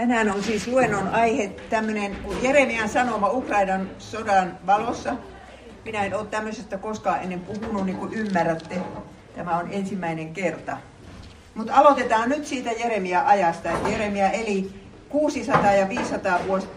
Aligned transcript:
Tänään 0.00 0.30
on 0.30 0.42
siis 0.42 0.66
luennon 0.66 1.08
aihe 1.08 1.48
tämmöinen 1.70 2.16
Jeremian 2.42 2.88
sanoma 2.88 3.30
Ukrainan 3.30 3.90
sodan 3.98 4.58
valossa. 4.66 5.14
Minä 5.84 6.04
en 6.04 6.14
ole 6.14 6.26
tämmöisestä 6.26 6.78
koskaan 6.78 7.22
ennen 7.22 7.40
puhunut, 7.40 7.86
niin 7.86 7.96
kuin 7.96 8.12
ymmärrätte. 8.12 8.76
Tämä 9.36 9.56
on 9.56 9.68
ensimmäinen 9.72 10.32
kerta. 10.32 10.76
Mutta 11.54 11.74
aloitetaan 11.74 12.28
nyt 12.28 12.46
siitä 12.46 12.70
Jeremia-ajasta. 12.72 13.68
Jeremia 13.90 14.30
eli 14.30 14.72
600 15.08 15.72
ja 15.72 15.88
500 15.88 16.38
vuos, 16.46 16.68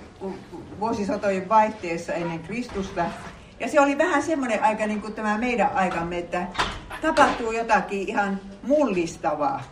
vuosisatojen 0.79 1.49
vaihteessa 1.49 2.13
ennen 2.13 2.39
Kristusta. 2.39 3.05
Ja 3.59 3.67
se 3.67 3.79
oli 3.79 3.97
vähän 3.97 4.23
semmoinen 4.23 4.63
aika 4.63 4.87
niin 4.87 5.01
kuin 5.01 5.13
tämä 5.13 5.37
meidän 5.37 5.71
aikamme, 5.73 6.17
että 6.17 6.47
tapahtuu 7.01 7.51
jotakin 7.51 8.09
ihan 8.09 8.39
mullistavaa. 8.63 9.63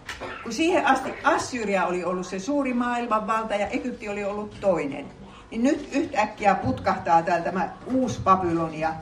Kun 0.43 0.53
siihen 0.53 0.85
asti 0.85 1.13
Assyria 1.23 1.85
oli 1.85 2.03
ollut 2.03 2.27
se 2.27 2.39
suuri 2.39 2.73
maailmanvalta 2.73 3.55
ja 3.55 3.67
Egypti 3.67 4.09
oli 4.09 4.23
ollut 4.23 4.57
toinen, 4.61 5.05
niin 5.51 5.63
nyt 5.63 5.89
yhtäkkiä 5.91 6.55
putkahtaa 6.55 7.21
täällä 7.21 7.43
tämä 7.43 7.69
uusi 7.93 8.21
Babylonia, 8.23 8.93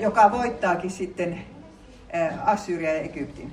joka 0.00 0.32
voittaakin 0.32 0.90
sitten 0.90 1.44
Assyria 2.44 2.94
ja 2.94 3.00
Egyptin. 3.00 3.52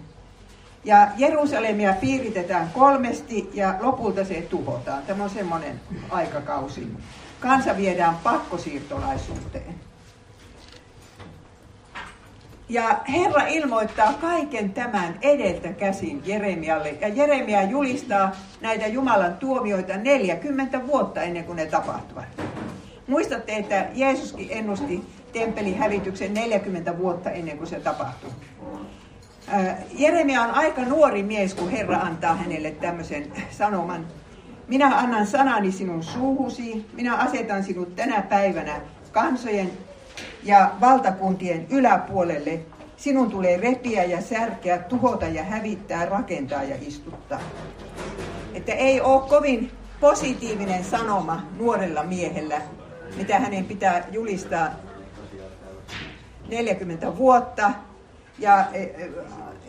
Ja 0.84 1.08
Jerusalemia 1.18 1.94
piiritetään 1.94 2.70
kolmesti 2.74 3.50
ja 3.54 3.76
lopulta 3.80 4.26
se 4.26 4.42
tuhotaan. 4.42 5.04
Tämä 5.04 5.24
on 5.24 5.30
semmoinen 5.30 5.80
aikakausi. 6.10 6.88
Kansa 7.40 7.78
viedään 7.78 8.16
pakkosiirtolaisuuteen. 8.24 9.89
Ja 12.70 13.00
Herra 13.10 13.48
ilmoittaa 13.48 14.14
kaiken 14.14 14.74
tämän 14.74 15.20
edeltä 15.22 15.74
käsin 15.74 16.22
Jeremialle. 16.26 16.90
Ja 17.02 17.08
Jeremia 17.08 17.64
julistaa 17.64 18.32
näitä 18.62 18.88
Jumalan 18.88 19.38
tuomioita 19.38 19.98
40 19.98 20.88
vuotta 20.88 21.22
ennen 21.22 21.44
kuin 21.44 21.56
ne 21.56 21.66
tapahtuvat. 21.66 22.26
Muistatte, 23.08 23.56
että 23.56 23.88
Jeesuskin 23.94 24.48
ennusti 24.52 25.02
temppelin 25.34 25.78
hävityksen 25.78 26.34
40 26.34 26.98
vuotta 26.98 27.32
ennen 27.32 27.58
kuin 27.58 27.68
se 27.68 27.80
tapahtui. 27.80 28.30
Jeremia 29.92 30.42
on 30.42 30.52
aika 30.52 30.82
nuori 30.82 31.24
mies, 31.24 31.54
kun 31.54 31.72
Herra 31.72 31.98
antaa 31.98 32.36
hänelle 32.36 32.72
tämmöisen 32.72 33.32
sanoman. 33.52 34.08
Minä 34.68 34.98
annan 34.98 35.28
sanani 35.28 35.72
sinun 35.72 36.04
suuhusi, 36.04 36.86
minä 36.94 37.16
asetan 37.16 37.64
sinut 37.64 37.96
tänä 37.96 38.22
päivänä 38.22 38.82
kansojen 39.12 39.72
ja 40.44 40.72
valtakuntien 40.82 41.68
yläpuolelle. 41.70 42.60
Sinun 42.98 43.32
tulee 43.32 43.58
repiä 43.58 44.04
ja 44.04 44.22
särkeä, 44.22 44.78
tuhota 44.78 45.26
ja 45.26 45.44
hävittää, 45.44 46.06
rakentaa 46.06 46.64
ja 46.64 46.76
istuttaa. 46.82 47.40
Että 48.54 48.74
ei 48.74 49.02
ole 49.02 49.30
kovin 49.30 49.72
positiivinen 50.00 50.84
sanoma 50.84 51.42
nuorella 51.58 52.04
miehellä, 52.04 52.62
mitä 53.18 53.40
hänen 53.40 53.66
pitää 53.66 54.08
julistaa 54.12 54.70
40 56.50 57.18
vuotta. 57.18 57.72
Ja 58.40 58.66
e, 58.74 58.84
e, 58.84 59.12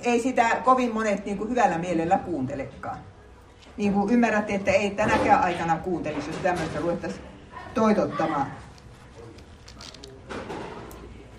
ei 0.02 0.20
sitä 0.20 0.56
kovin 0.64 0.94
monet 0.94 1.24
niin 1.24 1.38
kuin 1.38 1.50
hyvällä 1.50 1.78
mielellä 1.78 2.18
kuuntelekaan. 2.18 2.98
Niin 3.76 3.92
kuin 3.92 4.10
ymmärrätte, 4.10 4.54
että 4.54 4.70
ei 4.70 4.90
tänäkään 4.90 5.42
aikana 5.42 5.76
kuuntelisi, 5.76 6.30
jos 6.30 6.36
tämmöistä 6.36 6.80
ruvettaisiin 6.80 7.24
toitottamaan. 7.74 8.46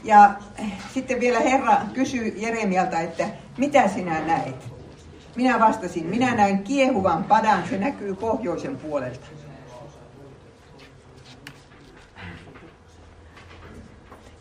Ja 0.03 0.33
sitten 0.93 1.19
vielä 1.19 1.39
Herra 1.39 1.77
kysyi 1.93 2.33
Jeremialta, 2.37 2.99
että 2.99 3.25
mitä 3.57 3.87
sinä 3.87 4.21
näet? 4.25 4.55
Minä 5.35 5.59
vastasin, 5.59 6.05
minä 6.05 6.35
näen 6.35 6.63
kiehuvan 6.63 7.23
padan, 7.23 7.63
se 7.69 7.77
näkyy 7.77 8.15
pohjoisen 8.15 8.77
puolelta. 8.77 9.27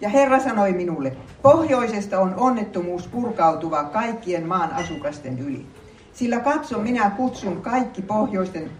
Ja 0.01 0.09
Herra 0.09 0.41
sanoi 0.41 0.73
minulle, 0.73 1.17
pohjoisesta 1.43 2.21
on 2.21 2.35
onnettomuus 2.35 3.07
purkautuva 3.09 3.85
kaikkien 3.85 4.47
maan 4.47 4.73
asukasten 4.73 5.39
yli. 5.39 5.67
Sillä 6.13 6.41
katso, 6.41 6.79
minä 6.79 7.11
kutsun 7.11 7.63
kaikki 7.63 8.03
pohjoisten 8.03 8.71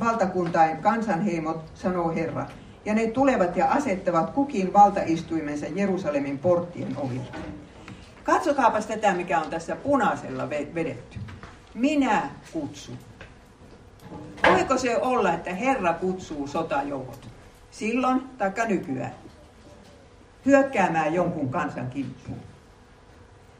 valtakuntain 0.00 0.76
kansanheimot, 0.76 1.64
sanoo 1.74 2.14
Herra 2.14 2.46
ja 2.84 2.94
ne 2.94 3.06
tulevat 3.06 3.56
ja 3.56 3.66
asettavat 3.66 4.30
kukin 4.30 4.72
valtaistuimensa 4.72 5.66
Jerusalemin 5.66 6.38
porttien 6.38 6.96
oville. 6.96 7.38
Katsokaapas 8.24 8.86
tätä, 8.86 9.14
mikä 9.14 9.40
on 9.40 9.50
tässä 9.50 9.76
punaisella 9.76 10.50
vedetty. 10.50 11.18
Minä 11.74 12.30
kutsun. 12.52 12.98
Voiko 14.50 14.78
se 14.78 14.96
olla, 14.96 15.32
että 15.32 15.54
Herra 15.54 15.92
kutsuu 15.92 16.46
sotajoukot 16.46 17.28
silloin 17.70 18.22
tai 18.38 18.52
nykyään 18.68 19.14
hyökkäämään 20.46 21.14
jonkun 21.14 21.48
kansan 21.48 21.90
kimppuun? 21.90 22.38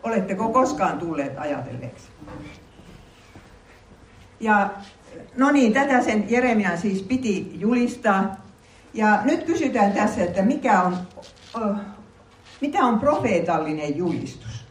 Oletteko 0.02 0.48
koskaan 0.48 0.98
tulleet 0.98 1.38
ajatelleeksi? 1.38 2.08
Ja 4.40 4.70
no 5.36 5.50
niin, 5.50 5.72
tätä 5.72 6.02
sen 6.02 6.30
Jeremian 6.30 6.78
siis 6.78 7.02
piti 7.02 7.60
julistaa. 7.60 8.47
Ja 8.94 9.20
nyt 9.24 9.44
kysytään 9.44 9.92
tässä, 9.92 10.24
että 10.24 10.42
mikä 10.42 10.82
on, 10.82 10.96
mitä 12.60 12.78
on 12.78 13.00
profeetallinen 13.00 13.96
julistus? 13.96 14.66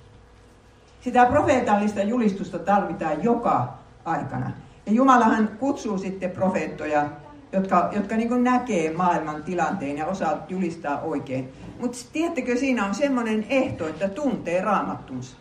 Sitä 1.02 1.26
profeetallista 1.26 2.04
julistusta 2.04 2.60
tarvitaan 2.60 3.24
joka 3.24 3.74
aikana. 4.06 4.52
Ja 4.86 4.92
Jumalahan 4.92 5.50
kutsuu 5.60 5.98
sitten 5.98 6.32
profeettoja, 6.32 7.10
jotka, 7.52 7.90
jotka 7.92 8.16
niin 8.16 8.44
näkee 8.44 8.94
maailman 8.94 9.44
tilanteen 9.44 9.98
ja 9.98 10.06
osaa 10.06 10.46
julistaa 10.50 11.02
oikein. 11.02 11.54
Mutta 11.80 11.98
tiedättekö, 12.14 12.58
siinä 12.58 12.86
on 12.86 12.96
semmoinen 12.96 13.46
ehto, 13.50 13.88
että 13.88 14.10
tuntee 14.10 14.62
raamattunsa. 14.62 15.38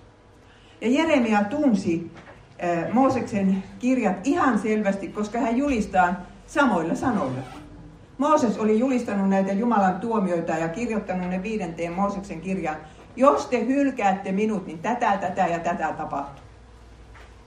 Ja 0.80 0.90
Jeremia 0.90 1.44
tunsi 1.44 2.10
Mooseksen 2.92 3.62
kirjat 3.78 4.16
ihan 4.24 4.58
selvästi, 4.58 5.08
koska 5.08 5.38
hän 5.38 5.56
julistaa 5.56 6.14
samoilla 6.46 6.94
sanoilla. 6.94 7.40
Mooses 8.18 8.58
oli 8.58 8.78
julistanut 8.78 9.28
näitä 9.28 9.52
Jumalan 9.52 10.00
tuomioita 10.00 10.52
ja 10.52 10.68
kirjoittanut 10.68 11.30
ne 11.30 11.42
viidenteen 11.42 11.92
Mooseksen 11.92 12.40
kirjaan. 12.40 12.76
Jos 13.16 13.46
te 13.46 13.66
hylkäätte 13.66 14.32
minut, 14.32 14.66
niin 14.66 14.78
tätä, 14.78 15.16
tätä 15.16 15.46
ja 15.46 15.58
tätä 15.58 15.92
tapahtuu. 15.98 16.44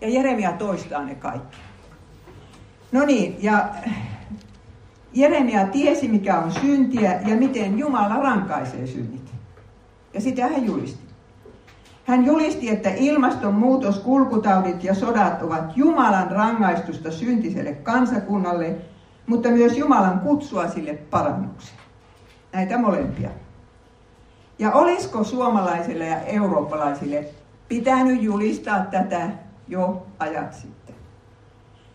Ja 0.01 0.09
Jeremia 0.09 0.51
toistaa 0.51 1.03
ne 1.03 1.15
kaikki. 1.15 1.57
No 2.91 3.05
niin, 3.05 3.35
ja 3.43 3.69
Jeremia 5.13 5.65
tiesi, 5.65 6.07
mikä 6.07 6.39
on 6.39 6.51
syntiä 6.51 7.21
ja 7.25 7.35
miten 7.35 7.79
Jumala 7.79 8.15
rankaisee 8.15 8.87
synnit. 8.87 9.31
Ja 10.13 10.21
sitä 10.21 10.47
hän 10.47 10.65
julisti. 10.65 11.09
Hän 12.05 12.25
julisti, 12.25 12.69
että 12.69 12.89
ilmastonmuutos, 12.89 13.99
kulkutaudit 13.99 14.83
ja 14.83 14.95
sodat 14.95 15.41
ovat 15.41 15.77
Jumalan 15.77 16.31
rangaistusta 16.31 17.11
syntiselle 17.11 17.73
kansakunnalle– 17.73 18.75
mutta 19.29 19.49
myös 19.49 19.77
Jumalan 19.77 20.19
kutsua 20.19 20.67
sille 20.67 20.93
parannukseen. 20.93 21.79
Näitä 22.53 22.77
molempia. 22.77 23.29
Ja 24.59 24.71
olisiko 24.71 25.23
suomalaisille 25.23 26.05
ja 26.05 26.21
eurooppalaisille 26.21 27.25
pitänyt 27.67 28.21
julistaa 28.21 28.79
tätä 28.79 29.29
jo 29.67 30.07
ajat 30.19 30.53
sitten? 30.53 30.95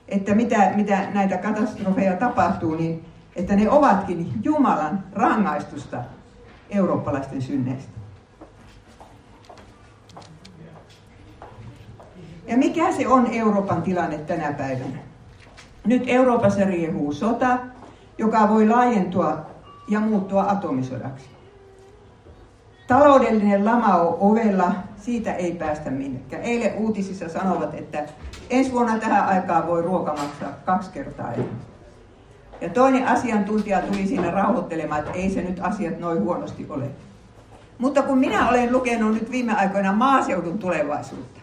Että 0.09 0.34
mitä, 0.34 0.73
mitä 0.75 1.11
näitä 1.15 1.37
katastrofeja 1.37 2.17
tapahtuu, 2.17 2.75
niin 2.75 3.05
että 3.37 3.56
ne 3.56 3.71
ovatkin 3.71 4.33
Jumalan 4.43 5.05
rangaistusta 5.12 6.05
eurooppalaisten 6.71 7.43
synneistä. 7.43 7.99
Ja 12.47 12.56
mikä 12.56 12.93
se 12.93 13.09
on 13.09 13.27
Euroopan 13.27 13.83
tilanne 13.83 14.19
tänä 14.19 14.53
päivänä? 14.53 15.13
Nyt 15.87 16.03
Euroopassa 16.06 16.65
riehuu 16.65 17.12
sota, 17.12 17.58
joka 18.19 18.49
voi 18.49 18.69
laajentua 18.69 19.47
ja 19.88 20.00
muuttua 20.00 20.44
atomisodaksi. 20.49 21.29
Taloudellinen 22.87 23.64
lama 23.64 23.94
on 23.94 24.17
ovella, 24.20 24.73
siitä 24.97 25.35
ei 25.35 25.53
päästä 25.53 25.91
minnekään. 25.91 26.43
Eilen 26.43 26.75
uutisissa 26.75 27.29
sanovat, 27.29 27.75
että 27.75 28.05
ensi 28.50 28.73
vuonna 28.73 28.99
tähän 28.99 29.29
aikaan 29.29 29.67
voi 29.67 29.82
ruoka 29.82 30.11
maksaa 30.11 30.53
kaksi 30.64 30.91
kertaa 30.91 31.32
enemmän. 31.32 31.56
Ja 32.61 32.69
toinen 32.69 33.08
asiantuntija 33.08 33.82
tuli 33.82 34.06
siinä 34.06 34.31
rauhoittelemaan, 34.31 35.00
että 35.00 35.12
ei 35.12 35.31
se 35.31 35.43
nyt 35.43 35.61
asiat 35.62 35.99
noin 35.99 36.23
huonosti 36.23 36.67
ole. 36.69 36.85
Mutta 37.79 38.03
kun 38.03 38.19
minä 38.19 38.49
olen 38.49 38.73
lukenut 38.73 39.14
nyt 39.14 39.31
viime 39.31 39.56
aikoina 39.56 39.93
maaseudun 39.93 40.58
tulevaisuutta, 40.58 41.41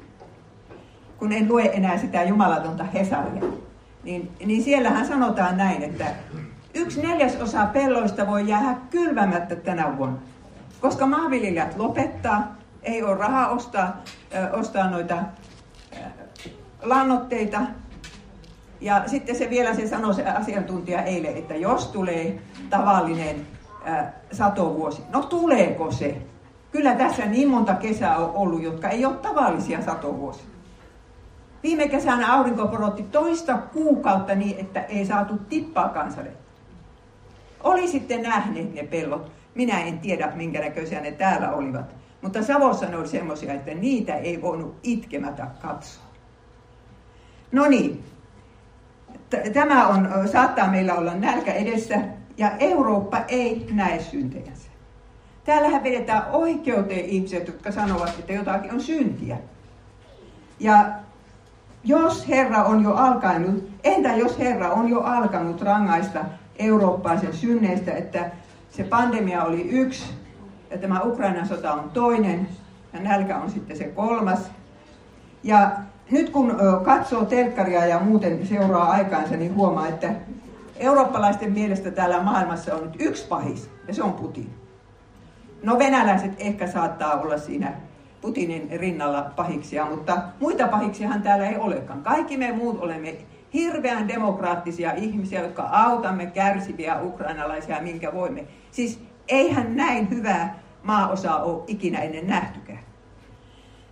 kun 1.18 1.32
en 1.32 1.50
lue 1.50 1.70
enää 1.74 1.98
sitä 1.98 2.24
jumalatonta 2.24 2.84
Hesaria, 2.84 3.44
niin, 4.04 4.32
niin 4.46 4.64
siellähän 4.64 5.06
sanotaan 5.06 5.58
näin, 5.58 5.84
että 5.84 6.06
yksi 6.74 7.02
neljäsosa 7.02 7.66
pelloista 7.66 8.28
voi 8.28 8.48
jäädä 8.48 8.76
kylvämättä 8.90 9.56
tänä 9.56 9.98
vuonna, 9.98 10.20
koska 10.82 11.08
maanviljelijät 11.08 11.78
lopettaa, 11.78 12.56
ei 12.84 13.04
ole 13.04 13.18
rahaa 13.18 13.50
ostaa, 13.50 14.04
äh, 14.36 14.60
ostaa 14.60 14.90
noita 14.90 15.18
lannoitteita, 16.82 17.62
Ja 18.82 19.04
sitten 19.08 19.36
se 19.36 19.50
vielä 19.50 19.74
se 19.74 19.88
sanoi 19.88 20.14
se 20.14 20.26
asiantuntija 20.26 21.04
eilen, 21.04 21.38
että 21.38 21.56
jos 21.56 21.88
tulee 21.88 22.42
tavallinen 22.70 23.48
ää, 23.86 24.14
satovuosi, 24.32 25.02
no 25.10 25.24
tuleeko 25.24 25.92
se? 25.92 26.22
Kyllä 26.72 26.96
tässä 26.96 27.26
niin 27.26 27.50
monta 27.50 27.74
kesää 27.74 28.18
on 28.18 28.32
ollut, 28.36 28.64
jotka 28.64 28.90
ei 28.90 29.06
ole 29.06 29.14
tavallisia 29.14 29.82
satovuosia. 29.82 30.51
Viime 31.64 31.88
kesänä 31.88 32.34
aurinko 32.34 32.68
porotti 32.68 33.04
toista 33.04 33.58
kuukautta 33.58 34.36
niin, 34.36 34.60
että 34.60 34.82
ei 34.82 35.06
saatu 35.06 35.38
tippaa 35.50 35.90
kansalle. 35.90 36.32
Oli 37.64 37.88
sitten 37.88 38.22
nähneet 38.22 38.74
ne 38.74 38.84
pellot. 38.84 39.32
Minä 39.56 39.82
en 39.82 40.00
tiedä, 40.00 40.32
minkä 40.36 40.60
näköisiä 40.60 41.02
ne 41.02 41.12
täällä 41.12 41.52
olivat. 41.52 41.96
Mutta 42.22 42.44
Savossa 42.44 42.86
ne 42.86 42.98
oli 42.98 43.08
semmoisia, 43.08 43.54
että 43.54 43.74
niitä 43.74 44.16
ei 44.16 44.42
voinut 44.42 44.76
itkemätä 44.84 45.48
katsoa. 45.62 46.04
No 47.52 47.68
niin, 47.68 48.04
tämä 49.54 49.88
on, 49.88 50.10
saattaa 50.32 50.72
meillä 50.72 50.94
olla 50.94 51.14
nälkä 51.14 51.54
edessä 51.54 52.02
ja 52.38 52.52
Eurooppa 52.60 53.18
ei 53.28 53.68
näe 53.72 54.00
syntejänsä. 54.00 54.70
Täällähän 55.44 55.84
vedetään 55.84 56.24
oikeuteen 56.32 57.06
ihmiset, 57.06 57.48
jotka 57.48 57.72
sanovat, 57.72 58.20
että 58.20 58.34
jotakin 58.34 58.72
on 58.72 58.82
syntiä. 58.82 59.38
Ja 60.60 60.86
jos 61.84 62.28
Herra 62.28 62.64
on 62.64 62.84
jo 62.84 62.94
alkanut, 62.94 63.70
entä 63.84 64.16
jos 64.16 64.40
Herra 64.40 64.70
on 64.70 64.90
jo 64.90 65.02
alkanut 65.02 65.62
rangaista 65.62 66.20
Eurooppaa 66.60 67.20
sen 67.20 67.34
synneistä, 67.34 67.92
että 67.92 68.32
se 68.70 68.84
pandemia 68.84 69.44
oli 69.44 69.70
yksi 69.70 70.04
ja 70.70 70.78
tämä 70.78 71.02
Ukrainan 71.02 71.48
sota 71.48 71.74
on 71.74 71.90
toinen 71.90 72.48
ja 72.94 73.00
nälkä 73.00 73.38
on 73.38 73.50
sitten 73.50 73.78
se 73.78 73.84
kolmas. 73.84 74.52
Ja 75.44 75.72
nyt 76.12 76.30
kun 76.30 76.56
katsoo 76.84 77.26
telkkaria 77.26 77.86
ja 77.86 78.00
muuten 78.00 78.48
seuraa 78.48 78.92
aikaansa, 78.92 79.36
niin 79.36 79.56
huomaa, 79.56 79.88
että 79.88 80.14
eurooppalaisten 80.76 81.52
mielestä 81.52 81.92
täällä 81.92 82.24
maailmassa 82.24 82.76
on 82.76 82.84
nyt 82.84 82.96
yksi 83.00 83.28
pahis, 83.28 83.70
ja 83.88 83.94
se 83.94 84.04
on 84.04 84.14
Putin. 84.14 84.54
No 85.64 85.80
venäläiset 85.80 86.32
ehkä 86.38 86.68
saattaa 86.68 87.14
olla 87.14 87.38
siinä 87.38 87.74
Putinin 88.22 88.70
rinnalla 88.80 89.32
pahiksia, 89.36 89.86
mutta 89.86 90.22
muita 90.40 90.68
pahiksiahan 90.68 91.22
täällä 91.22 91.50
ei 91.50 91.58
olekaan. 91.58 92.04
Kaikki 92.04 92.38
me 92.38 92.52
muut 92.52 92.80
olemme 92.80 93.18
hirveän 93.54 94.08
demokraattisia 94.08 94.94
ihmisiä, 94.94 95.42
jotka 95.42 95.64
autamme 95.64 96.26
kärsiviä 96.26 97.02
ukrainalaisia, 97.02 97.82
minkä 97.82 98.14
voimme. 98.14 98.46
Siis 98.72 99.00
eihän 99.28 99.76
näin 99.76 100.10
hyvää 100.10 100.60
maaosaa 100.84 101.44
ole 101.44 101.64
ikinä 101.68 102.00
ennen 102.00 102.28
nähtykään. 102.28 102.80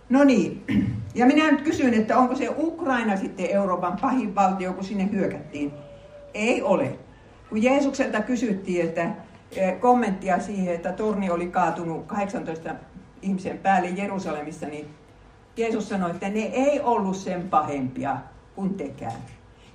No 0.08 0.24
niin, 0.24 0.64
ja 1.14 1.26
minä 1.26 1.50
nyt 1.50 1.62
kysyn, 1.62 1.94
että 1.94 2.18
onko 2.18 2.34
se 2.34 2.48
Ukraina 2.56 3.16
sitten 3.16 3.50
Euroopan 3.50 3.96
pahin 4.00 4.34
valtio, 4.34 4.72
kun 4.72 4.84
sinne 4.84 5.08
hyökättiin? 5.12 5.72
Ei 6.34 6.62
ole. 6.62 6.98
Kun 7.48 7.62
Jeesukselta 7.62 8.20
kysyttiin, 8.20 8.84
että 8.84 9.10
eh, 9.56 9.80
kommenttia 9.80 10.40
siihen, 10.40 10.74
että 10.74 10.92
torni 10.92 11.30
oli 11.30 11.46
kaatunut 11.46 12.06
18 12.06 12.74
ihmisen 13.22 13.58
päälle 13.58 13.88
Jerusalemissa, 13.88 14.66
niin 14.66 14.88
Jeesus 15.56 15.88
sanoi, 15.88 16.10
että 16.10 16.28
ne 16.28 16.40
ei 16.40 16.80
ollut 16.80 17.16
sen 17.16 17.48
pahempia 17.48 18.16
kuin 18.54 18.74
tekään. 18.74 19.12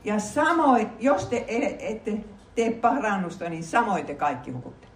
Ja 0.03 0.19
samoin, 0.19 0.89
jos 0.99 1.25
te 1.25 1.45
e- 1.47 1.91
ette 1.91 2.17
tee 2.55 2.71
parannusta, 2.71 3.49
niin 3.49 3.63
samoin 3.63 4.05
te 4.05 4.15
kaikki 4.15 4.51
hukutte. 4.51 4.87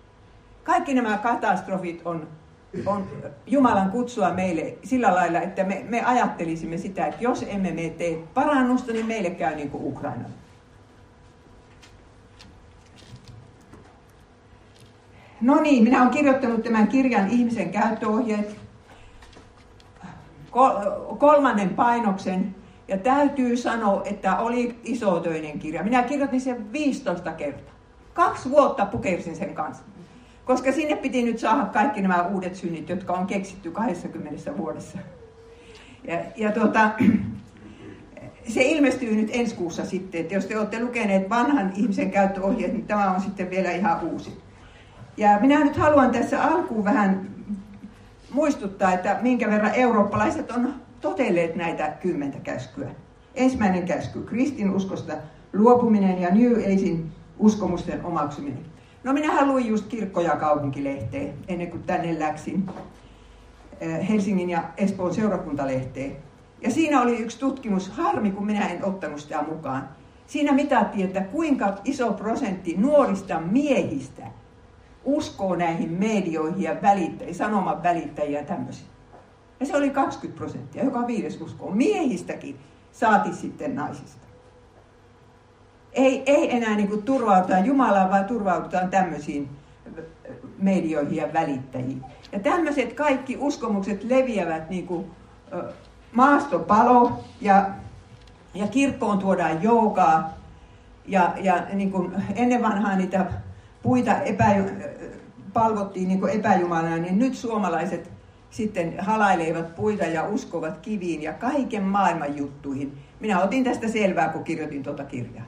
Kaikki 0.64 0.94
nämä 0.94 1.18
katastrofit 1.18 2.02
on 2.06 2.28
on 2.86 3.08
Jumalan 3.48 3.92
kutsua 3.92 4.30
meille 4.30 4.78
sillä 4.84 5.16
lailla, 5.16 5.40
että 5.40 5.64
me, 5.64 5.86
me 5.90 6.04
ajattelisimme 6.04 6.78
sitä, 6.78 7.06
että 7.06 7.24
jos 7.24 7.46
emme 7.48 7.72
me 7.72 7.90
tee 7.90 8.24
parannusta, 8.34 8.92
niin 8.92 9.06
meille 9.06 9.30
käy 9.30 9.56
niin 9.56 9.70
kuin 9.70 9.84
Ukraina. 9.84 10.30
No 15.42 15.62
niin, 15.62 15.84
minä 15.84 16.02
olen 16.02 16.14
kirjoittanut 16.14 16.64
tämän 16.64 16.88
kirjan 16.88 17.28
ihmisen 17.30 17.70
käyttöohjeet, 17.70 18.56
kolmannen 21.18 21.70
painoksen, 21.70 22.56
ja 22.88 22.98
täytyy 22.98 23.58
sanoa, 23.58 24.02
että 24.06 24.38
oli 24.38 24.80
isotöinen 24.84 25.60
kirja. 25.60 25.84
Minä 25.84 26.04
kirjoitin 26.04 26.42
sen 26.42 26.72
15 26.72 27.32
kertaa. 27.32 27.74
Kaksi 28.14 28.50
vuotta 28.50 28.86
pukersin 28.86 29.36
sen 29.36 29.54
kanssa. 29.54 29.84
Koska 30.46 30.72
sinne 30.72 30.96
piti 30.96 31.24
nyt 31.24 31.40
saada 31.40 31.66
kaikki 31.66 32.02
nämä 32.02 32.22
uudet 32.22 32.56
synnit, 32.56 32.90
jotka 32.90 33.14
on 33.14 33.28
keksitty 33.28 33.72
20 33.72 34.58
vuodessa. 34.58 34.98
Ja, 36.04 36.20
ja 36.36 36.52
tuota, 36.52 36.92
se 38.54 38.62
ilmestyy 38.62 39.16
nyt 39.16 39.30
ensi 39.34 39.56
kuussa 39.56 39.86
sitten, 39.86 40.22
että 40.22 40.34
jos 40.34 40.46
te 40.46 40.58
olette 40.58 40.84
lukeneet 40.84 41.30
vanhan 41.30 41.74
ihmisen 41.76 42.12
käyttöohjeet, 42.12 42.74
niin 42.74 42.88
tämä 42.88 43.12
on 43.12 43.22
sitten 43.22 43.50
vielä 43.50 43.72
ihan 43.72 44.04
uusi. 44.04 44.49
Ja 45.20 45.40
minä 45.40 45.64
nyt 45.64 45.78
haluan 45.78 46.12
tässä 46.12 46.44
alkuun 46.44 46.84
vähän 46.86 47.30
muistuttaa, 48.32 48.94
että 48.94 49.18
minkä 49.22 49.50
verran 49.50 49.76
eurooppalaiset 49.76 50.52
on 50.52 50.74
totelleet 51.02 51.56
näitä 51.56 51.88
kymmentä 51.88 52.40
käskyä. 52.40 52.90
Ensimmäinen 53.36 53.86
käsky, 53.86 54.22
kristinuskosta 54.22 55.14
luopuminen 55.54 56.22
ja 56.22 56.30
New 56.30 56.52
Agein 56.52 57.12
uskomusten 57.40 58.06
omaksuminen. 58.06 58.66
No 59.04 59.14
minähän 59.14 59.48
luin 59.48 59.68
just 59.68 59.88
kirkko- 59.88 60.22
ja 60.22 60.36
kaupunkilehteen 60.36 61.34
ennen 61.48 61.72
kuin 61.72 61.84
tänne 61.84 62.20
läksin. 62.20 62.70
Eh, 63.80 64.10
Helsingin 64.10 64.50
ja 64.50 64.64
Espoon 64.78 65.14
seurakuntalehteen. 65.14 66.16
Ja 66.62 66.72
siinä 66.72 67.02
oli 67.02 67.18
yksi 67.18 67.40
tutkimus, 67.40 67.90
harmi 67.90 68.32
kun 68.32 68.46
minä 68.46 68.68
en 68.68 68.86
ottanut 68.86 69.20
sitä 69.20 69.44
mukaan. 69.50 69.90
Siinä 70.28 70.52
mitattiin, 70.52 71.06
että 71.06 71.22
kuinka 71.22 71.78
iso 71.86 72.14
prosentti 72.14 72.76
nuorista 72.78 73.40
miehistä 73.40 74.39
uskoo 75.04 75.56
näihin 75.56 75.92
medioihin 75.92 76.62
ja 76.62 76.76
välittäjiä, 76.82 77.34
sanoman 77.34 77.84
välittäjiä 77.84 78.40
ja 78.40 78.46
tämmöisiä. 78.46 78.88
Ja 79.60 79.66
se 79.66 79.78
oli 79.78 79.90
20 79.90 80.38
prosenttia, 80.38 80.84
joka 80.84 81.08
viides 81.08 81.42
uskoo. 81.42 81.72
Miehistäkin 81.72 82.60
saati 82.92 83.34
sitten 83.34 83.76
naisista 83.76 84.30
ei, 85.94 86.24
ei 86.26 86.56
enää 86.56 86.76
niin 86.76 86.88
kuin 86.88 87.04
turvaudutaan 87.04 87.66
Jumalaan, 87.66 88.10
vaan 88.10 88.26
turvaudutaan 88.26 88.90
tämmöisiin 88.90 89.50
medioihin 90.60 91.16
ja 91.16 91.34
välittäjiin. 91.34 92.06
Ja 92.32 92.40
tämmöiset 92.40 92.94
kaikki 92.94 93.38
uskomukset 93.40 94.04
leviävät 94.04 94.70
niin 94.70 94.88
kuin 94.88 95.12
maastopalo 96.12 97.20
ja, 97.42 97.70
ja 98.54 98.68
kirkkoon 98.68 99.20
tuodaan 99.20 99.64
joukaa. 99.64 100.34
Ja, 101.06 101.34
ja 101.42 101.66
niin 101.74 101.92
kuin 101.92 102.12
ennen 102.36 102.62
vanhaa 102.62 102.96
niitä 102.96 103.26
puita 103.82 104.22
epä, 104.22 104.56
palvottiin 105.54 106.08
niin 106.08 106.30
epäjumalana, 106.30 106.98
niin 106.98 107.20
nyt 107.20 107.36
suomalaiset 107.36 108.12
sitten 108.50 108.94
halailevat 109.00 109.76
puita 109.76 110.06
ja 110.06 110.28
uskovat 110.28 110.78
kiviin 110.78 111.22
ja 111.22 111.34
kaiken 111.34 111.84
maailman 111.84 112.38
juttuihin. 112.38 112.98
Minä 113.20 113.42
otin 113.42 113.64
tästä 113.64 113.88
selvää, 113.88 114.30
kun 114.30 114.44
kirjoitin 114.44 114.84
tuota 114.84 115.04
kirjaa. 115.04 115.46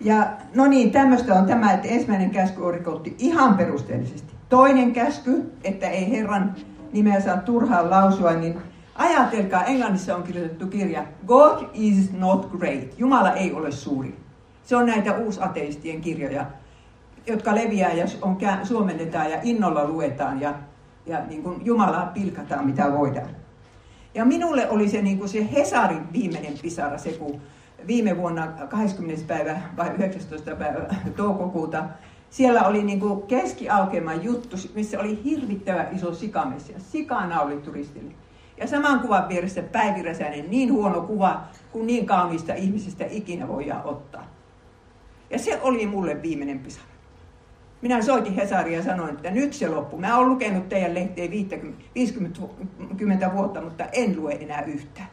Ja 0.00 0.32
no 0.54 0.66
niin, 0.66 0.90
tämmöistä 0.90 1.34
on 1.34 1.46
tämä, 1.46 1.72
että 1.72 1.88
ensimmäinen 1.88 2.30
käsky 2.30 2.62
on 2.62 3.02
ihan 3.18 3.56
perusteellisesti. 3.56 4.32
Toinen 4.48 4.92
käsky, 4.92 5.52
että 5.64 5.88
ei 5.88 6.10
Herran 6.10 6.54
nimeä 6.92 7.20
saa 7.20 7.36
turhaan 7.36 7.90
lausua, 7.90 8.32
niin 8.32 8.58
ajatelkaa, 8.94 9.64
englannissa 9.64 10.16
on 10.16 10.22
kirjoitettu 10.22 10.66
kirja 10.66 11.04
God 11.26 11.64
is 11.72 12.12
not 12.12 12.50
great. 12.58 12.98
Jumala 12.98 13.32
ei 13.32 13.52
ole 13.52 13.70
suuri. 13.70 14.16
Se 14.62 14.76
on 14.76 14.86
näitä 14.86 15.16
uusateistien 15.16 16.00
kirjoja, 16.00 16.46
jotka 17.26 17.54
leviää 17.54 17.92
ja 17.92 18.06
on, 18.22 18.36
suomennetaan 18.62 19.30
ja 19.30 19.38
innolla 19.42 19.88
luetaan 19.88 20.40
ja, 20.40 20.54
ja 21.06 21.24
niin 21.26 21.42
kuin 21.42 21.66
Jumalaa 21.66 22.06
pilkataan 22.06 22.66
mitä 22.66 22.92
voidaan. 22.92 23.30
Ja 24.14 24.24
minulle 24.24 24.70
oli 24.70 24.88
se, 24.88 25.02
niin 25.02 25.18
kuin 25.18 25.28
se 25.28 25.52
Hesarin 25.52 26.12
viimeinen 26.12 26.54
pisara, 26.62 26.98
se 26.98 27.12
kun 27.12 27.40
viime 27.86 28.16
vuonna 28.16 28.46
20. 28.68 29.24
päivä 29.26 29.60
vai 29.76 29.88
19. 29.94 30.56
päivä 30.56 30.80
toukokuuta, 31.16 31.84
siellä 32.30 32.62
oli 32.62 32.82
niin 32.82 33.00
kuin 33.00 33.22
keskiaukeman 33.22 34.24
juttu, 34.24 34.56
missä 34.74 35.00
oli 35.00 35.24
hirvittävä 35.24 35.86
iso 35.92 36.14
sikamessia. 36.14 36.80
Sikana 36.80 37.40
oli 37.40 37.56
turistille. 37.56 38.12
Ja 38.56 38.66
saman 38.66 39.00
kuvan 39.00 39.28
vieressä 39.28 39.62
Päivi 39.62 40.02
Räsänen, 40.02 40.50
niin 40.50 40.72
huono 40.72 41.00
kuva 41.00 41.42
kuin 41.72 41.86
niin 41.86 42.06
kauniista 42.06 42.54
ihmisistä 42.54 43.04
ikinä 43.10 43.48
voidaan 43.48 43.84
ottaa. 43.84 44.26
Ja 45.30 45.38
se 45.38 45.60
oli 45.62 45.86
mulle 45.86 46.22
viimeinen 46.22 46.58
pisara. 46.58 46.91
Minä 47.82 48.02
soitin 48.02 48.34
Hesaria 48.34 48.78
ja 48.78 48.84
sanoin, 48.84 49.10
että 49.10 49.30
nyt 49.30 49.52
se 49.52 49.68
loppuu. 49.68 50.00
Mä 50.00 50.18
oon 50.18 50.28
lukenut 50.28 50.68
teidän 50.68 50.94
lehteen 50.94 51.30
50, 51.30 51.78
50 51.94 53.32
vuotta, 53.32 53.60
mutta 53.60 53.84
en 53.92 54.16
lue 54.16 54.32
enää 54.32 54.62
yhtään 54.62 55.08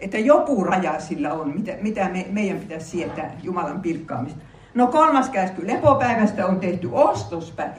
että 0.00 0.18
joku 0.18 0.64
raja 0.64 1.00
sillä 1.00 1.32
on, 1.32 1.48
mitä, 1.54 1.72
mitä 1.80 2.08
me, 2.08 2.26
meidän 2.30 2.58
pitäisi 2.58 2.90
sietää 2.90 3.30
Jumalan 3.42 3.80
pilkkaamista. 3.80 4.40
No 4.74 4.86
kolmas 4.86 5.30
käsky, 5.30 5.66
lepopäivästä 5.66 6.46
on 6.46 6.60
tehty 6.60 6.88
ostospäivä. 6.92 7.74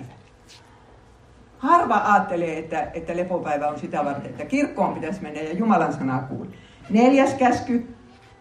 Harva 1.58 2.02
ajattelee, 2.06 2.58
että, 2.58 2.88
että 2.94 3.18
lepopäivä 3.18 3.68
on 3.68 3.80
sitä 3.80 4.06
varten, 4.06 4.32
että 4.32 4.46
kirkkoon 4.46 4.94
pitäisi 4.94 5.22
mennä 5.22 5.42
ja 5.42 5.54
Jumalan 5.54 5.94
sanaa 5.94 6.22
kuulla. 6.22 6.52
Neljäs 6.90 7.34
käsky, 7.34 7.96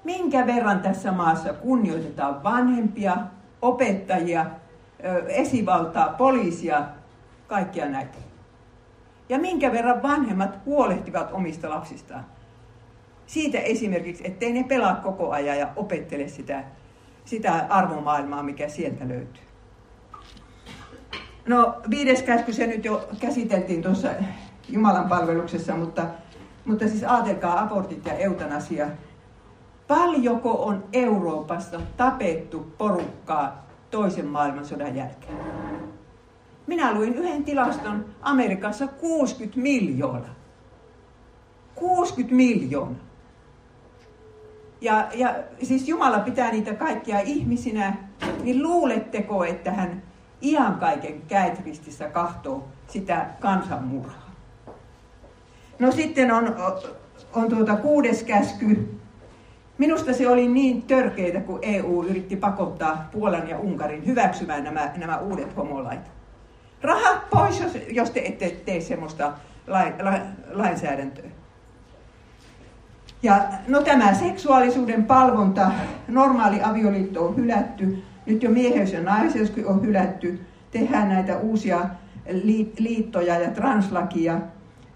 minkä 0.05 0.47
verran 0.47 0.81
tässä 0.81 1.13
maassa 1.13 1.53
kunnioitetaan 1.53 2.43
vanhempia, 2.43 3.17
opettajia, 3.63 4.47
esivaltaa, 5.29 6.09
poliisia, 6.09 6.85
kaikkia 7.47 7.89
näitä. 7.89 8.19
Ja 9.29 9.39
minkä 9.39 9.73
verran 9.73 10.03
vanhemmat 10.03 10.59
huolehtivat 10.67 11.33
omista 11.33 11.71
lapsistaan. 11.71 12.25
Siitä 13.27 13.59
esimerkiksi, 13.59 14.27
ettei 14.27 14.53
ne 14.53 14.65
pelaa 14.65 14.95
koko 14.95 15.31
ajan 15.31 15.59
ja 15.59 15.69
opettele 15.77 16.29
sitä, 16.29 16.65
sitä 17.25 17.67
arvomaailmaa, 17.69 18.43
mikä 18.43 18.69
sieltä 18.69 19.09
löytyy. 19.09 19.43
No 21.47 21.75
viides 21.91 22.23
käsky 22.23 22.53
se 22.53 22.67
nyt 22.67 22.85
jo 22.85 23.09
käsiteltiin 23.21 23.83
tuossa 23.83 24.09
Jumalan 24.69 25.09
palveluksessa, 25.09 25.77
mutta, 25.77 26.07
mutta 26.65 26.89
siis 26.89 27.05
ajatelkaa 27.05 27.63
abortit 27.63 28.07
ja 28.07 28.13
eutanasia. 28.13 28.87
Paljonko 29.89 30.65
on 30.65 30.85
Euroopassa 30.93 31.81
tapettu 31.97 32.75
porukkaa 32.79 33.68
toisen 33.91 34.27
maailmansodan 34.27 34.97
jälkeen? 34.97 35.39
Minä 36.67 36.95
luin 36.95 37.15
yhden 37.15 37.45
tilaston 37.45 38.05
Amerikassa 38.23 38.87
60 38.87 39.61
miljoonaa. 39.61 40.35
60 41.75 42.35
miljoonaa. 42.35 43.09
Ja, 44.81 45.09
ja 45.15 45.35
siis 45.63 45.89
Jumala 45.89 46.19
pitää 46.19 46.51
niitä 46.51 46.75
kaikkia 46.75 47.21
ihmisinä, 47.21 47.97
niin 48.43 48.63
luuletteko, 48.63 49.45
että 49.45 49.73
hän 49.73 50.03
iän 50.43 50.75
kaiken 50.75 51.23
käetristissä 51.23 52.09
kahtoo 52.09 52.69
sitä 52.89 53.27
kansanmurhaa? 53.41 54.31
No 55.79 55.93
sitten 55.93 56.33
on, 56.33 56.57
on 57.33 57.49
tuota 57.49 57.77
kuudes 57.77 58.23
käsky. 58.23 58.99
Minusta 59.79 60.13
se 60.13 60.29
oli 60.29 60.49
niin 60.49 60.83
törkeitä, 60.83 61.41
kun 61.41 61.59
EU 61.63 62.03
yritti 62.03 62.37
pakottaa 62.37 63.09
Puolan 63.13 63.49
ja 63.49 63.59
Unkarin 63.59 64.07
hyväksymään 64.07 64.65
nämä, 64.65 64.91
nämä 64.97 65.19
uudet 65.19 65.57
homolait. 65.57 66.01
Rahat 66.83 67.31
pois, 67.31 67.61
jos, 67.61 67.73
jos 67.91 68.11
te 68.11 68.21
ette 68.21 68.51
tee 68.51 68.81
semmoista 68.81 69.33
lain, 69.67 69.93
la, 70.03 70.13
lainsäädäntöä. 70.53 71.25
Ja 73.23 73.45
no 73.69 73.83
tämä 73.83 74.15
seksuaalisuuden 74.15 75.05
palvonta, 75.05 75.71
normaali 76.09 76.63
avioliitto 76.63 77.27
on 77.27 77.37
hylätty, 77.37 78.03
nyt 78.27 78.43
jo 78.43 78.51
mieheys 78.51 78.93
ja 78.93 79.03
naiseuskin 79.03 79.67
on 79.67 79.83
hylätty, 79.83 80.41
tehdään 80.71 81.09
näitä 81.09 81.39
uusia 81.39 81.81
liittoja 82.79 83.39
ja 83.39 83.51
translakia 83.51 84.41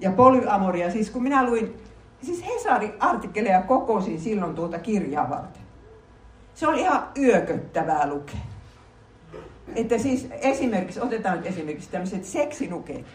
ja 0.01 0.11
polyamoria. 0.11 0.91
Siis 0.91 1.11
kun 1.11 1.23
minä 1.23 1.47
luin, 1.47 1.75
siis 2.23 2.45
Hesari 2.47 2.95
artikkeleja 3.01 3.63
kokosin 3.63 4.21
silloin 4.21 4.55
tuota 4.55 4.79
kirjaa 4.79 5.31
varten. 5.31 5.63
Se 6.55 6.69
oli 6.69 6.81
ihan 6.81 7.09
yököttävää 7.19 8.09
lukea. 8.09 8.41
Että 9.77 9.99
siis 9.99 10.29
esimerkiksi, 10.31 11.01
otetaan 11.01 11.37
nyt 11.37 11.47
esimerkiksi 11.47 11.91
tämmöiset 11.91 12.25
seksinukeet. 12.25 13.07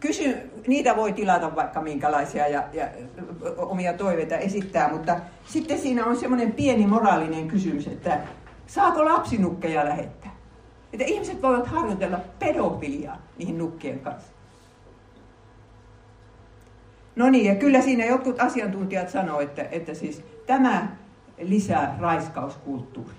Kysy, 0.00 0.36
niitä 0.66 0.96
voi 0.96 1.12
tilata 1.12 1.56
vaikka 1.56 1.80
minkälaisia 1.82 2.48
ja, 2.48 2.64
ja 2.72 2.88
omia 3.56 3.92
toiveita 3.92 4.36
esittää, 4.36 4.92
mutta 4.92 5.16
sitten 5.46 5.78
siinä 5.78 6.04
on 6.04 6.16
semmoinen 6.16 6.52
pieni 6.52 6.86
moraalinen 6.86 7.48
kysymys, 7.48 7.86
että 7.86 8.20
saako 8.66 9.04
lapsinukkeja 9.04 9.84
lähettää? 9.84 10.36
Että 10.92 11.04
ihmiset 11.04 11.42
voivat 11.42 11.66
harjoitella 11.66 12.20
pedofiliaa 12.38 13.22
niihin 13.38 13.58
nukkien 13.58 14.00
kanssa. 14.00 14.35
No 17.16 17.30
niin, 17.30 17.44
ja 17.44 17.54
kyllä 17.54 17.80
siinä 17.80 18.04
jotkut 18.04 18.40
asiantuntijat 18.40 19.08
sanoo, 19.08 19.40
että, 19.40 19.62
että 19.70 19.94
siis 19.94 20.24
tämä 20.46 20.96
lisää 21.38 21.96
raiskauskulttuuria. 22.00 23.14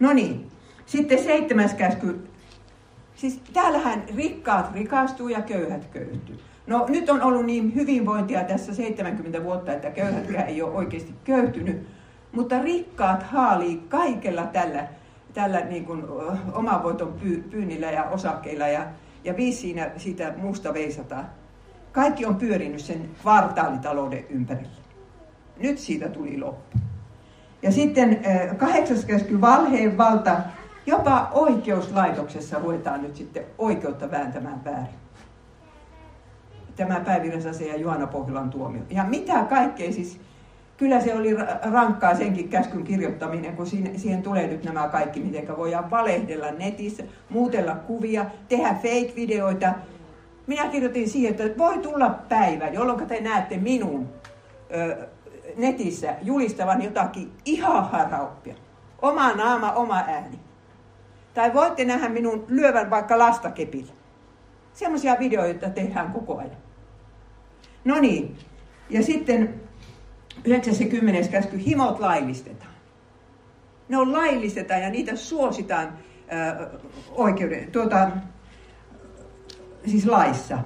No 0.00 0.12
niin, 0.12 0.46
sitten 0.86 1.24
seitsemäs 1.24 1.74
käsky. 1.74 2.28
Siis 3.14 3.40
täällähän 3.52 4.04
rikkaat 4.16 4.74
rikastuu 4.74 5.28
ja 5.28 5.42
köyhät 5.42 5.86
köyhtyy. 5.86 6.38
No 6.66 6.86
nyt 6.88 7.10
on 7.10 7.22
ollut 7.22 7.46
niin 7.46 7.74
hyvinvointia 7.74 8.44
tässä 8.44 8.74
70 8.74 9.44
vuotta, 9.44 9.72
että 9.72 9.90
köyhätkään 9.90 10.48
ei 10.48 10.62
ole 10.62 10.74
oikeasti 10.74 11.14
köyhtynyt. 11.24 11.86
Mutta 12.32 12.62
rikkaat 12.62 13.22
haalii 13.22 13.82
kaikella 13.88 14.46
tällä, 14.46 14.88
tällä 15.34 15.60
niin 15.60 15.84
kuin 15.84 16.04
oman 16.52 16.82
voiton 16.82 17.12
pyy, 17.12 17.44
pyynnillä 17.50 17.90
ja 17.90 18.04
osakkeilla 18.04 18.68
ja, 18.68 18.86
ja 19.24 19.36
viisi 19.36 19.60
siinä 19.60 19.90
siitä 19.96 20.34
muusta 20.36 20.74
veisataan. 20.74 21.37
Kaikki 21.98 22.26
on 22.26 22.36
pyörinyt 22.36 22.80
sen 22.80 23.10
kvartaalitalouden 23.20 24.24
ympärillä. 24.30 24.70
Nyt 25.60 25.78
siitä 25.78 26.08
tuli 26.08 26.40
loppu. 26.40 26.78
Ja 27.62 27.72
sitten 27.72 28.20
kahdeksas 28.56 29.04
käsky 29.04 29.40
valheen 29.40 29.98
valta 29.98 30.36
Jopa 30.86 31.28
oikeuslaitoksessa 31.32 32.58
ruvetaan 32.58 33.02
nyt 33.02 33.16
sitten 33.16 33.44
oikeutta 33.58 34.10
vääntämään 34.10 34.64
väärin. 34.64 34.94
Tämä 36.76 37.00
Päivi 37.00 37.32
ja 37.68 37.76
Juhana 37.76 38.06
Pohjolan 38.06 38.50
tuomio. 38.50 38.82
Ja 38.90 39.04
mitä 39.04 39.44
kaikkea 39.44 39.92
siis, 39.92 40.20
kyllä 40.76 41.00
se 41.00 41.14
oli 41.14 41.36
rankkaa 41.72 42.14
senkin 42.14 42.48
käskyn 42.48 42.84
kirjoittaminen, 42.84 43.56
kun 43.56 43.66
siihen 43.96 44.22
tulee 44.22 44.46
nyt 44.46 44.64
nämä 44.64 44.88
kaikki, 44.88 45.20
miten 45.20 45.56
voidaan 45.56 45.90
valehdella 45.90 46.50
netissä, 46.50 47.02
muutella 47.30 47.74
kuvia, 47.74 48.26
tehdä 48.48 48.74
fake-videoita. 48.74 49.74
Minä 50.48 50.68
kirjoitin 50.68 51.08
siihen, 51.08 51.30
että 51.30 51.58
voi 51.58 51.78
tulla 51.78 52.10
päivä, 52.10 52.68
jolloin 52.68 53.06
te 53.06 53.20
näette 53.20 53.56
minun 53.56 54.08
ö, 54.74 55.08
netissä 55.56 56.14
julistavan 56.22 56.82
jotakin 56.82 57.32
ihan 57.44 57.90
harhauppia. 57.90 58.54
Oma 59.02 59.32
naama, 59.32 59.72
oma 59.72 59.96
ääni. 59.96 60.38
Tai 61.34 61.54
voitte 61.54 61.84
nähdä 61.84 62.08
minun 62.08 62.44
lyövän 62.48 62.90
vaikka 62.90 63.18
lastakepillä. 63.18 63.92
Semmoisia 64.72 65.16
videoita 65.18 65.70
tehdään 65.70 66.12
koko 66.12 66.38
ajan. 66.38 66.56
No 67.84 68.00
niin, 68.00 68.36
ja 68.90 69.02
sitten 69.02 69.60
90. 70.44 71.28
käsky, 71.28 71.64
himot 71.66 72.00
laillistetaan. 72.00 72.72
Ne 73.88 73.98
on 73.98 74.12
laillistetaan 74.12 74.82
ja 74.82 74.90
niitä 74.90 75.16
suositaan 75.16 75.86
äh, 75.86 76.68
oikeuden, 77.10 77.72
tuota, 77.72 78.10
siis 79.86 80.06
laissa. 80.06 80.58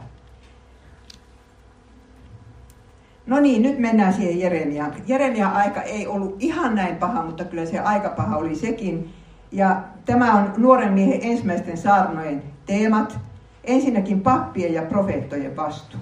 No 3.27 3.41
niin, 3.41 3.63
nyt 3.63 3.79
mennään 3.79 4.13
siihen 4.13 4.41
Jeremiaan. 4.41 4.95
Jeremia 5.07 5.49
aika 5.49 5.83
ei 5.83 6.07
ollut 6.07 6.37
ihan 6.39 6.75
näin 6.75 6.97
paha, 6.97 7.23
mutta 7.23 7.45
kyllä 7.45 7.67
se 7.67 7.79
aika 7.79 8.09
paha 8.09 8.37
oli 8.37 8.55
sekin. 8.55 9.15
Ja 9.53 9.83
tämä 10.05 10.35
on 10.35 10.53
nuoren 10.57 10.93
miehen 10.93 11.21
ensimmäisten 11.23 11.77
saarnojen 11.77 12.43
teemat. 12.67 13.19
Ensinnäkin 13.65 14.21
pappien 14.21 14.75
ja 14.75 14.83
profeettojen 14.83 15.57
vastuu. 15.57 16.01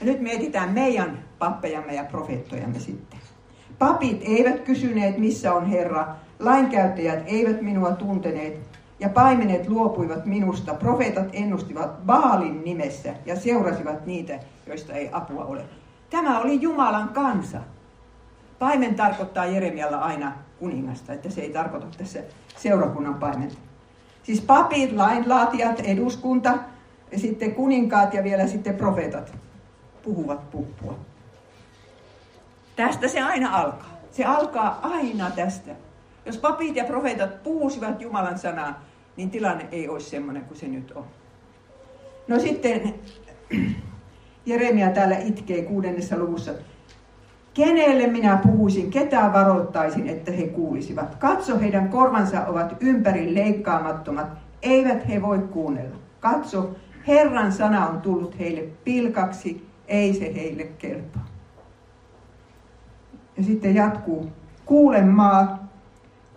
Ja 0.00 0.06
nyt 0.06 0.20
mietitään 0.20 0.70
meidän 0.70 1.18
pappejamme 1.38 1.94
ja 1.94 2.04
profeettojamme 2.04 2.78
sitten. 2.78 3.18
Papit 3.78 4.22
eivät 4.24 4.60
kysyneet, 4.60 5.18
missä 5.18 5.54
on 5.54 5.66
Herra. 5.66 6.06
Lainkäyttäjät 6.38 7.22
eivät 7.26 7.62
minua 7.62 7.92
tunteneet. 7.92 8.67
Ja 9.00 9.08
paimenet 9.08 9.68
luopuivat 9.68 10.26
minusta. 10.26 10.74
Profeetat 10.74 11.28
ennustivat 11.32 12.06
Baalin 12.06 12.64
nimessä 12.64 13.14
ja 13.26 13.36
seurasivat 13.36 14.06
niitä, 14.06 14.38
joista 14.66 14.92
ei 14.92 15.08
apua 15.12 15.44
ole. 15.44 15.64
Tämä 16.10 16.40
oli 16.40 16.62
Jumalan 16.62 17.08
kansa. 17.08 17.58
Paimen 18.58 18.94
tarkoittaa 18.94 19.46
Jeremialla 19.46 19.98
aina 19.98 20.32
kuningasta, 20.58 21.12
että 21.12 21.30
se 21.30 21.40
ei 21.40 21.52
tarkoita 21.52 21.86
tässä 21.98 22.20
seurakunnan 22.56 23.14
paimenta. 23.14 23.54
Siis 24.22 24.40
papit, 24.40 24.92
lainlaatijat, 24.92 25.80
eduskunta, 25.80 26.58
ja 27.12 27.18
sitten 27.18 27.54
kuninkaat 27.54 28.14
ja 28.14 28.24
vielä 28.24 28.46
sitten 28.46 28.76
profeetat 28.76 29.32
puhuvat 30.02 30.50
puppua. 30.50 30.98
Tästä 32.76 33.08
se 33.08 33.20
aina 33.20 33.56
alkaa. 33.56 33.98
Se 34.10 34.24
alkaa 34.24 34.78
aina 34.82 35.30
tästä. 35.30 35.70
Jos 36.26 36.38
papit 36.38 36.76
ja 36.76 36.84
profeetat 36.84 37.42
puhuisivat 37.42 38.00
Jumalan 38.00 38.38
sanaa, 38.38 38.80
niin 39.18 39.30
tilanne 39.30 39.68
ei 39.72 39.88
olisi 39.88 40.10
semmoinen 40.10 40.44
kuin 40.44 40.58
se 40.58 40.68
nyt 40.68 40.92
on. 40.94 41.04
No 42.28 42.38
sitten 42.38 42.94
Jeremia 44.46 44.90
täällä 44.90 45.16
itkee 45.16 45.62
kuudennessa 45.62 46.18
luvussa. 46.18 46.52
Kenelle 47.54 48.06
minä 48.06 48.40
puhuisin, 48.42 48.90
ketään 48.90 49.32
varoittaisin, 49.32 50.08
että 50.08 50.32
he 50.32 50.46
kuulisivat. 50.46 51.14
Katso, 51.14 51.60
heidän 51.60 51.88
korvansa 51.88 52.46
ovat 52.46 52.76
ympäri 52.80 53.34
leikkaamattomat, 53.34 54.26
eivät 54.62 55.08
he 55.08 55.22
voi 55.22 55.38
kuunnella. 55.38 55.96
Katso, 56.20 56.70
Herran 57.06 57.52
sana 57.52 57.88
on 57.88 58.00
tullut 58.00 58.38
heille 58.38 58.68
pilkaksi, 58.84 59.66
ei 59.88 60.14
se 60.14 60.34
heille 60.34 60.64
kelpaa. 60.64 61.26
Ja 63.36 63.42
sitten 63.44 63.74
jatkuu. 63.74 64.28
Kuule 64.64 65.02
maa, 65.02 65.67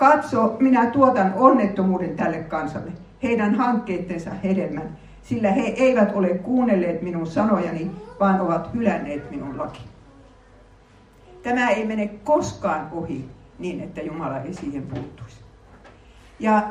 katso, 0.02 0.56
minä 0.60 0.86
tuotan 0.86 1.34
onnettomuuden 1.36 2.16
tälle 2.16 2.38
kansalle, 2.38 2.92
heidän 3.24 3.56
hankkeittensa 3.56 4.30
hedelmän, 4.44 4.98
sillä 5.24 5.52
he 5.52 5.62
eivät 5.62 6.16
ole 6.16 6.28
kuunnelleet 6.28 7.02
minun 7.02 7.28
sanojani, 7.28 7.92
vaan 8.20 8.42
ovat 8.42 8.74
hylänneet 8.74 9.32
minun 9.32 9.58
laki. 9.58 9.82
Tämä 11.44 11.70
ei 11.70 11.86
mene 11.86 12.08
koskaan 12.08 12.90
ohi 12.92 13.30
niin, 13.60 13.82
että 13.82 14.02
Jumala 14.02 14.40
ei 14.40 14.54
siihen 14.54 14.84
puuttuisi. 14.84 15.36
Ja 16.40 16.64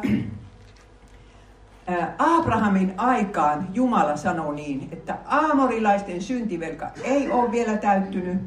Abrahamin 2.38 2.94
aikaan 2.96 3.68
Jumala 3.74 4.16
sanoi 4.16 4.54
niin, 4.54 4.88
että 4.92 5.18
aamorilaisten 5.26 6.22
syntivelka 6.22 6.90
ei 7.04 7.30
ole 7.30 7.50
vielä 7.50 7.76
täyttynyt, 7.76 8.38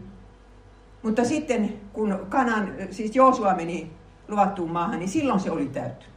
mutta 1.03 1.23
sitten 1.23 1.73
kun 1.93 2.25
Kanan, 2.29 2.73
siis 2.91 3.15
Joosua 3.15 3.53
meni 3.53 3.91
luvattuun 4.27 4.71
maahan, 4.71 4.99
niin 4.99 5.09
silloin 5.09 5.39
se 5.39 5.51
oli 5.51 5.65
täyttynyt. 5.65 6.13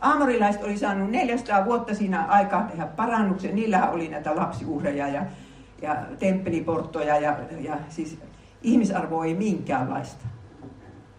Aamorilaiset 0.00 0.64
oli 0.64 0.78
saanut 0.78 1.10
400 1.10 1.64
vuotta 1.64 1.94
siinä 1.94 2.24
aikaa 2.24 2.62
tehdä 2.62 2.86
parannuksen. 2.86 3.54
Niillähän 3.54 3.90
oli 3.90 4.08
näitä 4.08 4.36
lapsiuhreja 4.36 5.08
ja, 5.08 5.22
ja 5.82 5.96
temppeliporttoja 6.18 7.18
ja, 7.18 7.36
ja 7.60 7.76
siis 7.88 8.18
ihmisarvo 8.62 9.22
ei 9.22 9.34
minkäänlaista. 9.34 10.24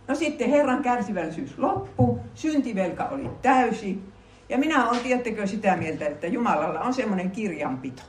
No 0.08 0.16
sitten 0.16 0.50
Herran 0.50 0.84
kärsivällisyys 0.84 1.58
loppu, 1.58 2.20
syntivelka 2.34 3.06
oli 3.06 3.30
täysi. 3.42 4.04
Ja 4.50 4.58
minä 4.58 4.90
olen, 4.90 5.02
tiettekö, 5.02 5.48
sitä 5.48 5.78
mieltä, 5.78 6.06
että 6.06 6.28
Jumalalla 6.28 6.80
on 6.80 6.94
semmoinen 6.94 7.32
kirjanpito, 7.32 8.02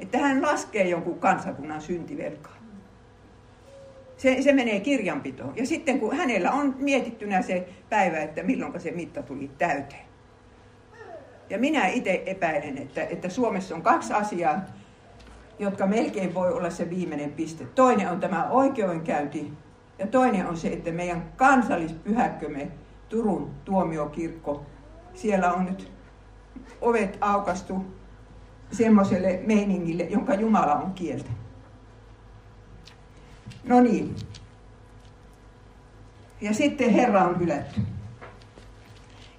että 0.00 0.18
hän 0.18 0.42
laskee 0.42 0.88
jonkun 0.88 1.18
kansakunnan 1.18 1.80
syntivelkaa. 1.80 2.59
Se, 4.20 4.42
se 4.42 4.52
menee 4.52 4.80
kirjanpitoon. 4.80 5.52
Ja 5.56 5.66
sitten 5.66 6.00
kun 6.00 6.16
hänellä 6.16 6.50
on 6.50 6.74
mietittynä 6.78 7.42
se 7.42 7.68
päivä, 7.90 8.16
että 8.16 8.42
milloin 8.42 8.80
se 8.80 8.90
mitta 8.90 9.22
tuli 9.22 9.50
täyteen. 9.58 10.04
Ja 11.50 11.58
minä 11.58 11.86
itse 11.86 12.22
epäilen, 12.26 12.78
että, 12.78 13.02
että 13.02 13.28
Suomessa 13.28 13.74
on 13.74 13.82
kaksi 13.82 14.12
asiaa, 14.12 14.60
jotka 15.58 15.86
melkein 15.86 16.34
voi 16.34 16.52
olla 16.52 16.70
se 16.70 16.90
viimeinen 16.90 17.32
piste. 17.32 17.64
Toinen 17.64 18.10
on 18.10 18.20
tämä 18.20 18.50
oikeudenkäynti 18.50 19.52
ja 19.98 20.06
toinen 20.06 20.46
on 20.46 20.56
se, 20.56 20.68
että 20.68 20.92
meidän 20.92 21.32
kansallispyhäkkömme 21.36 22.68
Turun 23.08 23.50
tuomiokirkko, 23.64 24.66
siellä 25.14 25.52
on 25.52 25.64
nyt 25.64 25.92
ovet 26.80 27.18
aukastu 27.20 27.84
semmoiselle 28.72 29.40
meiningille, 29.46 30.02
jonka 30.02 30.34
Jumala 30.34 30.74
on 30.74 30.92
kieltä. 30.92 31.30
No 33.70 33.80
niin. 33.80 34.16
Ja 36.40 36.54
sitten 36.54 36.90
Herra 36.90 37.24
on 37.24 37.40
hylätty. 37.40 37.80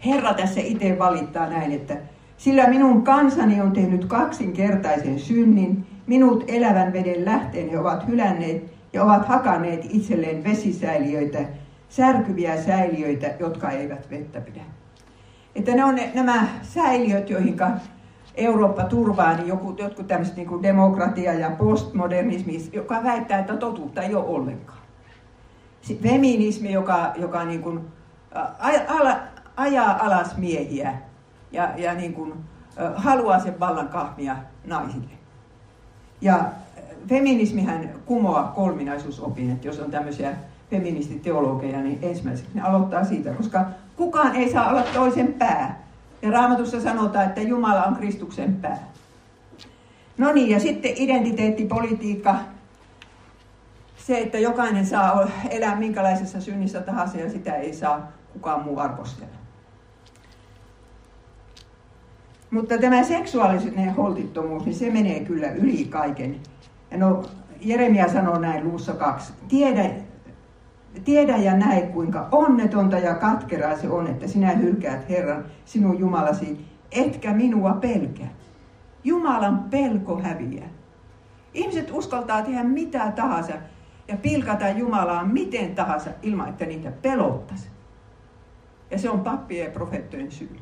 Herra 0.05 0.33
tässä 0.33 0.61
itse 0.61 1.00
valittaa 1.00 1.50
näin, 1.50 1.71
että 1.71 1.97
sillä 2.38 2.69
minun 2.69 3.01
kansani 3.01 3.61
on 3.61 3.71
tehnyt 3.71 4.05
kaksinkertaisen 4.05 5.19
synnin, 5.19 5.85
minut 6.07 6.43
elävän 6.47 6.93
veden 6.93 7.25
lähteen 7.25 7.69
he 7.69 7.79
ovat 7.79 8.07
hylänneet 8.07 8.73
ja 8.93 9.03
ovat 9.03 9.27
hakaneet 9.27 9.85
itselleen 9.89 10.43
vesisäiliöitä, 10.43 11.39
särkyviä 11.89 12.61
säiliöitä, 12.61 13.33
jotka 13.39 13.69
eivät 13.69 14.09
vettä 14.09 14.41
pidä. 14.41 14.61
Että 15.55 15.75
ne 15.75 15.85
on 15.85 15.95
ne, 15.95 16.11
nämä 16.13 16.47
säiliöt, 16.61 17.29
joihin 17.29 17.57
Eurooppa 18.35 18.83
turvaa, 18.83 19.33
niin 19.33 19.47
joku, 19.47 19.75
jotkut 19.77 20.07
tämmöiset 20.07 20.35
niin 20.35 20.63
demokratia 20.63 21.33
ja 21.33 21.50
postmodernismi, 21.50 22.69
joka 22.73 23.03
väittää, 23.03 23.39
että 23.39 23.57
totuutta 23.57 24.01
ei 24.01 24.15
ole 24.15 24.25
ollenkaan. 24.25 24.81
Feminismi, 26.03 26.71
joka, 26.71 27.13
joka 27.15 27.43
niin 27.43 27.61
kuin, 27.61 27.79
ala, 28.88 29.15
ajaa 29.55 30.05
alas 30.05 30.38
miehiä 30.38 30.93
ja, 31.51 31.69
ja 31.77 31.93
niin 31.93 32.13
kuin, 32.13 32.33
haluaa 32.95 33.39
sen 33.39 33.59
vallan 33.59 33.88
kahmia 33.88 34.35
naisille. 34.65 35.11
Ja 36.21 36.45
feminismihän 37.07 37.89
kumoaa 38.05 38.51
kolminaisuusopin, 38.55 39.51
että 39.51 39.67
jos 39.67 39.79
on 39.79 39.91
tämmöisiä 39.91 40.35
feministiteologeja, 40.69 41.81
niin 41.81 42.00
ensimmäiseksi 42.01 42.51
ne 42.53 42.61
aloittaa 42.61 43.03
siitä, 43.03 43.33
koska 43.33 43.65
kukaan 43.95 44.35
ei 44.35 44.51
saa 44.51 44.69
olla 44.69 44.83
toisen 44.93 45.33
pää. 45.33 45.81
Ja 46.22 46.31
raamatussa 46.31 46.81
sanotaan, 46.81 47.25
että 47.25 47.42
Jumala 47.42 47.84
on 47.84 47.96
Kristuksen 47.96 48.55
pää. 48.55 48.92
No 50.18 50.34
niin, 50.34 50.50
ja 50.50 50.60
sitten 50.60 50.92
identiteettipolitiikka. 50.96 52.36
Se, 53.98 54.18
että 54.18 54.40
jokainen 54.40 54.86
saa 54.86 55.27
elää 55.50 55.75
minkälaisessa 55.75 56.42
synnissä 56.42 56.81
tahansa 56.81 57.18
ja 57.18 57.29
sitä 57.29 57.55
ei 57.55 57.74
saa 57.74 58.12
kukaan 58.34 58.64
muu 58.64 58.79
arvostella. 58.79 59.42
Mutta 62.51 62.77
tämä 62.77 63.03
seksuaalinen 63.03 63.96
holtittomuus, 63.96 64.66
niin 64.66 64.75
se 64.75 64.90
menee 64.90 65.20
kyllä 65.20 65.51
yli 65.51 65.86
kaiken. 65.86 66.40
No, 66.98 67.24
Jeremia 67.62 68.07
sanoo 68.07 68.40
näin 68.40 68.64
luussa 68.64 68.94
kaksi. 68.94 69.34
Tiedä, 69.48 69.90
tiedä 71.03 71.37
ja 71.37 71.57
näe, 71.57 71.81
kuinka 71.81 72.27
onnetonta 72.31 72.97
ja 72.97 73.15
katkeraa 73.15 73.77
se 73.77 73.89
on, 73.89 74.07
että 74.07 74.27
sinä 74.27 74.49
hylkäät 74.49 75.09
Herran, 75.09 75.45
sinun 75.65 75.99
Jumalasi, 75.99 76.65
etkä 76.91 77.33
minua 77.33 77.73
pelkää. 77.73 78.29
Jumalan 79.03 79.59
pelko 79.69 80.21
häviää. 80.21 80.69
Ihmiset 81.53 81.91
uskaltaa 81.91 82.41
tehdä 82.41 82.63
mitä 82.63 83.11
tahansa 83.11 83.53
ja 84.07 84.17
pilkata 84.17 84.69
Jumalaa 84.69 85.25
miten 85.25 85.75
tahansa 85.75 86.09
ilman, 86.21 86.49
että 86.49 86.65
niitä 86.65 86.91
pelottaisi. 86.91 87.69
Ja 88.91 88.97
se 88.97 89.09
on 89.09 89.19
pappien 89.19 89.65
ja 89.65 89.71
profeettojen 89.71 90.31
syy. 90.31 90.57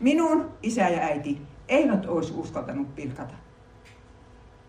Minun 0.00 0.50
isä 0.62 0.88
ja 0.88 1.00
äiti 1.00 1.42
eivät 1.68 2.06
olisi 2.06 2.34
uskaltanut 2.36 2.94
pilkata. 2.94 3.34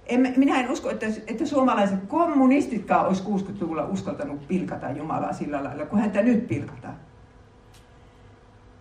En, 0.06 0.34
minä 0.38 0.60
en 0.60 0.72
usko, 0.72 0.90
että, 0.90 1.06
että 1.28 1.46
suomalaiset 1.46 2.00
kommunistitkaan 2.08 3.08
olisi 3.08 3.24
60-luvulla 3.24 3.86
uskaltanut 3.86 4.48
pilkata 4.48 4.92
Jumalaa 4.92 5.34
sillä 5.34 5.64
lailla, 5.64 5.86
kun 5.86 6.00
häntä 6.00 6.22
nyt 6.22 6.48
pilkataan. 6.48 6.96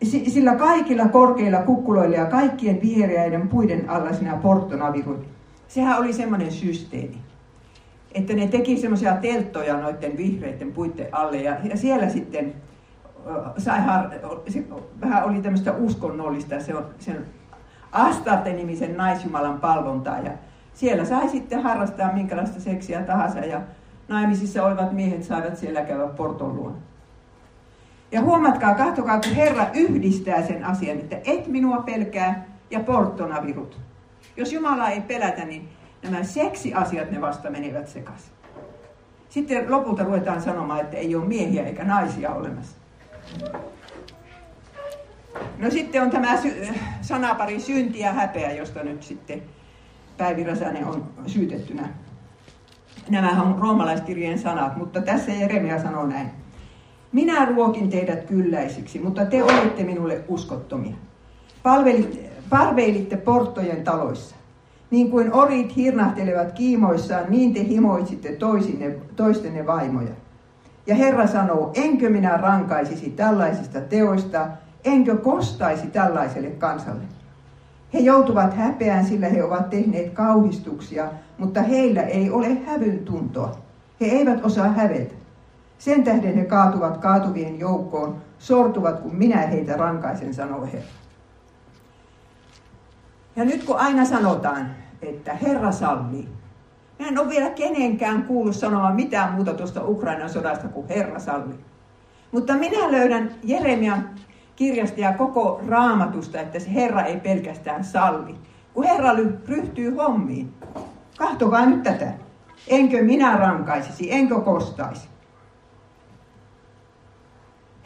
Sillä 0.03 0.55
kaikilla 0.55 1.09
korkeilla 1.09 1.59
kukkuloilla 1.59 2.17
ja 2.17 2.27
kaikkien 2.27 2.83
vihreäiden 2.83 3.49
puiden 3.49 3.91
alla 3.91 4.13
sinä 4.13 4.37
porttonavirut, 4.37 5.27
sehän 5.69 5.99
oli 5.99 6.13
semmoinen 6.13 6.53
systeemi, 6.53 7.19
että 8.15 8.33
ne 8.33 8.47
teki 8.47 8.77
semmoisia 8.77 9.17
telttoja 9.17 9.77
noiden 9.77 10.17
vihreiden 10.17 10.73
puiden 10.73 11.09
alle 11.13 11.37
ja, 11.37 11.57
ja 11.65 11.77
siellä 11.77 12.09
sitten 12.09 12.55
sai 13.59 13.81
har, 13.81 14.11
se, 14.49 14.65
vähän 15.01 15.25
oli 15.25 15.43
tämmöistä 15.43 15.73
uskonnollista, 15.73 16.61
se 16.61 16.75
on 16.75 16.87
sen 16.99 17.27
Astarte-nimisen 17.93 18.97
naisjumalan 18.97 19.61
palvontaa 19.61 20.19
ja 20.19 20.33
siellä 20.75 21.05
sai 21.05 21.29
sitten 21.29 21.63
harrastaa 21.63 22.13
minkälaista 22.13 22.61
seksiä 22.61 23.03
tahansa 23.03 23.39
ja 23.39 23.61
naimisissa 24.09 24.65
olevat 24.65 24.93
miehet 24.93 25.25
saivat 25.25 25.57
siellä 25.57 25.83
käydä 25.83 26.07
porton 26.07 26.57
luona. 26.57 26.77
Ja 28.13 28.23
huomatkaa, 28.23 28.75
kahtokaa, 28.75 29.21
kun 29.21 29.35
Herra 29.35 29.67
yhdistää 29.75 30.47
sen 30.47 30.65
asian, 30.65 30.99
että 30.99 31.17
et 31.25 31.47
minua 31.47 31.83
pelkää 31.83 32.47
ja 32.71 32.81
porttonavirut. 32.81 33.81
Jos 34.37 34.53
Jumala 34.53 34.89
ei 34.89 35.01
pelätä, 35.01 35.45
niin 35.45 35.69
nämä 36.03 36.23
seksiasiat 36.23 37.11
ne 37.11 37.21
vasta 37.21 37.51
menevät 37.51 37.89
sekaisin. 37.89 38.33
Sitten 39.29 39.71
lopulta 39.71 40.05
ruvetaan 40.05 40.43
sanomaan, 40.43 40.81
että 40.81 40.97
ei 40.97 41.15
ole 41.15 41.25
miehiä 41.25 41.65
eikä 41.65 41.85
naisia 41.85 42.31
olemassa. 42.31 42.77
No 45.59 45.71
sitten 45.71 46.03
on 46.03 46.11
tämä 46.11 46.39
sanapari 47.01 47.61
synti 47.61 47.99
ja 47.99 48.13
häpeä, 48.13 48.53
josta 48.53 48.83
nyt 48.83 49.03
sitten 49.03 49.43
Päivi 50.17 50.45
Räsänen 50.45 50.87
on 50.87 51.05
syytettynä. 51.27 51.89
Nämä 53.09 53.43
on 53.43 53.59
roomalaiskirjeen 53.59 54.39
sanat, 54.39 54.77
mutta 54.77 55.03
tässä 55.03 55.33
Jeremia 55.33 55.83
sanoo 55.83 56.07
näin. 56.07 56.31
Minä 57.13 57.45
ruokin 57.45 57.91
teidät 57.91 58.25
kylläisiksi, 58.25 58.99
mutta 58.99 59.25
te 59.25 59.43
olitte 59.45 59.85
minulle 59.85 60.25
uskottomia. 60.29 60.95
Palvelitte, 61.63 62.31
palvelitte 62.51 63.17
porttojen 63.17 63.85
taloissa. 63.85 64.37
Niin 64.91 65.11
kuin 65.11 65.33
orit 65.33 65.77
hirnahtelevat 65.77 66.53
kiimoissaan, 66.53 67.25
niin 67.29 67.55
te 67.55 67.65
himoitsitte 67.65 68.33
toisine, 68.33 68.97
toistenne 69.17 69.67
vaimoja. 69.67 70.13
Ja 70.87 70.95
Herra 70.95 71.27
sanoo, 71.27 71.71
enkö 71.75 72.11
minä 72.11 72.37
rankaisisi 72.37 73.11
tällaisista 73.11 73.81
teoista, 73.81 74.49
enkö 74.85 75.17
kostaisi 75.17 75.87
tällaiselle 75.87 76.51
kansalle. 76.51 77.03
He 77.95 77.99
joutuvat 77.99 78.55
häpeään, 78.55 79.05
sillä 79.05 79.29
he 79.29 79.45
ovat 79.45 79.71
tehneet 79.71 80.11
kauhistuksia, 80.11 81.09
mutta 81.39 81.63
heillä 81.63 82.03
ei 82.03 82.31
ole 82.31 82.55
hävyn 82.67 82.99
tuntoa. 82.99 83.59
He 84.01 84.07
eivät 84.07 84.45
osaa 84.45 84.69
hävetä. 84.69 85.15
Sen 85.79 86.05
tähden 86.05 86.35
he 86.35 86.45
kaatuvat 86.45 86.97
kaatuvien 86.97 87.59
joukkoon, 87.59 88.17
sortuvat, 88.39 89.01
kun 89.01 89.17
minä 89.17 89.37
heitä 89.37 89.77
rankaisen, 89.77 90.35
sanoo 90.35 90.65
Herra. 90.65 90.89
Ja 93.37 93.45
nyt 93.45 93.65
kun 93.65 93.79
aina 93.79 94.05
sanotaan, 94.05 94.67
että 95.03 95.35
Herra 95.35 95.73
sallii, 95.73 96.29
Mä 97.03 97.09
en 97.09 97.19
ole 97.19 97.29
vielä 97.29 97.51
kenenkään 97.51 98.23
kuullut 98.23 98.57
sanoa 98.57 98.95
mitään 98.95 99.33
muuta 99.33 99.55
tuosta 99.55 99.85
Ukrainan 99.85 100.31
sodasta 100.31 100.69
kuin 100.69 100.89
Herra 100.89 101.19
salli. 101.19 101.55
Mutta 102.33 102.55
minä 102.55 102.93
löydän 102.93 103.31
Jeremian 103.43 104.11
kirjasta 104.57 105.01
ja 105.01 105.13
koko 105.13 105.61
raamatusta, 105.69 106.41
että 106.41 106.59
se 106.59 106.75
Herra 106.75 107.03
ei 107.03 107.21
pelkästään 107.21 107.85
salli. 107.85 108.35
Kun 108.75 108.85
Herra 108.85 109.11
ryhtyy 109.49 109.95
hommiin, 109.95 110.55
kahtokaa 111.19 111.67
nyt 111.67 111.83
tätä. 111.83 112.13
Enkö 112.69 113.03
minä 113.03 113.37
rankaisisi, 113.37 114.13
enkö 114.13 114.41
kostaisi? 114.41 115.09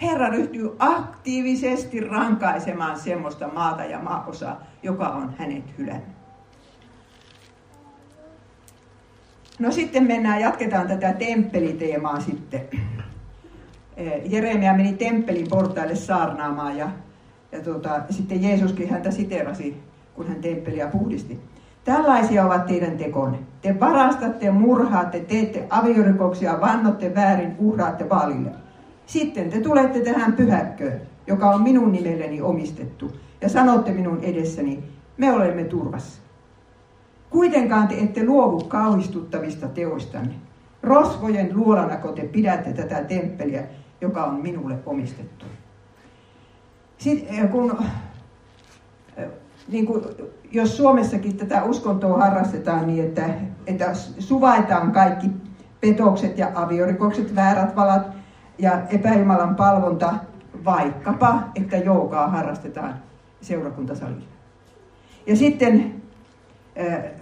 Herra 0.02 0.28
ryhtyy 0.28 0.76
aktiivisesti 0.78 2.00
rankaisemaan 2.00 2.98
semmoista 2.98 3.48
maata 3.48 3.84
ja 3.84 3.98
maaosaa, 3.98 4.60
joka 4.82 5.08
on 5.08 5.34
hänet 5.38 5.78
hylännyt. 5.78 6.16
No 9.58 9.72
sitten 9.72 10.06
mennään, 10.06 10.40
jatketaan 10.40 10.88
tätä 10.88 11.12
temppeliteemaa 11.12 12.20
sitten. 12.20 12.68
Eh, 13.96 14.22
Jeremia 14.24 14.74
meni 14.74 14.92
temppelin 14.92 15.46
portaille 15.50 15.94
saarnaamaan 15.94 16.76
ja, 16.76 16.88
ja 17.52 17.60
tuota, 17.60 18.00
sitten 18.10 18.42
Jeesuskin 18.42 18.90
häntä 18.90 19.10
siterasi, 19.10 19.82
kun 20.14 20.28
hän 20.28 20.40
temppeliä 20.40 20.86
puhdisti. 20.86 21.40
Tällaisia 21.84 22.46
ovat 22.46 22.66
teidän 22.66 22.96
tekonne. 22.98 23.38
Te 23.62 23.80
varastatte, 23.80 24.50
murhaatte, 24.50 25.20
teette 25.20 25.66
aviorikoksia, 25.70 26.60
vannotte 26.60 27.14
väärin, 27.14 27.54
uhraatte 27.58 28.08
vaalille. 28.08 28.50
Sitten 29.06 29.50
te 29.50 29.60
tulette 29.60 30.00
tähän 30.00 30.32
pyhäkköön, 30.32 31.00
joka 31.26 31.50
on 31.50 31.62
minun 31.62 31.92
nimelleni 31.92 32.40
omistettu, 32.40 33.16
ja 33.40 33.48
sanotte 33.48 33.92
minun 33.92 34.18
edessäni, 34.22 34.84
me 35.16 35.32
olemme 35.32 35.64
turvassa. 35.64 36.20
Kuitenkaan 37.30 37.88
te 37.88 37.94
ette 37.98 38.24
luovu 38.24 38.64
kauhistuttavista 38.64 39.68
teoistanne. 39.68 40.34
Rosvojen 40.82 41.50
luolanako 41.54 42.12
te 42.12 42.22
pidätte 42.22 42.72
tätä 42.72 43.04
temppeliä, 43.04 43.62
joka 44.00 44.24
on 44.24 44.34
minulle 44.34 44.78
omistettu. 44.86 45.46
Sitten 46.98 47.34
eh, 47.34 47.50
kun, 47.50 47.78
eh, 49.16 49.28
niin 49.68 49.86
kuin, 49.86 50.04
jos 50.52 50.76
Suomessakin 50.76 51.36
tätä 51.36 51.64
uskontoa 51.64 52.18
harrastetaan 52.18 52.86
niin, 52.86 53.04
että, 53.04 53.30
että 53.66 53.94
suvaitaan 54.18 54.92
kaikki 54.92 55.30
petokset 55.80 56.38
ja 56.38 56.52
aviorikokset, 56.54 57.34
väärät 57.34 57.76
valat 57.76 58.06
ja 58.58 58.82
epäjumalan 58.90 59.56
palvonta, 59.56 60.14
vaikkapa, 60.64 61.42
että 61.54 61.76
joogaa 61.76 62.28
harrastetaan 62.28 62.94
seurakuntasalilla. 63.40 64.26
Ja 65.26 65.36
sitten 65.36 66.02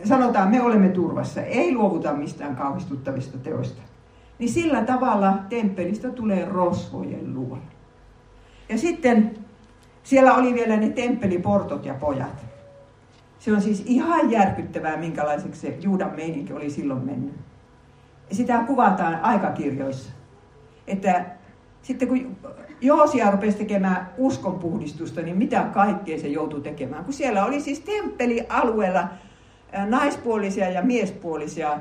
sanotaan, 0.04 0.50
me 0.50 0.62
olemme 0.62 0.88
turvassa, 0.88 1.42
ei 1.42 1.74
luovuta 1.74 2.12
mistään 2.12 2.56
kauhistuttavista 2.56 3.38
teoista, 3.38 3.82
niin 4.38 4.50
sillä 4.50 4.84
tavalla 4.84 5.32
temppelistä 5.48 6.10
tulee 6.10 6.44
rosvojen 6.44 7.34
luo. 7.34 7.58
Ja 8.68 8.78
sitten 8.78 9.38
siellä 10.02 10.34
oli 10.34 10.54
vielä 10.54 10.76
ne 10.76 10.88
temppeliportot 10.88 11.86
ja 11.86 11.94
pojat. 11.94 12.46
Se 13.38 13.52
on 13.52 13.60
siis 13.60 13.82
ihan 13.86 14.30
järkyttävää, 14.30 14.96
minkälaiseksi 14.96 15.60
se 15.60 15.78
Juudan 15.80 16.12
meininki 16.16 16.52
oli 16.52 16.70
silloin 16.70 17.04
mennyt. 17.04 17.34
Sitä 18.32 18.58
kuvataan 18.66 19.20
aikakirjoissa. 19.22 20.12
Että 20.86 21.24
sitten 21.82 22.08
kun 22.08 22.36
Joosia 22.80 23.30
rupesi 23.30 23.58
tekemään 23.58 24.10
uskonpuhdistusta, 24.16 25.22
niin 25.22 25.36
mitä 25.36 25.62
kaikkea 25.62 26.18
se 26.18 26.28
joutui 26.28 26.60
tekemään. 26.60 27.04
Kun 27.04 27.14
siellä 27.14 27.44
oli 27.44 27.60
siis 27.60 27.80
temppelialueella 27.80 29.08
naispuolisia 29.86 30.70
ja 30.70 30.82
miespuolisia 30.82 31.80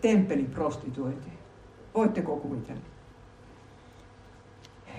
temppeliprostituoiteja. 0.00 1.33
Voitteko 1.94 2.36
kuvitella? 2.36 2.80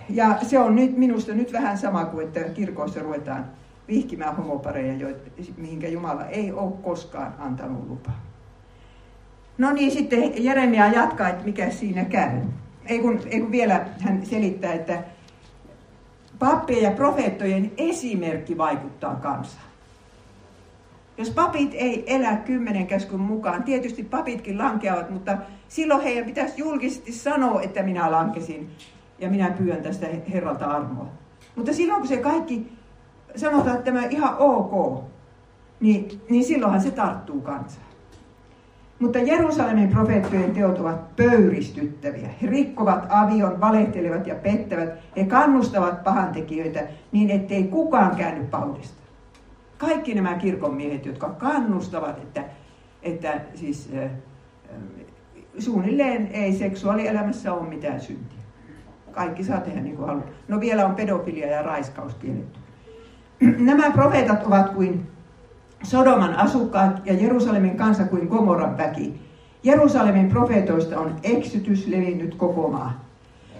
Ja 0.09 0.37
se 0.41 0.59
on 0.59 0.75
nyt 0.75 0.97
minusta 0.97 1.33
nyt 1.33 1.53
vähän 1.53 1.77
sama 1.77 2.05
kuin, 2.05 2.27
että 2.27 2.39
kirkoissa 2.39 2.99
ruvetaan 2.99 3.45
vihkimään 3.87 4.35
homopareja, 4.35 5.07
mihinkä 5.57 5.87
Jumala 5.87 6.25
ei 6.25 6.51
ole 6.51 6.73
koskaan 6.83 7.35
antanut 7.39 7.87
lupaa. 7.87 8.25
No 9.57 9.71
niin, 9.71 9.91
sitten 9.91 10.43
Jeremia 10.43 10.87
jatkaa, 10.87 11.29
että 11.29 11.45
mikä 11.45 11.69
siinä 11.69 12.05
käy. 12.05 12.41
Ei 12.85 12.99
kun, 12.99 13.19
ei 13.25 13.39
kun 13.39 13.51
vielä 13.51 13.85
hän 13.99 14.25
selittää, 14.25 14.73
että 14.73 15.03
pappien 16.39 16.83
ja 16.83 16.91
profeettojen 16.91 17.71
esimerkki 17.77 18.57
vaikuttaa 18.57 19.15
kansaan. 19.15 19.65
Jos 21.17 21.29
papit 21.29 21.71
ei 21.73 22.15
elä 22.15 22.35
kymmenen 22.35 22.87
käskyn 22.87 23.19
mukaan, 23.19 23.63
tietysti 23.63 24.03
papitkin 24.03 24.57
lankeavat, 24.57 25.09
mutta 25.09 25.37
silloin 25.67 26.01
heidän 26.01 26.25
pitäisi 26.25 26.61
julkisesti 26.61 27.11
sanoa, 27.11 27.61
että 27.61 27.83
minä 27.83 28.11
lankesin 28.11 28.69
ja 29.19 29.29
minä 29.29 29.49
pyydän 29.49 29.83
tästä 29.83 30.07
Herralta 30.33 30.65
armoa. 30.65 31.07
Mutta 31.55 31.73
silloin 31.73 31.99
kun 31.99 32.07
se 32.07 32.17
kaikki 32.17 32.71
sanotaan, 33.35 33.75
että 33.75 33.91
tämä 33.91 34.05
ihan 34.05 34.35
ok, 34.39 35.03
niin, 35.79 36.21
niin 36.29 36.43
silloinhan 36.43 36.81
se 36.81 36.91
tarttuu 36.91 37.41
kansaan. 37.41 37.85
Mutta 38.99 39.19
Jerusalemin 39.19 39.89
profeettojen 39.89 40.51
teot 40.51 40.79
ovat 40.79 41.15
pöyristyttäviä. 41.15 42.29
He 42.41 42.47
rikkovat 42.47 43.05
avion, 43.09 43.61
valehtelevat 43.61 44.27
ja 44.27 44.35
pettävät. 44.35 44.89
He 45.17 45.25
kannustavat 45.25 46.03
pahantekijöitä 46.03 46.83
niin, 47.11 47.29
ettei 47.29 47.63
kukaan 47.63 48.15
käänny 48.15 48.45
paudesta 48.45 49.04
kaikki 49.77 50.15
nämä 50.15 50.33
kirkonmiehet, 50.33 51.05
jotka 51.05 51.29
kannustavat, 51.29 52.17
että, 52.17 52.43
että 53.03 53.41
siis, 53.55 53.89
suunnilleen 55.59 56.27
ei 56.27 56.53
seksuaalielämässä 56.53 57.53
ole 57.53 57.69
mitään 57.69 58.01
syntiä. 58.01 58.39
Kaikki 59.11 59.43
saa 59.43 59.61
tehdä 59.61 59.81
niin 59.81 59.95
kuin 59.95 60.07
haluaa. 60.07 60.25
No 60.47 60.59
vielä 60.59 60.85
on 60.85 60.95
pedofilia 60.95 61.47
ja 61.47 61.61
raiskaus 61.61 62.13
kielletty. 62.13 62.59
Nämä 63.65 63.91
profeetat 63.91 64.45
ovat 64.45 64.69
kuin 64.69 65.07
Sodoman 65.83 66.35
asukkaat 66.35 67.05
ja 67.05 67.13
Jerusalemin 67.13 67.77
kansa 67.77 68.03
kuin 68.05 68.27
Gomoran 68.27 68.77
väki. 68.77 69.21
Jerusalemin 69.63 70.29
profeetoista 70.29 70.99
on 70.99 71.15
eksytys 71.23 71.87
levinnyt 71.87 72.35
koko 72.35 72.67
maa. 72.67 73.05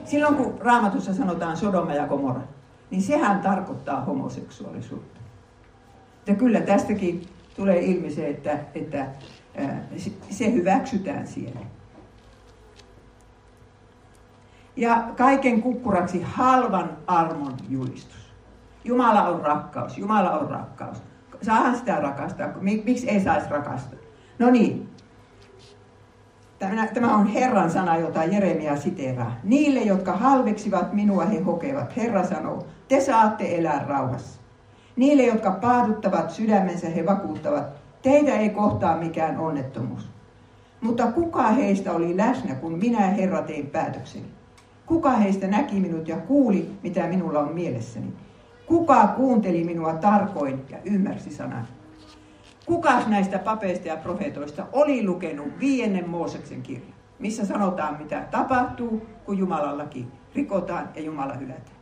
Silloin 0.05 0.35
kun 0.35 0.53
raamatussa 0.59 1.13
sanotaan 1.13 1.57
Sodoma 1.57 1.93
ja 1.93 2.07
Gomorra, 2.07 2.41
niin 2.91 3.01
sehän 3.01 3.39
tarkoittaa 3.39 4.01
homoseksuaalisuutta. 4.01 5.19
Ja 6.27 6.35
kyllä 6.35 6.61
tästäkin 6.61 7.27
tulee 7.55 7.79
ilmi 7.79 8.11
se, 8.11 8.27
että, 8.27 8.59
että 8.75 9.07
se 10.29 10.53
hyväksytään 10.53 11.27
siellä. 11.27 11.59
Ja 14.75 15.07
kaiken 15.17 15.61
kukkuraksi 15.61 16.21
halvan 16.21 16.97
armon 17.07 17.57
julistus. 17.69 18.33
Jumala 18.83 19.27
on 19.27 19.41
rakkaus, 19.41 19.97
Jumala 19.97 20.31
on 20.31 20.49
rakkaus. 20.49 20.97
Saahan 21.41 21.77
sitä 21.77 21.95
rakastaa, 21.95 22.47
miksi 22.61 23.09
ei 23.09 23.23
saisi 23.23 23.49
rakastaa? 23.49 23.99
No 24.39 24.51
niin, 24.51 24.89
Tämä 26.93 27.15
on 27.15 27.27
Herran 27.27 27.71
sana, 27.71 27.97
jota 27.97 28.23
Jeremia 28.23 28.75
siteeraa. 28.75 29.35
Niille, 29.43 29.79
jotka 29.79 30.11
halveksivat 30.11 30.93
minua, 30.93 31.25
he 31.25 31.39
hokevat. 31.39 31.95
Herra 31.97 32.23
sanoo, 32.23 32.67
te 32.87 33.01
saatte 33.01 33.57
elää 33.57 33.85
rauhassa. 33.87 34.39
Niille, 34.95 35.23
jotka 35.23 35.51
paaduttavat 35.51 36.31
sydämensä, 36.31 36.89
he 36.89 37.05
vakuuttavat, 37.05 37.67
teitä 38.01 38.31
ei 38.31 38.49
kohtaa 38.49 38.97
mikään 38.97 39.39
onnettomuus. 39.39 40.09
Mutta 40.81 41.11
kuka 41.11 41.43
heistä 41.43 41.91
oli 41.93 42.17
läsnä, 42.17 42.55
kun 42.55 42.77
minä 42.79 42.99
Herra 42.99 43.41
tein 43.41 43.67
päätökseni? 43.67 44.25
Kuka 44.85 45.11
heistä 45.11 45.47
näki 45.47 45.79
minut 45.79 46.07
ja 46.07 46.17
kuuli, 46.17 46.69
mitä 46.83 47.07
minulla 47.07 47.39
on 47.39 47.53
mielessäni? 47.53 48.13
Kuka 48.65 49.07
kuunteli 49.07 49.63
minua 49.63 49.93
tarkoin 49.93 50.65
ja 50.69 50.77
ymmärsi 50.85 51.31
sanan? 51.31 51.67
Kukas 52.65 53.07
näistä 53.07 53.39
papeista 53.39 53.87
ja 53.87 53.97
profetoista 53.97 54.65
oli 54.71 55.05
lukenut 55.05 55.59
viiennen 55.59 56.09
Mooseksen 56.09 56.61
kirjan, 56.61 56.93
missä 57.19 57.45
sanotaan, 57.45 57.97
mitä 57.97 58.27
tapahtuu, 58.31 59.05
kun 59.25 59.37
Jumalallakin 59.37 60.11
rikotaan 60.35 60.89
ja 60.95 61.01
Jumala 61.01 61.33
hylätään? 61.33 61.74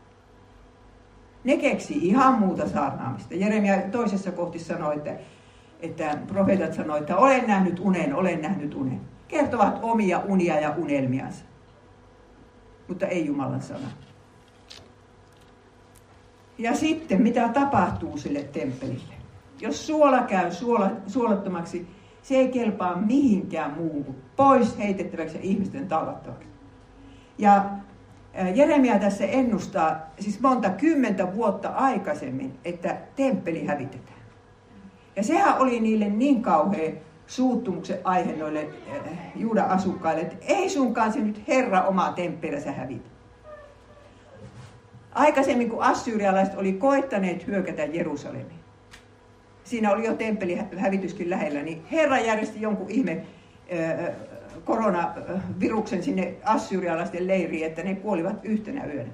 Ne 1.44 1.58
keksi 1.58 1.94
ihan 1.94 2.40
muuta 2.40 2.70
saarnaamista. 2.70 3.36
Jeremia 3.36 3.82
toisessa 3.92 4.32
kohti 4.32 4.60
sanoi, 4.60 4.96
että, 4.96 5.16
että 5.80 6.18
profeetat 6.28 6.74
sanoivat, 6.74 7.02
että 7.02 7.18
olen 7.18 7.48
nähnyt 7.48 7.80
unen, 7.80 8.16
olen 8.16 8.42
nähnyt 8.42 8.76
unen. 8.76 9.02
Kertovat 9.28 9.80
omia 9.82 10.20
unia 10.20 10.60
ja 10.60 10.74
unelmiansa. 10.78 11.46
Mutta 12.88 13.08
ei 13.08 13.26
Jumalan 13.26 13.62
sana. 13.62 13.88
Ja 16.58 16.76
sitten, 16.76 17.22
mitä 17.22 17.50
tapahtuu 17.50 18.18
sille 18.18 18.44
temppelille? 18.44 19.14
Jos 19.62 19.88
suola 19.88 20.20
käy 20.20 20.52
suola, 20.52 20.92
suolattomaksi, 21.08 21.88
se 22.22 22.36
ei 22.36 22.48
kelpaa 22.48 22.96
mihinkään 22.96 23.74
muuhun 23.74 24.04
kuin 24.04 24.18
pois 24.36 24.78
heitettäväksi 24.78 25.38
ja 25.38 25.44
ihmisten 25.44 25.88
tallattavaksi. 25.88 26.48
Ja 27.38 27.66
Jeremia 28.56 29.00
tässä 29.00 29.26
ennustaa 29.26 29.96
siis 30.20 30.40
monta 30.40 30.70
kymmentä 30.70 31.36
vuotta 31.36 31.70
aikaisemmin, 31.70 32.54
että 32.66 32.98
temppeli 33.16 33.66
hävitetään. 33.66 34.20
Ja 35.16 35.24
sehän 35.24 35.58
oli 35.58 35.80
niille 35.80 36.10
niin 36.10 36.42
kauhea 36.42 36.92
suuttumuksen 37.28 38.00
aihe 38.04 38.36
noille 38.36 38.68
Juudan 39.36 39.70
asukkaille, 39.70 40.22
että 40.22 40.36
ei 40.48 40.70
sunkaan 40.70 41.14
se 41.14 41.20
nyt 41.20 41.48
Herra 41.48 41.84
omaa 41.84 42.14
temppelinsä 42.14 42.72
hävitä. 42.72 43.10
Aikaisemmin, 45.14 45.70
kun 45.70 45.84
assyrialaiset 45.84 46.58
oli 46.58 46.74
koittaneet 46.74 47.48
hyökätä 47.48 47.84
Jerusalemiin, 47.84 48.60
siinä 49.64 49.92
oli 49.92 50.06
jo 50.06 50.14
temppeli 50.14 50.60
hävityskin 50.78 51.30
lähellä, 51.30 51.62
niin 51.62 51.86
Herra 51.92 52.20
järjesti 52.20 52.62
jonkun 52.62 52.90
ihme 52.90 53.26
koronaviruksen 54.66 56.04
sinne 56.04 56.34
assyrialaisten 56.46 57.28
leiriin, 57.28 57.66
että 57.66 57.84
ne 57.84 57.96
kuolivat 57.96 58.40
yhtenä 58.44 58.86
yönä. 58.86 59.10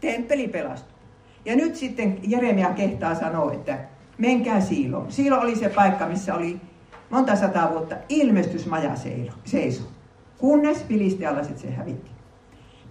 Temppeli 0.00 0.48
pelastui. 0.48 0.94
Ja 1.44 1.56
nyt 1.56 1.76
sitten 1.76 2.18
Jeremia 2.22 2.70
kehtaa 2.70 3.14
sanoa, 3.14 3.52
että 3.52 3.78
menkää 4.18 4.60
Siiloon. 4.60 5.12
Siilo 5.12 5.40
oli 5.40 5.56
se 5.56 5.68
paikka, 5.68 6.06
missä 6.06 6.34
oli 6.34 6.60
monta 7.10 7.36
sataa 7.36 7.70
vuotta 7.70 7.94
ilmestysmaja 8.08 8.90
seiso, 9.44 9.82
kunnes 10.38 10.84
filistealaiset 10.84 11.58
se 11.58 11.70
hävitti. 11.70 12.10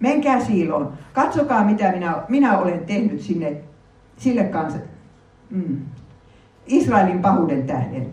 Menkää 0.00 0.40
Siiloon, 0.40 0.92
katsokaa 1.12 1.64
mitä 1.64 1.92
minä, 1.92 2.22
minä 2.28 2.58
olen 2.58 2.84
tehnyt 2.84 3.20
sinne, 3.20 3.56
sille 4.16 4.44
kanssa, 4.44 4.78
mm, 5.50 5.80
Israelin 6.66 7.22
pahuuden 7.22 7.66
tähden. 7.66 8.12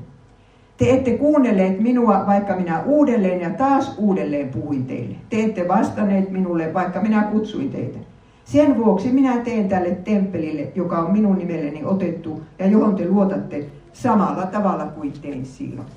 Te 0.82 0.94
ette 0.94 1.18
kuunnelleet 1.18 1.80
minua, 1.80 2.24
vaikka 2.28 2.56
minä 2.56 2.84
uudelleen 2.84 3.42
ja 3.42 3.50
taas 3.50 3.96
uudelleen 3.98 4.50
puhuin 4.50 4.86
teille. 4.86 5.16
Te 5.30 5.44
ette 5.44 5.68
vastanneet 5.68 6.32
minulle, 6.32 6.74
vaikka 6.74 7.02
minä 7.02 7.24
kutsuin 7.24 7.70
teitä. 7.70 8.00
Sen 8.46 8.78
vuoksi 8.78 9.12
minä 9.12 9.38
teen 9.38 9.70
tälle 9.70 9.96
temppelille, 9.96 10.72
joka 10.76 11.00
on 11.00 11.12
minun 11.12 11.38
nimelleni 11.38 11.86
otettu 11.86 12.42
ja 12.60 12.68
johon 12.68 12.96
te 12.96 13.08
luotatte 13.10 13.70
samalla 13.94 14.46
tavalla 14.46 14.86
kuin 14.86 15.14
tein 15.22 15.46
silloin. 15.46 15.88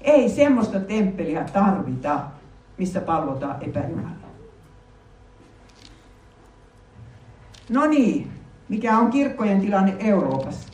Ei 0.00 0.28
semmoista 0.28 0.80
temppeliä 0.80 1.44
tarvita, 1.52 2.20
missä 2.78 3.00
palvotaan 3.00 3.62
epäjumalia. 3.62 4.10
No 7.68 7.86
niin, 7.86 8.30
mikä 8.68 8.98
on 8.98 9.10
kirkkojen 9.10 9.60
tilanne 9.60 9.94
Euroopassa? 9.98 10.71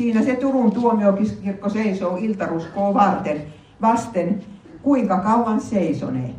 Siinä 0.00 0.22
se 0.22 0.36
Turun 0.36 0.72
tuomiokirkko 0.72 1.68
seisoo 1.68 2.16
iltaruskoa 2.16 2.94
varten, 2.94 3.42
vasten, 3.82 4.40
kuinka 4.82 5.18
kauan 5.18 5.60
seisonee. 5.60 6.34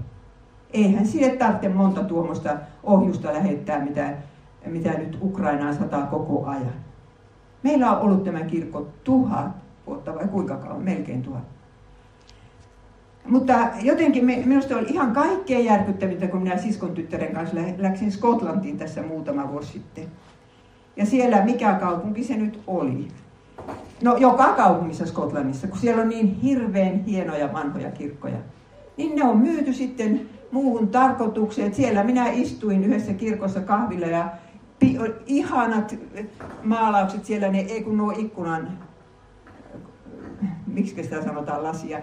Eihän 0.73 1.05
sille 1.05 1.29
tarvitse 1.29 1.69
monta 1.69 2.03
tuommoista 2.03 2.57
ohjusta 2.83 3.33
lähettää, 3.33 3.85
mitä, 3.85 4.13
mitä 4.65 4.91
nyt 4.91 5.17
Ukrainaan 5.21 5.75
sataa 5.75 6.05
koko 6.05 6.45
ajan. 6.45 6.73
Meillä 7.63 7.91
on 7.91 8.01
ollut 8.01 8.23
tämä 8.23 8.39
kirkko 8.39 8.87
tuhat 9.03 9.51
vuotta 9.87 10.15
vai 10.15 10.27
kuinka 10.27 10.55
kauan, 10.55 10.83
melkein 10.83 11.21
tuhat. 11.21 11.43
Mutta 13.25 13.53
jotenkin 13.81 14.25
minusta 14.25 14.77
oli 14.77 14.87
ihan 14.89 15.11
kaikkein 15.11 15.65
järkyttävintä, 15.65 16.27
kun 16.27 16.41
minä 16.41 16.57
siskon 16.57 16.91
tyttären 16.91 17.33
kanssa 17.33 17.55
läksin 17.77 18.11
Skotlantiin 18.11 18.77
tässä 18.77 19.01
muutama 19.01 19.51
vuosi 19.51 19.71
sitten. 19.71 20.07
Ja 20.95 21.05
siellä, 21.05 21.45
mikä 21.45 21.73
kaupunki 21.73 22.23
se 22.23 22.37
nyt 22.37 22.61
oli? 22.67 23.07
No 24.01 24.17
joka 24.17 24.53
kaupungissa 24.53 25.05
Skotlannissa, 25.05 25.67
kun 25.67 25.77
siellä 25.77 26.01
on 26.01 26.09
niin 26.09 26.27
hirveän 26.27 27.03
hienoja 27.03 27.53
vanhoja 27.53 27.91
kirkkoja. 27.91 28.37
Niin 28.97 29.15
ne 29.15 29.23
on 29.23 29.37
myyty 29.37 29.73
sitten 29.73 30.29
muuhun 30.51 30.87
tarkoitukseen. 30.87 31.73
Siellä 31.73 32.03
minä 32.03 32.29
istuin 32.29 32.83
yhdessä 32.83 33.13
kirkossa 33.13 33.59
kahvilla 33.59 34.05
ja 34.05 34.29
ihanat 35.25 35.95
maalaukset 36.63 37.25
siellä, 37.25 37.49
ne 37.49 37.59
ei 37.59 37.83
kun 37.83 37.97
nuo 37.97 38.13
ikkunan, 38.17 38.79
miksi 40.67 41.03
sitä 41.03 41.23
sanotaan, 41.23 41.63
lasia. 41.63 41.99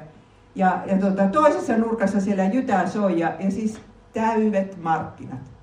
Ja, 0.54 0.82
ja 0.86 0.98
tuota, 0.98 1.26
toisessa 1.26 1.76
nurkassa 1.76 2.20
siellä 2.20 2.44
jytää 2.44 2.86
soi 2.86 3.20
ja, 3.20 3.32
ja 3.40 3.50
siis 3.50 3.80
täydet 4.12 4.82
markkinat. 4.82 5.57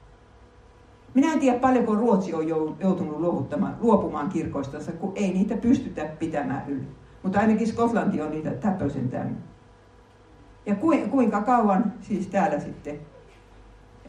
Minä 1.15 1.33
en 1.33 1.39
tiedä 1.39 1.59
paljonko 1.59 1.95
Ruotsi 1.95 2.33
on 2.33 2.47
joutunut 2.79 3.19
luovuttamaan, 3.19 3.75
luopumaan 3.79 4.29
kirkoistansa, 4.29 4.91
kun 4.91 5.11
ei 5.15 5.33
niitä 5.33 5.57
pystytä 5.57 6.05
pitämään 6.05 6.63
yllä. 6.67 6.87
Mutta 7.23 7.39
ainakin 7.39 7.67
Skotlanti 7.67 8.21
on 8.21 8.31
niitä 8.31 8.51
täpöisen 8.51 9.09
täynnä. 9.09 9.37
Ja 10.65 10.75
kuinka 11.09 11.41
kauan 11.41 11.93
siis 12.01 12.27
täällä 12.27 12.59
sitten, 12.59 12.99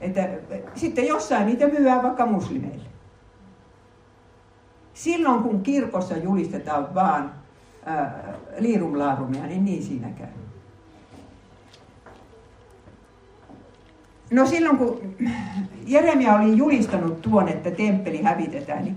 että 0.01 0.29
sitten 0.75 1.07
jossain 1.07 1.47
niitä 1.47 1.66
myyään 1.66 2.03
vaikka 2.03 2.27
muslimeille. 2.27 2.87
Silloin 4.92 5.42
kun 5.42 5.62
kirkossa 5.62 6.16
julistetaan 6.16 6.95
vaan 6.95 7.33
liirumlaarumia, 8.59 9.47
niin 9.47 9.64
niin 9.64 9.83
siinä 9.83 10.11
käy. 10.11 10.46
No 14.31 14.47
silloin 14.47 14.79
kun 14.79 15.01
Jeremia 15.87 16.35
oli 16.35 16.57
julistanut 16.57 17.23
tuon, 17.23 17.49
että 17.49 17.71
temppeli 17.71 18.23
hävitetään, 18.23 18.85
niin 18.85 18.97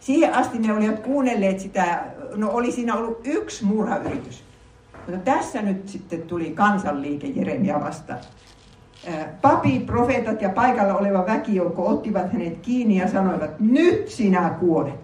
siihen 0.00 0.34
asti 0.34 0.58
ne 0.58 0.72
olivat 0.72 0.98
kuunnelleet 0.98 1.60
sitä, 1.60 2.04
no 2.34 2.50
oli 2.50 2.72
siinä 2.72 2.94
ollut 2.94 3.20
yksi 3.24 3.64
murhayritys. 3.64 4.44
Mutta 5.06 5.20
tässä 5.32 5.62
nyt 5.62 5.88
sitten 5.88 6.22
tuli 6.22 6.50
kansanliike 6.50 7.26
Jeremia 7.26 7.80
vastaan. 7.80 8.18
Papit, 9.42 9.86
profeetat 9.86 10.42
ja 10.42 10.48
paikalla 10.48 10.94
oleva 10.94 11.26
väkijoukko 11.26 11.88
ottivat 11.88 12.32
hänet 12.32 12.58
kiinni 12.62 12.96
ja 12.96 13.08
sanoivat, 13.08 13.60
nyt 13.60 14.08
sinä 14.08 14.50
kuolet. 14.60 14.94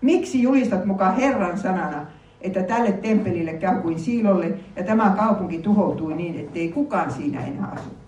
Miksi 0.00 0.42
julistat 0.42 0.84
mukaan 0.84 1.16
Herran 1.16 1.58
sanana, 1.58 2.06
että 2.40 2.62
tälle 2.62 2.92
temppelille 2.92 3.52
käy 3.52 3.80
kuin 3.80 3.98
siilolle 3.98 4.58
ja 4.76 4.84
tämä 4.84 5.14
kaupunki 5.16 5.58
tuhoutui 5.58 6.14
niin, 6.14 6.40
ettei 6.40 6.68
kukaan 6.68 7.12
siinä 7.12 7.46
enää 7.46 7.68
asu. 7.76 7.99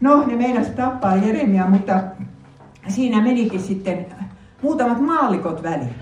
No, 0.00 0.26
ne 0.26 0.36
meinasivat 0.36 0.76
tappaa 0.76 1.16
Jeremia, 1.16 1.66
mutta 1.66 2.00
siinä 2.88 3.22
menikin 3.22 3.60
sitten 3.60 4.06
muutamat 4.62 5.00
maallikot 5.00 5.62
väliin. 5.62 5.94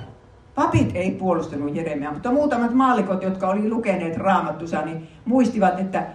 Papit 0.54 0.90
ei 0.94 1.10
puolustanut 1.10 1.76
Jeremia, 1.76 2.12
mutta 2.12 2.32
muutamat 2.32 2.74
maallikot, 2.74 3.22
jotka 3.22 3.48
oli 3.48 3.70
lukeneet 3.70 4.16
raamattusa, 4.16 4.82
niin 4.82 5.08
muistivat, 5.24 5.80
että 5.80 6.06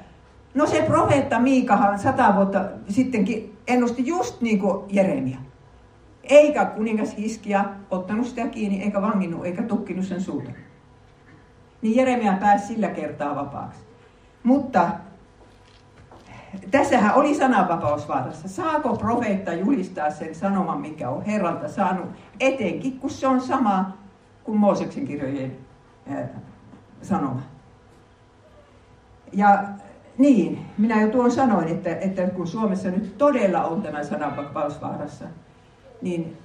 no 0.54 0.68
se 0.68 0.82
profeetta 0.82 1.40
Miikahan 1.40 2.00
sata 2.00 2.36
vuotta 2.36 2.66
sittenkin 2.90 3.58
ennusti 3.68 4.08
just 4.08 4.42
niin 4.42 4.60
kuin 4.60 4.86
Jeremia. 4.90 5.38
Eikä 6.24 6.66
kuningas 6.66 7.18
Hiskia 7.18 7.66
ottanut 7.92 8.28
sitä 8.28 8.48
kiinni, 8.48 8.84
eikä 8.84 9.02
vanginnut, 9.02 9.46
eikä 9.46 9.64
tukkinut 9.64 10.06
sen 10.06 10.22
suuta. 10.22 10.50
Niin 11.82 11.96
Jeremia 11.96 12.34
pääsi 12.34 12.68
sillä 12.68 12.88
kertaa 12.88 13.36
vapaaksi. 13.36 13.80
Mutta 14.44 14.90
tässähän 16.72 17.16
oli 17.16 17.36
sananvapausvaarassa. 17.36 18.48
Saako 18.48 18.96
profeetta 18.96 19.54
julistaa 19.54 20.12
sen 20.12 20.36
sanoman, 20.36 20.82
minkä 20.82 21.10
on 21.10 21.22
Herralta 21.22 21.68
saanut, 21.68 22.10
etenkin 22.40 23.00
kun 23.00 23.10
se 23.10 23.28
on 23.28 23.42
sama 23.42 23.98
kuin 24.44 24.58
Mooseksen 24.58 25.06
kirjojen 25.06 25.58
sanoma. 27.02 27.42
Ja 29.32 29.64
niin, 30.18 30.66
minä 30.78 31.02
jo 31.02 31.08
tuon 31.08 31.32
sanoin, 31.32 31.68
että, 31.68 31.96
että 31.96 32.28
kun 32.28 32.48
Suomessa 32.48 32.90
nyt 32.90 33.18
todella 33.18 33.64
on 33.64 33.82
tämä 33.82 34.04
sananvapausvaarassa, 34.04 35.26
niin 36.02 36.38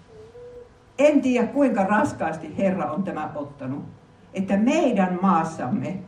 en 0.99 1.21
tiedä 1.21 1.47
kuinka 1.47 1.85
raskaasti 1.85 2.59
Herra 2.59 2.91
on 2.91 3.03
tämä 3.03 3.33
ottanut, 3.35 3.85
että 4.35 4.57
meidän 4.57 5.19
maassamme 5.23 5.99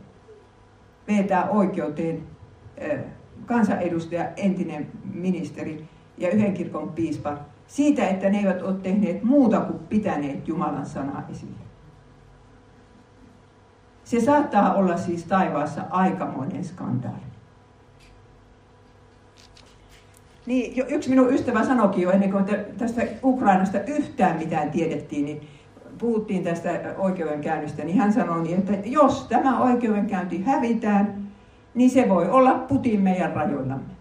vetää 1.07 1.49
oikeuteen 1.49 2.23
kansanedustaja, 3.45 4.29
entinen 4.37 4.87
ministeri 5.13 5.85
ja 6.17 6.29
yhden 6.29 6.53
kirkon 6.53 6.89
piispa 6.89 7.37
siitä, 7.67 8.07
että 8.07 8.29
ne 8.29 8.37
eivät 8.37 8.61
ole 8.61 8.73
tehneet 8.73 9.23
muuta 9.23 9.59
kuin 9.59 9.79
pitäneet 9.79 10.47
Jumalan 10.47 10.85
sanaa 10.85 11.23
esille. 11.31 11.61
Se 14.03 14.21
saattaa 14.21 14.73
olla 14.73 14.97
siis 14.97 15.23
taivaassa 15.23 15.81
aikamoinen 15.89 16.63
skandaali. 16.63 17.31
Niin, 20.45 20.85
yksi 20.89 21.09
minun 21.09 21.33
ystävä 21.33 21.65
sanoikin 21.65 22.03
jo 22.03 22.11
ennen 22.11 22.31
kuin 22.31 22.45
tästä 22.77 23.01
Ukrainasta 23.23 23.79
yhtään 23.87 24.37
mitään 24.37 24.71
tiedettiin, 24.71 25.25
niin 25.25 25.47
puhuttiin 25.97 26.43
tästä 26.43 26.69
oikeudenkäynnistä, 26.97 27.83
niin 27.83 27.97
hän 27.97 28.13
sanoi 28.13 28.43
niin, 28.43 28.59
että 28.59 28.89
jos 28.89 29.25
tämä 29.29 29.59
oikeudenkäynti 29.59 30.43
hävitään, 30.43 31.27
niin 31.73 31.89
se 31.89 32.09
voi 32.09 32.29
olla 32.29 32.50
Putin 32.67 33.01
meidän 33.01 33.33
rajoillamme. 33.33 33.93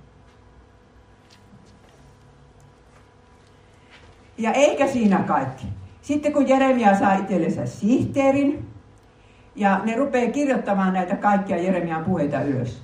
Ja 4.38 4.52
eikä 4.52 4.86
siinä 4.86 5.18
kaikki. 5.18 5.66
Sitten 6.02 6.32
kun 6.32 6.48
Jeremia 6.48 6.98
saa 6.98 7.14
itsellensä 7.14 7.66
sihteerin, 7.66 8.70
ja 9.56 9.80
ne 9.84 9.96
rupeaa 9.96 10.32
kirjoittamaan 10.32 10.92
näitä 10.92 11.16
kaikkia 11.16 11.62
Jeremian 11.62 12.04
puheita 12.04 12.42
ylös. 12.42 12.82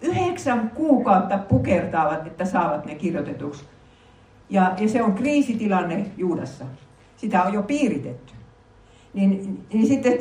Yhdeksän 0.00 0.70
kuukautta 0.74 1.38
pukertaavat, 1.38 2.26
että 2.26 2.44
saavat 2.44 2.86
ne 2.86 2.94
kirjoitetuksi. 2.94 3.64
Ja, 4.50 4.74
ja 4.78 4.88
se 4.88 5.02
on 5.02 5.14
kriisitilanne 5.14 6.06
Juudassa. 6.16 6.64
Sitä 7.16 7.42
on 7.42 7.52
jo 7.52 7.62
piiritetty. 7.62 8.32
Niin, 9.14 9.64
niin 9.72 9.86
sitten 9.86 10.12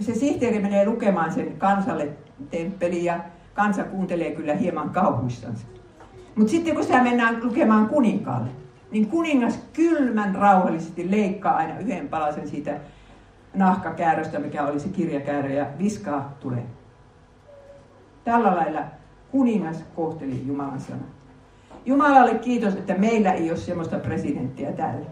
se 0.00 0.14
sihteeri 0.14 0.58
menee 0.58 0.86
lukemaan 0.86 1.32
sen 1.32 1.58
kansalle 1.58 2.08
temppeliin 2.50 3.04
ja 3.04 3.20
kansa 3.54 3.84
kuuntelee 3.84 4.30
kyllä 4.30 4.54
hieman 4.54 4.90
kauhuissansa. 4.90 5.66
Mutta 6.34 6.50
sitten 6.50 6.74
kun 6.74 6.84
sitä 6.84 7.02
mennään 7.02 7.40
lukemaan 7.44 7.88
kuninkaalle, 7.88 8.50
niin 8.90 9.06
kuningas 9.06 9.58
kylmän 9.72 10.34
rauhallisesti 10.34 11.10
leikkaa 11.10 11.56
aina 11.56 11.78
yhden 11.78 12.08
palasen 12.08 12.48
siitä 12.48 12.80
nahkakääröstä, 13.54 14.38
mikä 14.38 14.66
oli 14.66 14.80
se 14.80 14.88
kirjakäärö, 14.88 15.48
ja 15.48 15.66
viskaa 15.78 16.36
tulee. 16.40 16.66
Tällä 18.24 18.56
lailla 18.56 18.82
kuningas 19.30 19.84
kohteli 19.96 20.42
Jumalan 20.46 20.80
sana. 20.80 21.02
Jumalalle 21.86 22.34
kiitos, 22.34 22.74
että 22.74 22.94
meillä 22.94 23.32
ei 23.32 23.50
ole 23.50 23.58
sellaista 23.58 23.98
presidenttiä 23.98 24.72
täällä. 24.72 25.06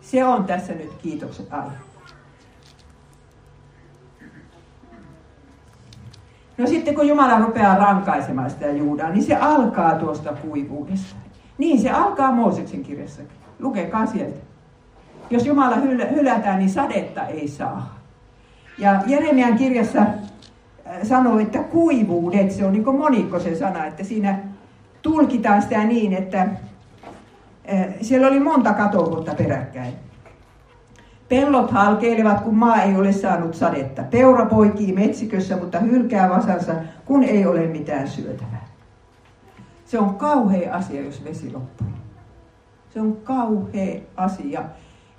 Se 0.00 0.24
on 0.24 0.44
tässä 0.44 0.72
nyt 0.72 0.90
kiitokset 1.02 1.52
aihe. 1.52 1.91
No 6.62 6.68
sitten 6.68 6.94
kun 6.94 7.08
Jumala 7.08 7.38
rupeaa 7.38 7.76
rankaisemaan 7.76 8.50
sitä 8.50 8.66
Juudaa, 8.66 9.08
niin 9.08 9.22
se 9.22 9.36
alkaa 9.36 9.94
tuosta 9.94 10.32
kuivuudesta. 10.32 11.16
Niin 11.58 11.80
se 11.80 11.90
alkaa 11.90 12.32
Mooseksen 12.32 12.82
kirjassakin. 12.82 13.36
Lukekaa 13.58 14.06
sieltä. 14.06 14.38
Jos 15.30 15.46
Jumala 15.46 15.76
hylätään, 16.14 16.58
niin 16.58 16.70
sadetta 16.70 17.26
ei 17.26 17.48
saa. 17.48 17.98
Ja 18.78 19.02
Jeremian 19.06 19.56
kirjassa 19.56 20.00
äh, 20.00 20.08
sanoo, 21.02 21.38
että 21.38 21.58
kuivuudet, 21.58 22.50
se 22.50 22.64
on 22.64 22.72
niin 22.72 22.96
monikko 22.96 23.38
se 23.38 23.54
sana, 23.54 23.86
että 23.86 24.04
siinä 24.04 24.38
tulkitaan 25.02 25.62
sitä 25.62 25.84
niin, 25.84 26.12
että 26.12 26.40
äh, 26.42 27.86
siellä 28.00 28.26
oli 28.26 28.40
monta 28.40 28.72
katovuotta 28.72 29.34
peräkkäin. 29.34 29.94
Pellot 31.32 31.70
halkeilevat, 31.70 32.40
kun 32.40 32.54
maa 32.54 32.82
ei 32.82 32.96
ole 32.96 33.12
saanut 33.12 33.54
sadetta. 33.54 34.02
Peura 34.02 34.46
poikii 34.46 34.92
metsikössä, 34.92 35.56
mutta 35.56 35.78
hylkää 35.78 36.30
vasansa, 36.30 36.72
kun 37.04 37.22
ei 37.22 37.46
ole 37.46 37.66
mitään 37.66 38.08
syötävää. 38.08 38.66
Se 39.84 39.98
on 39.98 40.14
kauhea 40.14 40.74
asia, 40.74 41.02
jos 41.02 41.24
vesi 41.24 41.52
loppuu. 41.52 41.86
Se 42.90 43.00
on 43.00 43.16
kauhea 43.16 44.00
asia. 44.16 44.62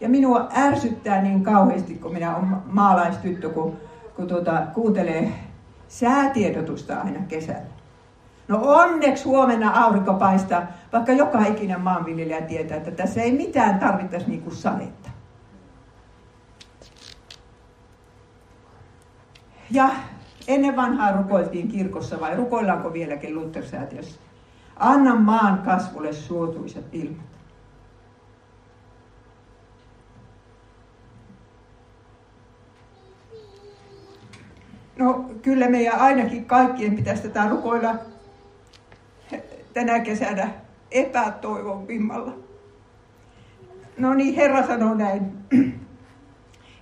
Ja 0.01 0.09
minua 0.09 0.49
ärsyttää 0.57 1.21
niin 1.21 1.43
kauheasti, 1.43 1.93
kun 1.93 2.13
minä 2.13 2.35
olen 2.35 2.47
maalaistyttö, 2.65 3.49
kun, 3.49 3.77
kun 4.15 4.27
tuota, 4.27 4.61
kuuntelee 4.73 5.31
säätiedotusta 5.87 7.01
aina 7.01 7.19
kesällä. 7.27 7.73
No 8.47 8.59
onneksi 8.63 9.23
huomenna 9.23 9.83
aurinko 9.83 10.13
paistaa, 10.13 10.67
vaikka 10.93 11.11
joka 11.11 11.45
ikinen 11.45 11.81
maanviljelijä 11.81 12.41
tietää, 12.41 12.77
että 12.77 12.91
tässä 12.91 13.21
ei 13.21 13.31
mitään 13.31 13.79
tarvittaisi 13.79 14.29
niin 14.29 14.41
kuin 14.41 14.55
sadetta. 14.55 15.02
Ja 19.73 19.89
ennen 20.47 20.75
vanhaa 20.75 21.11
rukoiltiin 21.11 21.67
kirkossa 21.67 22.19
vai 22.19 22.35
rukoillaanko 22.35 22.93
vieläkin 22.93 23.35
Luther-säätiössä? 23.35 24.19
Anna 24.75 25.15
maan 25.15 25.57
kasvulle 25.57 26.13
suotuisat 26.13 26.85
ilmat. 26.91 27.33
No 34.97 35.25
kyllä 35.41 35.69
meidän 35.69 35.99
ainakin 35.99 36.45
kaikkien 36.45 36.95
pitäisi 36.95 37.21
tätä 37.21 37.49
rukoilla 37.49 37.95
tänä 39.73 39.99
kesänä 39.99 40.49
epätoivon 40.91 41.87
vimmalla. 41.87 42.33
No 43.97 44.13
niin, 44.13 44.35
Herra 44.35 44.67
sanoo 44.67 44.93
näin. 44.93 45.31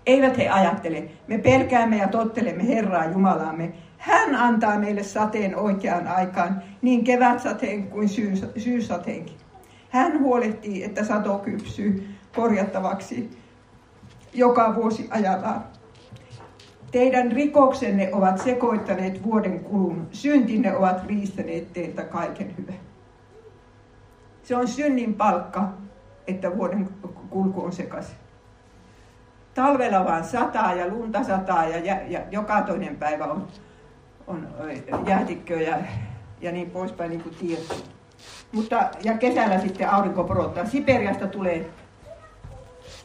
Eivät 0.06 0.38
he 0.38 0.50
ajattele, 0.50 1.04
me 1.28 1.38
pelkäämme 1.38 1.98
ja 1.98 2.08
tottelemme 2.08 2.68
Herraa 2.68 3.06
Jumalaamme. 3.06 3.74
Hän 3.98 4.36
antaa 4.36 4.80
meille 4.80 5.04
sateen 5.04 5.56
oikeaan 5.56 6.08
aikaan, 6.08 6.64
niin 6.82 7.04
kevätsateen 7.04 7.88
kuin 7.88 8.10
syysateenkin. 8.58 9.36
Hän 9.90 10.20
huolehtii, 10.20 10.84
että 10.84 11.04
sato 11.04 11.38
kypsyy 11.38 12.10
korjattavaksi 12.36 13.38
joka 14.34 14.76
vuosi 14.76 15.08
ajallaan. 15.12 15.64
Teidän 16.92 17.32
rikoksenne 17.32 18.10
ovat 18.14 18.38
sekoittaneet 18.38 19.24
vuoden 19.24 19.60
kulun, 19.60 20.08
syntinne 20.12 20.76
ovat 20.76 21.06
riistäneet 21.06 21.74
teiltä 21.74 22.04
kaiken 22.04 22.58
hyvän. 22.58 22.80
Se 24.44 24.56
on 24.56 24.68
synnin 24.68 25.14
palkka, 25.14 25.70
että 26.28 26.58
vuoden 26.58 26.90
kulku 27.30 27.62
on 27.64 27.72
sekaisin. 27.72 28.21
Talvella 29.54 30.06
vaan 30.06 30.24
sataa 30.24 30.74
ja 30.74 30.88
lunta 30.88 31.24
sataa 31.24 31.66
ja, 31.66 31.78
ja, 31.78 31.98
ja 32.08 32.20
joka 32.32 32.62
toinen 32.62 32.96
päivä 32.96 33.26
on, 33.26 33.48
on 34.28 34.48
jäätikköä 35.08 35.62
ja, 35.62 35.78
ja 36.42 36.52
niin 36.52 36.70
poispäin, 36.70 37.10
niin 37.10 37.24
kuin 37.24 37.36
tiedät. 37.36 37.84
Mutta, 38.52 38.90
ja 39.04 39.18
kesällä 39.18 39.60
sitten 39.60 39.90
aurinko 39.90 40.24
porottaa. 40.24 40.66
Siperiasta 40.66 41.28
tulee 41.28 41.70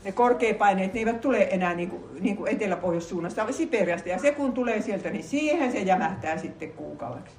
ne 0.05 0.13
korkeapaineet, 0.13 0.95
ne 0.95 0.99
eivät 0.99 1.21
tule 1.21 1.49
enää 1.51 1.75
niin 1.75 1.91
kuin, 1.91 2.03
niin 2.21 2.37
kuin 2.37 2.53
etelä-pohjoissuunnasta, 2.53 3.43
vaan 3.43 3.55
Siperiasta. 3.55 4.09
Ja 4.09 4.19
se 4.19 4.33
kun 4.33 4.53
tulee 4.53 4.81
sieltä, 4.83 5.11
niin 5.11 5.25
siihen 5.25 5.73
se 5.73 5.79
jämähtää 5.79 6.39
sitten 6.39 6.73
kuukaudeksi. 6.73 7.35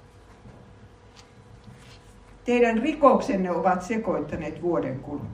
Teidän 2.46 2.78
rikoksenne 2.78 3.52
ovat 3.52 3.82
sekoittaneet 3.82 4.62
vuoden 4.62 5.00
kulun. 5.00 5.28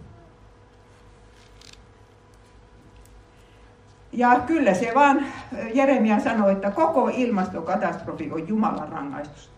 Ja 4.14 4.40
kyllä 4.46 4.74
se 4.74 4.92
vaan 4.96 5.26
Jeremia 5.74 6.20
sanoi, 6.20 6.52
että 6.52 6.72
koko 6.72 7.12
ilmastokatastrofi 7.14 8.32
on 8.32 8.48
Jumalan 8.48 8.90
rangaistus. 8.90 9.52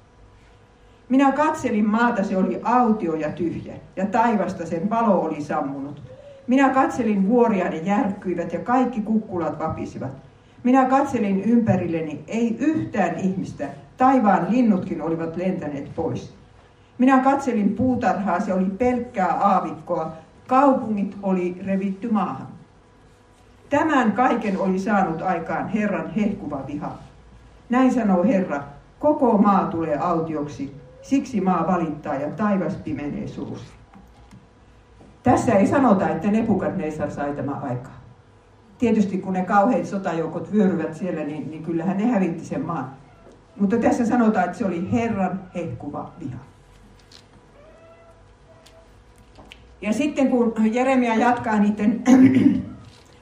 Minä 1.10 1.32
katselin 1.32 1.90
maata, 1.90 2.24
se 2.24 2.38
oli 2.38 2.60
autio 2.64 3.16
ja 3.16 3.32
tyhjä, 3.32 3.74
ja 3.96 4.06
taivasta 4.06 4.66
sen 4.66 4.90
valo 4.90 5.22
oli 5.22 5.42
sammunut. 5.42 6.02
Minä 6.48 6.70
katselin 6.70 7.28
vuoria, 7.28 7.70
ne 7.70 7.78
järkkyivät 7.78 8.54
ja 8.54 8.60
kaikki 8.60 9.02
kukkulat 9.02 9.60
vapisivat. 9.60 10.12
Minä 10.64 10.86
katselin 10.86 11.44
ympärilleni, 11.44 12.24
ei 12.28 12.58
yhtään 12.60 13.16
ihmistä, 13.20 13.68
taivaan 13.98 14.48
linnutkin 14.50 15.02
olivat 15.02 15.36
lentäneet 15.36 15.96
pois. 15.96 16.34
Minä 16.98 17.20
katselin 17.20 17.76
puutarhaa, 17.76 18.40
se 18.40 18.54
oli 18.54 18.66
pelkkää 18.66 19.34
aavikkoa, 19.34 20.12
kaupungit 20.48 21.18
oli 21.24 21.58
revitty 21.66 22.12
maahan. 22.12 22.55
Tämän 23.70 24.12
kaiken 24.12 24.60
oli 24.60 24.80
saanut 24.80 25.22
aikaan 25.22 25.68
Herran 25.68 26.10
hehkuva 26.10 26.64
viha. 26.68 26.92
Näin 27.70 27.94
sanoo 27.94 28.24
Herra, 28.24 28.64
koko 29.00 29.38
maa 29.38 29.66
tulee 29.66 29.98
autioksi, 29.98 30.76
siksi 31.02 31.42
maa 31.42 31.68
valittaa 31.68 32.16
ja 32.16 32.30
taivas 32.30 32.76
pimenee 32.76 33.28
suussa. 33.28 33.74
Tässä 35.24 35.54
ei 35.54 35.68
sanota, 35.68 36.10
että 36.10 36.32
Nebukadnezar 36.32 37.12
sai 37.12 37.34
tämä 37.34 37.52
aikaa. 37.52 38.02
Tietysti 38.78 39.18
kun 39.18 39.34
ne 39.34 39.46
kauheat 39.46 39.86
sotajoukot 39.86 40.54
vyöryvät 40.54 40.96
siellä, 40.96 41.24
niin, 41.24 41.52
niin 41.52 41.64
kyllähän 41.64 41.98
ne 41.98 42.06
hävitti 42.06 42.46
sen 42.46 42.66
maan. 42.66 42.90
Mutta 43.60 43.78
tässä 43.78 44.06
sanotaan, 44.06 44.46
että 44.46 44.58
se 44.58 44.66
oli 44.66 44.92
Herran 44.92 45.40
hehkuva 45.56 46.12
viha. 46.20 46.40
Ja 49.82 49.94
sitten 49.94 50.30
kun 50.30 50.54
Jeremia 50.72 51.16
jatkaa 51.16 51.60
niiden 51.60 52.02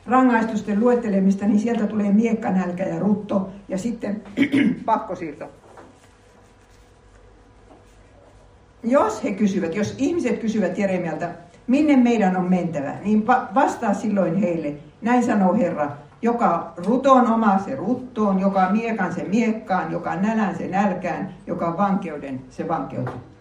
rangaistusten 0.05 0.79
luettelemista, 0.79 1.45
niin 1.45 1.59
sieltä 1.59 1.87
tulee 1.87 2.11
miekkanälkä 2.11 2.83
ja 2.83 2.99
rutto 2.99 3.49
ja 3.67 3.77
sitten 3.77 4.21
pakkosiirto. 4.85 5.45
Jos 8.83 9.23
he 9.23 9.31
kysyvät, 9.31 9.75
jos 9.75 9.95
ihmiset 9.97 10.39
kysyvät 10.39 10.77
Jeremialta, 10.77 11.25
minne 11.67 11.97
meidän 11.97 12.37
on 12.37 12.49
mentävä, 12.49 12.93
niin 13.03 13.27
vastaa 13.27 13.93
silloin 13.93 14.35
heille, 14.35 14.73
näin 15.01 15.23
sanoo 15.23 15.53
Herra, 15.53 15.91
joka 16.21 16.73
ruton 16.77 17.33
oma 17.33 17.59
se 17.59 17.75
ruttoon, 17.75 18.39
joka 18.39 18.69
miekan 18.71 19.13
se 19.13 19.23
miekkaan, 19.23 19.91
joka 19.91 20.15
nälän 20.15 20.57
se 20.57 20.67
nälkään, 20.67 21.33
joka 21.47 21.77
vankeuden 21.77 22.41
se 22.49 22.67
vankeutuu. 22.67 23.32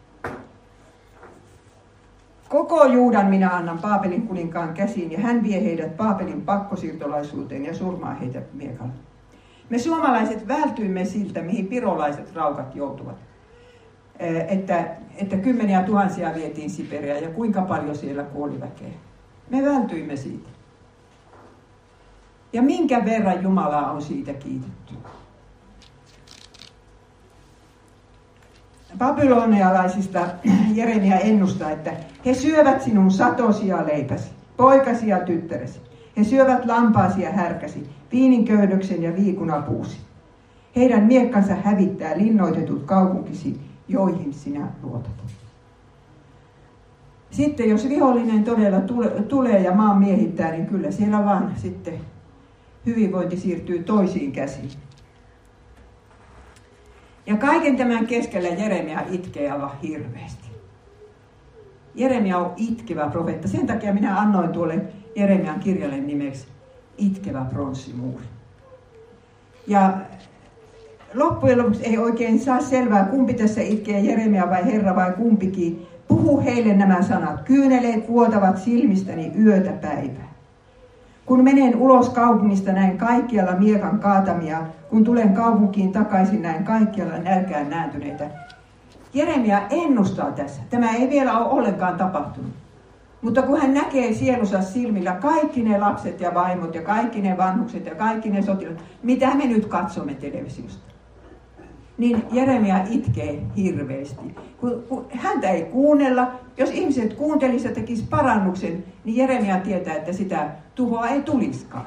Koko 2.52 2.84
Juudan 2.84 3.26
minä 3.26 3.50
annan 3.50 3.78
Paapelin 3.78 4.26
kuninkaan 4.28 4.74
käsiin 4.74 5.12
ja 5.12 5.20
hän 5.20 5.42
vie 5.42 5.64
heidät 5.64 5.96
Paapelin 5.96 6.42
pakkosiirtolaisuuteen 6.42 7.64
ja 7.64 7.74
surmaa 7.74 8.14
heitä 8.14 8.42
miekalla. 8.52 8.92
Me 9.70 9.78
suomalaiset 9.78 10.48
vältyimme 10.48 11.04
siltä, 11.04 11.42
mihin 11.42 11.66
pirolaiset 11.66 12.34
raukat 12.34 12.76
joutuvat. 12.76 13.16
Että, 14.48 14.96
että 15.16 15.36
kymmeniä 15.36 15.82
tuhansia 15.82 16.34
vietiin 16.34 16.70
Siperia 16.70 17.18
ja 17.18 17.30
kuinka 17.30 17.62
paljon 17.62 17.96
siellä 17.96 18.22
kuoli 18.22 18.60
väkeä. 18.60 18.92
Me 19.50 19.64
vältyimme 19.64 20.16
siitä. 20.16 20.48
Ja 22.52 22.62
minkä 22.62 23.04
verran 23.04 23.42
Jumalaa 23.42 23.90
on 23.90 24.02
siitä 24.02 24.32
kiitetty. 24.32 24.94
Babylonialaisista 28.98 30.20
Jeremia 30.74 31.18
ennustaa, 31.18 31.70
että 31.70 31.92
he 32.26 32.34
syövät 32.34 32.82
sinun 32.82 33.10
satosi 33.10 33.68
ja 33.68 33.86
leipäsi, 33.86 34.30
poikasi 34.56 35.08
ja 35.08 35.18
tyttäresi. 35.18 35.80
He 36.16 36.24
syövät 36.24 36.64
lampaasi 36.64 37.22
ja 37.22 37.32
härkäsi, 37.32 37.90
viininköynnöksen 38.12 39.02
ja 39.02 39.16
viikunapuusi. 39.16 39.96
Heidän 40.76 41.04
miekkansa 41.04 41.54
hävittää 41.54 42.18
linnoitetut 42.18 42.82
kaupunkisi, 42.84 43.60
joihin 43.88 44.34
sinä 44.34 44.68
luotat. 44.82 45.12
Sitten 47.30 47.70
jos 47.70 47.88
vihollinen 47.88 48.44
todella 48.44 48.80
tulee 49.28 49.60
ja 49.60 49.74
maan 49.74 49.98
miehittää, 49.98 50.50
niin 50.50 50.66
kyllä 50.66 50.90
siellä 50.90 51.24
vaan 51.24 51.52
sitten 51.56 51.94
hyvinvointi 52.86 53.36
siirtyy 53.36 53.82
toisiin 53.82 54.32
käsiin. 54.32 54.70
Ja 57.26 57.36
kaiken 57.36 57.76
tämän 57.76 58.06
keskellä 58.06 58.48
Jeremia 58.48 59.00
itkee 59.10 59.50
aivan 59.50 59.78
hirveästi. 59.82 60.48
Jeremia 61.94 62.38
on 62.38 62.52
itkevä 62.56 63.10
profeetta. 63.10 63.48
Sen 63.48 63.66
takia 63.66 63.94
minä 63.94 64.20
annoin 64.20 64.48
tuolle 64.48 64.82
Jeremian 65.16 65.60
kirjalle 65.60 65.96
nimeksi 65.96 66.46
Itkevä 66.98 67.46
pronssimuuri. 67.50 68.24
Ja 69.66 69.98
loppujen 71.14 71.58
lopuksi 71.58 71.84
ei 71.84 71.98
oikein 71.98 72.40
saa 72.40 72.60
selvää, 72.60 73.04
kumpi 73.04 73.34
tässä 73.34 73.60
itkee, 73.60 74.00
Jeremia 74.00 74.50
vai 74.50 74.64
Herra 74.64 74.96
vai 74.96 75.12
kumpikin. 75.12 75.86
Puhu 76.08 76.40
heille 76.40 76.74
nämä 76.74 77.02
sanat. 77.02 77.42
Kyyneleet 77.42 78.08
vuotavat 78.08 78.58
silmistäni 78.58 79.32
yötä 79.38 79.72
päivää. 79.72 80.31
Kun 81.26 81.44
menen 81.44 81.76
ulos 81.76 82.08
kaupungista 82.08 82.72
näin 82.72 82.98
kaikkialla 82.98 83.52
miekan 83.52 83.98
kaatamia, 83.98 84.58
kun 84.90 85.04
tulen 85.04 85.34
kaupunkiin 85.34 85.92
takaisin 85.92 86.42
näin 86.42 86.64
kaikkialla 86.64 87.18
nälkään 87.18 87.70
nääntyneitä. 87.70 88.30
Jeremia 89.14 89.62
ennustaa 89.70 90.32
tässä. 90.32 90.62
Tämä 90.70 90.90
ei 90.90 91.10
vielä 91.10 91.38
ole 91.38 91.48
ollenkaan 91.48 91.96
tapahtunut. 91.96 92.52
Mutta 93.22 93.42
kun 93.42 93.60
hän 93.60 93.74
näkee 93.74 94.12
sielussa 94.12 94.62
silmillä 94.62 95.12
kaikki 95.12 95.62
ne 95.62 95.78
lapset 95.78 96.20
ja 96.20 96.34
vaimot 96.34 96.74
ja 96.74 96.82
kaikki 96.82 97.22
ne 97.22 97.36
vanhukset 97.36 97.86
ja 97.86 97.94
kaikki 97.94 98.30
ne 98.30 98.42
sotilaat, 98.42 98.78
mitä 99.02 99.34
me 99.34 99.46
nyt 99.46 99.66
katsomme 99.66 100.14
televisiosta, 100.14 100.91
niin 102.02 102.22
Jeremia 102.32 102.84
itkee 102.90 103.42
hirveästi. 103.56 104.34
Kun, 104.60 104.84
kun 104.88 105.06
häntä 105.10 105.50
ei 105.50 105.64
kuunnella, 105.64 106.32
jos 106.56 106.70
ihmiset 106.70 107.14
kuuntelisivat 107.14 107.76
ja 107.76 107.80
tekisivät 107.80 108.10
parannuksen, 108.10 108.84
niin 109.04 109.16
Jeremia 109.16 109.56
tietää, 109.56 109.94
että 109.94 110.12
sitä 110.12 110.50
tuhoa 110.74 111.08
ei 111.08 111.22
tuliskaan. 111.22 111.86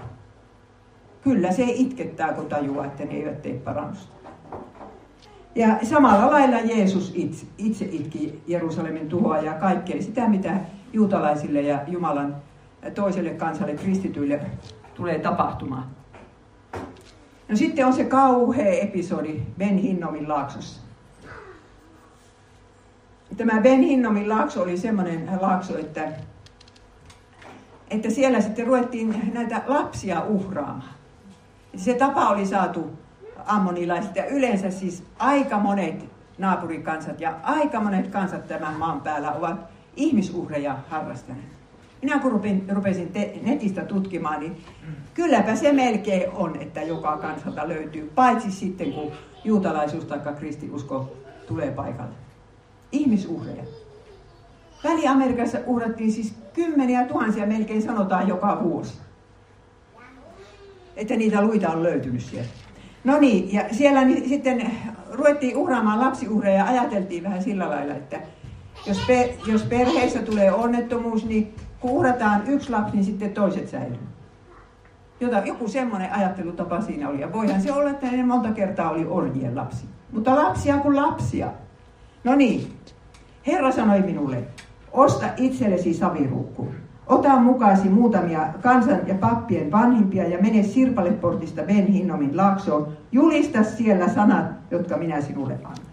Kyllä 1.21 1.51
se 1.51 1.63
itkettää, 1.67 2.33
kun 2.33 2.45
tajuaa, 2.45 2.85
että 2.85 3.05
ne 3.05 3.11
eivät 3.11 3.41
tee 3.41 3.53
parannusta. 3.53 4.15
Ja 5.55 5.77
samalla 5.83 6.31
lailla 6.31 6.59
Jeesus 6.59 7.11
itse, 7.15 7.45
itse 7.57 7.85
itki 7.91 8.43
Jerusalemin 8.47 9.09
tuhoa 9.09 9.37
ja 9.37 9.53
kaikkea 9.53 10.01
sitä, 10.01 10.29
mitä 10.29 10.53
juutalaisille 10.93 11.61
ja 11.61 11.79
Jumalan 11.87 12.35
toiselle 12.95 13.29
kansalle, 13.29 13.73
kristityille, 13.73 14.41
tulee 14.93 15.19
tapahtumaan. 15.19 15.94
No 17.49 17.55
sitten 17.55 17.85
on 17.85 17.93
se 17.93 18.03
kauhea 18.03 18.81
episodi 18.81 19.41
Ben 19.57 19.77
Hinnomin 19.77 20.29
laaksossa. 20.29 20.81
Tämä 23.37 23.61
Ben 23.61 23.81
Hinnomin 23.81 24.29
laakso 24.29 24.61
oli 24.61 24.77
semmoinen 24.77 25.29
laakso, 25.41 25.77
että, 25.77 26.11
että 27.89 28.09
siellä 28.09 28.41
sitten 28.41 28.67
ruvettiin 28.67 29.31
näitä 29.33 29.61
lapsia 29.67 30.21
uhraamaan. 30.21 30.95
Se 31.75 31.93
tapa 31.93 32.29
oli 32.29 32.45
saatu 32.45 32.91
ammonilaisilta 33.45 34.19
ja 34.19 34.25
yleensä 34.25 34.71
siis 34.71 35.03
aika 35.19 35.59
monet 35.59 36.05
naapurikansat 36.37 37.21
ja 37.21 37.35
aika 37.43 37.79
monet 37.79 38.07
kansat 38.07 38.47
tämän 38.47 38.73
maan 38.73 39.01
päällä 39.01 39.31
ovat 39.31 39.59
ihmisuhreja 39.95 40.77
harrastaneet. 40.89 41.54
Minä 42.05 42.19
kun 42.19 42.41
rupesin 42.69 43.09
te- 43.13 43.39
netistä 43.43 43.85
tutkimaan, 43.85 44.39
niin 44.39 44.57
kylläpä 45.13 45.55
se 45.55 45.71
melkein 45.73 46.31
on, 46.31 46.55
että 46.61 46.81
joka 46.81 47.17
kansalta 47.17 47.67
löytyy, 47.67 48.11
paitsi 48.15 48.51
sitten 48.51 48.93
kun 48.93 49.11
juutalaisuus 49.43 50.05
tai 50.05 50.19
kristiusko 50.37 51.15
tulee 51.47 51.71
paikalle. 51.71 52.13
Ihmisuhreja. 52.91 53.63
Väli-Amerikassa 54.83 55.57
uhrattiin 55.65 56.11
siis 56.11 56.33
kymmeniä 56.53 57.05
tuhansia, 57.05 57.45
melkein 57.45 57.81
sanotaan 57.81 58.27
joka 58.27 58.59
vuosi. 58.63 58.93
Että 60.95 61.15
niitä 61.15 61.41
luita 61.41 61.69
on 61.69 61.83
löytynyt 61.83 62.21
sieltä. 62.21 62.49
No 63.03 63.19
niin, 63.19 63.53
ja 63.53 63.63
siellä 63.71 64.05
niin 64.05 64.29
sitten 64.29 64.71
ruvettiin 65.11 65.57
uhraamaan 65.57 65.99
lapsiuhreja 65.99 66.57
ja 66.57 66.65
ajateltiin 66.65 67.23
vähän 67.23 67.43
sillä 67.43 67.69
lailla, 67.69 67.93
että 67.93 68.19
jos, 68.87 68.99
pe, 69.07 69.35
jos 69.47 69.63
perheessä 69.63 70.21
tulee 70.21 70.51
onnettomuus, 70.51 71.25
niin 71.25 71.55
kun 71.85 71.97
uhrataan 71.97 72.41
yksi 72.47 72.69
lapsi, 72.69 72.95
niin 72.95 73.05
sitten 73.05 73.31
toiset 73.31 73.69
säilyy. 73.69 73.99
Jota, 75.19 75.37
joku 75.37 75.67
semmoinen 75.67 76.13
ajattelutapa 76.13 76.81
siinä 76.81 77.09
oli. 77.09 77.21
Ja 77.21 77.33
voihan 77.33 77.61
se 77.61 77.73
olla, 77.73 77.89
että 77.89 78.11
ne 78.11 78.25
monta 78.25 78.51
kertaa 78.51 78.89
oli 78.89 79.05
orjien 79.09 79.55
lapsi. 79.55 79.85
Mutta 80.11 80.35
lapsia 80.35 80.77
kuin 80.77 80.95
lapsia. 80.95 81.51
No 82.23 82.35
niin, 82.35 82.73
Herra 83.47 83.71
sanoi 83.71 84.01
minulle, 84.01 84.43
osta 84.91 85.25
itsellesi 85.37 85.93
saviruukku. 85.93 86.67
Ota 87.07 87.39
mukaasi 87.39 87.89
muutamia 87.89 88.47
kansan 88.61 89.07
ja 89.07 89.15
pappien 89.15 89.71
vanhimpia 89.71 90.27
ja 90.27 90.41
mene 90.41 90.63
Sirpaleportista 90.63 91.61
Ben 91.63 91.87
Hinnomin 91.87 92.37
laaksoon. 92.37 92.87
Julista 93.11 93.63
siellä 93.63 94.09
sanat, 94.09 94.45
jotka 94.71 94.97
minä 94.97 95.21
sinulle 95.21 95.53
annan. 95.53 95.84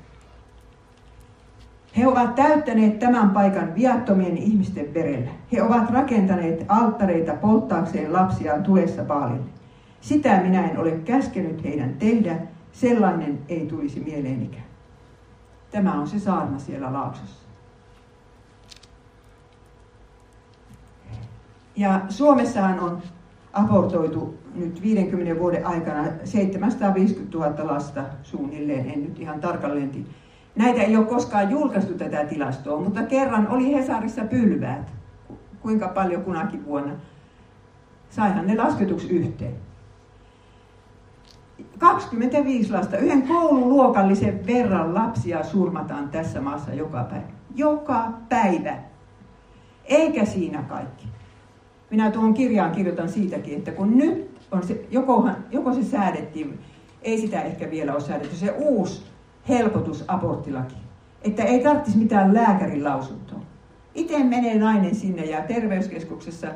He 1.96 2.06
ovat 2.06 2.34
täyttäneet 2.34 2.98
tämän 2.98 3.30
paikan 3.30 3.74
viattomien 3.74 4.36
ihmisten 4.36 4.94
verellä. 4.94 5.30
He 5.52 5.62
ovat 5.62 5.90
rakentaneet 5.90 6.64
alttareita 6.68 7.34
polttaakseen 7.34 8.12
lapsiaan 8.12 8.62
tulessa 8.62 9.04
Baalille. 9.04 9.46
Sitä 10.00 10.40
minä 10.42 10.70
en 10.70 10.78
ole 10.78 10.90
käskenyt 10.90 11.64
heidän 11.64 11.94
tehdä, 11.94 12.36
sellainen 12.72 13.38
ei 13.48 13.66
tulisi 13.66 14.00
mieleenikään. 14.00 14.64
Tämä 15.70 16.00
on 16.00 16.06
se 16.06 16.18
saarna 16.18 16.58
siellä 16.58 16.92
laaksossa. 16.92 17.42
Ja 21.76 22.00
Suomessahan 22.08 22.80
on 22.80 23.02
abortoitu 23.52 24.38
nyt 24.54 24.82
50 24.82 25.38
vuoden 25.38 25.66
aikana 25.66 26.04
750 26.24 27.38
000 27.38 27.66
lasta 27.74 28.04
suunnilleen, 28.22 28.90
en 28.90 29.02
nyt 29.02 29.18
ihan 29.18 29.40
tarkalleen 29.40 29.90
Näitä 30.56 30.82
ei 30.82 30.96
ole 30.96 31.06
koskaan 31.06 31.50
julkaistu 31.50 31.94
tätä 31.94 32.24
tilastoa, 32.24 32.80
mutta 32.80 33.02
kerran 33.02 33.48
oli 33.48 33.74
Hesarissa 33.74 34.24
pylväät, 34.24 34.92
kuinka 35.60 35.88
paljon 35.88 36.24
kunakin 36.24 36.64
vuonna. 36.64 36.92
Saihan 38.10 38.46
ne 38.46 38.56
lasketuksi 38.56 39.08
yhteen. 39.08 39.54
25 41.78 42.72
lasta, 42.72 42.96
yhden 42.96 43.22
koululuokallisen 43.22 44.46
verran 44.46 44.94
lapsia 44.94 45.44
surmataan 45.44 46.08
tässä 46.08 46.40
maassa 46.40 46.74
joka 46.74 47.04
päivä. 47.04 47.26
Joka 47.54 48.12
päivä. 48.28 48.76
Eikä 49.84 50.24
siinä 50.24 50.62
kaikki. 50.62 51.08
Minä 51.90 52.10
tuon 52.10 52.34
kirjaan 52.34 52.72
kirjoitan 52.72 53.08
siitäkin, 53.08 53.58
että 53.58 53.72
kun 53.72 53.98
nyt 53.98 54.40
on 54.50 54.62
se, 54.62 54.84
joko, 54.90 55.28
joko 55.50 55.72
se 55.72 55.82
säädettiin, 55.82 56.58
ei 57.02 57.18
sitä 57.18 57.42
ehkä 57.42 57.70
vielä 57.70 57.92
ole 57.92 58.00
säädetty, 58.00 58.36
se 58.36 58.50
uusi 58.50 59.11
helpotus 59.48 60.04
aborttilaki. 60.08 60.76
Että 61.22 61.42
ei 61.42 61.62
tarvitsisi 61.62 61.98
mitään 61.98 62.34
lääkärin 62.34 62.84
lausuntoa. 62.84 63.40
Itse 63.94 64.24
menee 64.24 64.58
nainen 64.58 64.94
sinne 64.94 65.24
ja 65.24 65.42
terveyskeskuksessa 65.42 66.48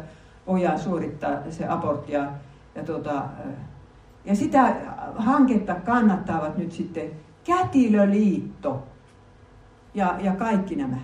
voidaan 0.47 0.79
suorittaa 0.79 1.51
se 1.51 1.69
abortti. 1.69 2.13
Ja, 2.13 2.33
ja, 2.75 2.85
tuota, 2.85 3.23
ja 4.25 4.37
sitä 4.37 4.77
hanketta 5.17 5.75
kannattavat 5.75 6.59
nyt 6.59 6.73
sitten 6.73 7.11
Kätilöliitto 7.45 8.87
ja, 9.95 10.17
ja 10.21 10.33
kaikki 10.33 10.77
nämä. 10.77 10.97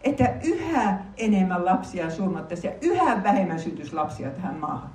Että 0.00 0.34
yhä 0.44 0.98
enemmän 1.16 1.64
lapsia 1.64 2.10
surmattaisiin 2.10 2.72
ja 2.72 2.78
yhä 2.82 3.22
vähemmän 3.22 3.60
sytyisi 3.60 3.94
lapsia 3.94 4.30
tähän 4.30 4.54
maahan 4.54 4.90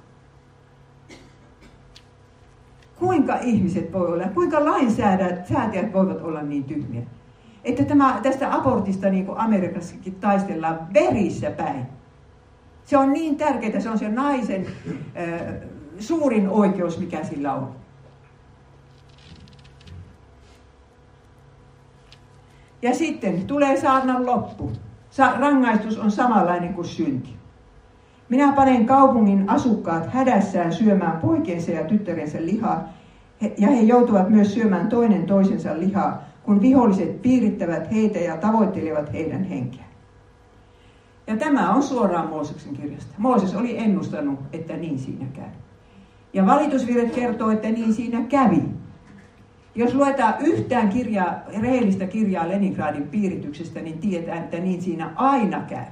kuinka 2.99 3.37
ihmiset 3.41 3.93
voi 3.93 4.07
olla, 4.07 4.23
kuinka 4.33 4.65
lainsäätäjät 4.65 5.93
voivat 5.93 6.21
olla 6.21 6.41
niin 6.41 6.63
tyhmiä. 6.63 7.01
Että 7.63 7.83
tämä, 7.85 8.19
tästä 8.23 8.55
abortista 8.55 9.09
niin 9.09 9.25
kuin 9.25 9.37
Amerikassakin 9.37 10.15
taistellaan 10.15 10.87
verissä 10.93 11.51
päin. 11.51 11.85
Se 12.85 12.97
on 12.97 13.13
niin 13.13 13.37
tärkeää, 13.37 13.79
se 13.79 13.89
on 13.89 13.99
se 13.99 14.09
naisen 14.09 14.65
äh, 14.65 15.55
suurin 15.99 16.49
oikeus, 16.49 16.99
mikä 16.99 17.23
sillä 17.23 17.53
on. 17.53 17.75
Ja 22.81 22.95
sitten 22.95 23.47
tulee 23.47 23.81
saarnan 23.81 24.25
loppu. 24.25 24.71
Sa- 25.09 25.33
rangaistus 25.39 25.97
on 25.97 26.11
samanlainen 26.11 26.73
kuin 26.73 26.87
synti. 26.87 27.38
Minä 28.29 28.51
panen 28.51 28.85
kaupungin 28.85 29.49
asukkaat 29.49 30.13
hädässään 30.13 30.73
syömään 30.73 31.17
poikiensa 31.17 31.71
ja 31.71 31.83
tyttärensä 31.83 32.37
lihaa, 32.41 32.89
ja 33.57 33.67
he 33.67 33.81
joutuvat 33.81 34.29
myös 34.29 34.53
syömään 34.53 34.87
toinen 34.87 35.25
toisensa 35.25 35.79
lihaa, 35.79 36.23
kun 36.43 36.61
viholliset 36.61 37.21
piirittävät 37.21 37.91
heitä 37.91 38.19
ja 38.19 38.37
tavoittelevat 38.37 39.13
heidän 39.13 39.43
henkeä. 39.43 39.83
Ja 41.27 41.37
tämä 41.37 41.73
on 41.73 41.83
suoraan 41.83 42.29
Mooseksen 42.29 42.73
kirjasta. 42.73 43.13
Mooses 43.17 43.55
oli 43.55 43.77
ennustanut, 43.77 44.39
että 44.53 44.77
niin 44.77 44.99
siinä 44.99 45.25
käy. 45.33 45.49
Ja 46.33 46.45
valitusvirret 46.45 47.15
kertoo, 47.15 47.51
että 47.51 47.69
niin 47.69 47.93
siinä 47.93 48.21
kävi. 48.21 48.63
Jos 49.75 49.93
luetaan 49.93 50.33
yhtään 50.39 50.89
kirjaa, 50.89 51.33
rehellistä 51.61 52.07
kirjaa 52.07 52.47
Leningradin 52.47 53.07
piirityksestä, 53.07 53.81
niin 53.81 53.97
tietää, 53.97 54.35
että 54.35 54.57
niin 54.57 54.81
siinä 54.81 55.11
aina 55.15 55.61
käy. 55.61 55.85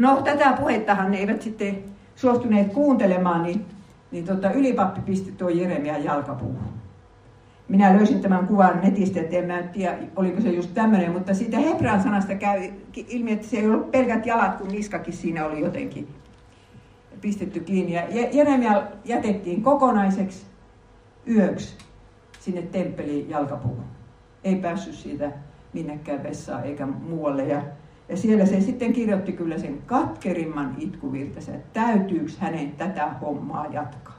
No 0.00 0.22
tätä 0.22 0.52
puhettahan 0.52 1.10
ne 1.10 1.18
eivät 1.18 1.42
sitten 1.42 1.84
suostuneet 2.16 2.72
kuuntelemaan, 2.72 3.42
niin 3.42 3.66
niin 4.10 4.24
tota, 4.24 4.52
ylipappi 4.52 5.00
pisti 5.00 5.32
tuo 5.32 5.48
Jeremia 5.48 5.98
jalkapuuhun. 5.98 6.72
Minä 7.68 7.96
löysin 7.96 8.20
tämän 8.20 8.46
kuvan 8.46 8.80
netistä, 8.82 9.20
että 9.20 9.36
en 9.36 9.44
mä 9.44 9.62
tiedä, 9.62 9.98
oliko 10.16 10.40
se 10.40 10.48
just 10.48 10.74
tämmöinen, 10.74 11.12
mutta 11.12 11.34
siitä 11.34 11.58
hebrean 11.58 12.02
sanasta 12.02 12.34
käy 12.34 12.70
ilmi, 13.08 13.32
että 13.32 13.46
se 13.46 13.56
ei 13.56 13.66
ollut 13.66 13.90
pelkät 13.90 14.26
jalat, 14.26 14.56
kun 14.56 14.68
niskakin 14.68 15.14
siinä 15.14 15.46
oli 15.46 15.60
jotenkin 15.60 16.08
pistetty 17.20 17.60
kiinni. 17.60 17.92
Ja 17.94 18.28
Jeremia 18.32 18.82
jätettiin 19.04 19.62
kokonaiseksi 19.62 20.46
yöksi 21.28 21.76
sinne 22.40 22.62
temppeliin 22.62 23.30
jalkapuuhun. 23.30 23.84
Ei 24.44 24.56
päässyt 24.56 24.94
siitä 24.94 25.32
minnekään 25.72 26.22
vessaan 26.22 26.64
eikä 26.64 26.86
muualle. 26.86 27.44
Ja, 27.44 27.62
ja 28.10 28.16
siellä 28.16 28.46
se 28.46 28.60
sitten 28.60 28.92
kirjoitti 28.92 29.32
kyllä 29.32 29.58
sen 29.58 29.82
katkerimman 29.86 30.74
itkuvirtensä, 30.78 31.54
että 31.54 31.80
täytyykö 31.80 32.32
hänen 32.38 32.72
tätä 32.72 33.08
hommaa 33.20 33.66
jatkaa. 33.66 34.18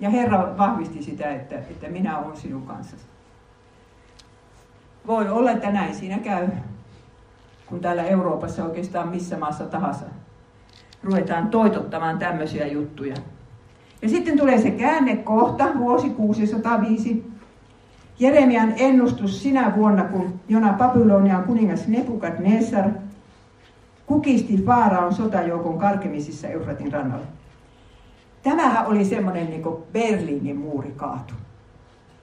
Ja 0.00 0.10
Herra 0.10 0.58
vahvisti 0.58 1.02
sitä, 1.02 1.30
että, 1.30 1.58
että 1.58 1.88
minä 1.88 2.18
olen 2.18 2.36
sinun 2.36 2.66
kanssasi. 2.66 3.04
Voi 5.06 5.28
olla, 5.28 5.50
että 5.50 5.70
näin 5.70 5.94
siinä 5.94 6.18
käy, 6.18 6.48
kun 7.66 7.80
täällä 7.80 8.02
Euroopassa 8.02 8.64
oikeastaan 8.64 9.08
missä 9.08 9.38
maassa 9.38 9.64
tahansa 9.64 10.04
ruvetaan 11.02 11.48
toitottamaan 11.48 12.18
tämmöisiä 12.18 12.66
juttuja. 12.66 13.14
Ja 14.02 14.08
sitten 14.08 14.38
tulee 14.38 14.58
se 14.58 14.70
käännekohta, 14.70 15.68
vuosi 15.78 16.10
605. 16.10 17.31
Jeremian 18.18 18.74
ennustus 18.76 19.42
sinä 19.42 19.72
vuonna, 19.76 20.04
kun 20.04 20.40
Jona 20.48 20.72
Babylonian 20.72 21.44
kuningas 21.44 21.88
Nebukadnessar 21.88 22.90
kukisti 24.06 24.62
Faaraon 24.66 25.14
sotajoukon 25.14 25.78
karkemisissa 25.78 26.48
Eufratin 26.48 26.92
rannalla. 26.92 27.26
Tämähän 28.42 28.86
oli 28.86 29.04
semmoinen 29.04 29.50
niin 29.50 29.62
kuin 29.62 29.82
Berliinin 29.92 30.56
muuri 30.56 30.92
kaatu. 30.96 31.34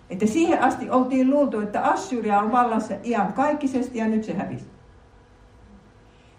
Että 0.09 0.25
siihen 0.25 0.63
asti 0.63 0.89
oltiin 0.89 1.29
luultu, 1.29 1.59
että 1.59 1.81
Assyria 1.81 2.39
on 2.39 2.51
vallassa 2.51 2.93
ihan 3.03 3.33
kaikkisesti 3.33 3.97
ja 3.97 4.07
nyt 4.07 4.23
se 4.23 4.33
hävisi. 4.33 4.65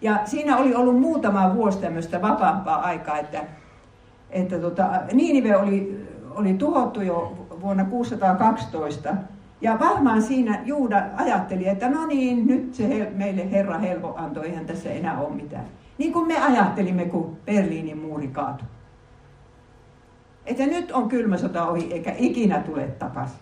Ja 0.01 0.19
siinä 0.25 0.57
oli 0.57 0.75
ollut 0.75 0.99
muutama 0.99 1.55
vuosi 1.55 1.77
tämmöistä 1.77 2.21
vapaampaa 2.21 2.81
aikaa, 2.81 3.17
että, 3.17 3.43
että 4.29 4.59
tota, 4.59 4.89
Niinive 5.13 5.57
oli, 5.57 6.07
oli 6.31 6.53
tuhottu 6.53 7.01
jo 7.01 7.47
vuonna 7.61 7.85
612. 7.85 9.13
Ja 9.61 9.79
varmaan 9.79 10.21
siinä 10.21 10.61
Juuda 10.65 11.03
ajatteli, 11.15 11.67
että 11.67 11.89
no 11.89 12.05
niin, 12.05 12.47
nyt 12.47 12.73
se 12.73 13.11
meille 13.15 13.51
Herra 13.51 13.77
helvo 13.77 14.13
antoi, 14.17 14.45
eihän 14.45 14.65
tässä 14.65 14.89
enää 14.89 15.19
ole 15.19 15.35
mitään. 15.35 15.65
Niin 15.97 16.13
kuin 16.13 16.27
me 16.27 16.43
ajattelimme, 16.43 17.05
kun 17.05 17.37
Berliinin 17.45 17.97
muuri 17.97 18.27
kaatui. 18.27 18.67
Että 20.45 20.65
nyt 20.65 20.91
on 20.91 21.09
kylmä 21.09 21.37
sota 21.37 21.67
ohi, 21.67 21.93
eikä 21.93 22.15
ikinä 22.17 22.59
tule 22.59 22.87
takaisin. 22.87 23.39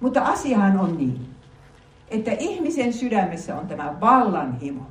Mutta 0.00 0.20
asiahan 0.20 0.78
on 0.78 0.96
niin, 0.96 1.28
että 2.08 2.30
ihmisen 2.38 2.92
sydämessä 2.92 3.56
on 3.56 3.66
tämä 3.66 4.00
vallanhimo. 4.00 4.82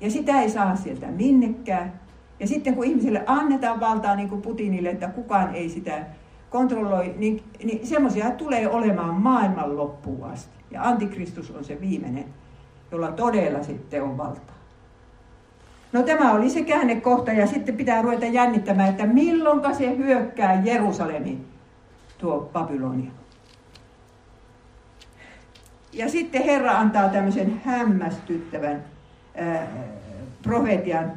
Ja 0.00 0.10
sitä 0.10 0.40
ei 0.40 0.50
saa 0.50 0.76
sieltä 0.76 1.06
minnekään. 1.06 2.00
Ja 2.40 2.46
sitten 2.46 2.74
kun 2.74 2.84
ihmiselle 2.84 3.24
annetaan 3.26 3.80
valtaa, 3.80 4.16
niin 4.16 4.28
kuin 4.28 4.42
Putinille, 4.42 4.88
että 4.90 5.08
kukaan 5.08 5.54
ei 5.54 5.68
sitä 5.68 6.06
kontrolloi, 6.50 7.14
niin, 7.16 7.42
niin 7.64 7.86
semmoisia 7.86 8.30
tulee 8.30 8.68
olemaan 8.68 9.14
maailman 9.14 9.76
loppuun 9.76 10.30
asti. 10.30 10.56
Ja 10.70 10.82
antikristus 10.82 11.50
on 11.50 11.64
se 11.64 11.80
viimeinen, 11.80 12.24
jolla 12.92 13.12
todella 13.12 13.62
sitten 13.62 14.02
on 14.02 14.18
valtaa. 14.18 14.56
No 15.92 16.02
tämä 16.02 16.32
oli 16.32 16.50
se 16.50 16.62
käännekohta 16.62 17.32
ja 17.32 17.46
sitten 17.46 17.76
pitää 17.76 18.02
ruveta 18.02 18.26
jännittämään, 18.26 18.88
että 18.88 19.06
milloinka 19.06 19.74
se 19.74 19.96
hyökkää 19.96 20.62
Jerusalemiin, 20.64 21.46
tuo 22.18 22.50
Babylonia. 22.52 23.10
Ja 25.92 26.08
sitten 26.08 26.42
Herra 26.42 26.78
antaa 26.78 27.08
tämmöisen 27.08 27.60
hämmästyttävän 27.64 28.84
äh, 29.40 29.68
profetian 30.42 31.12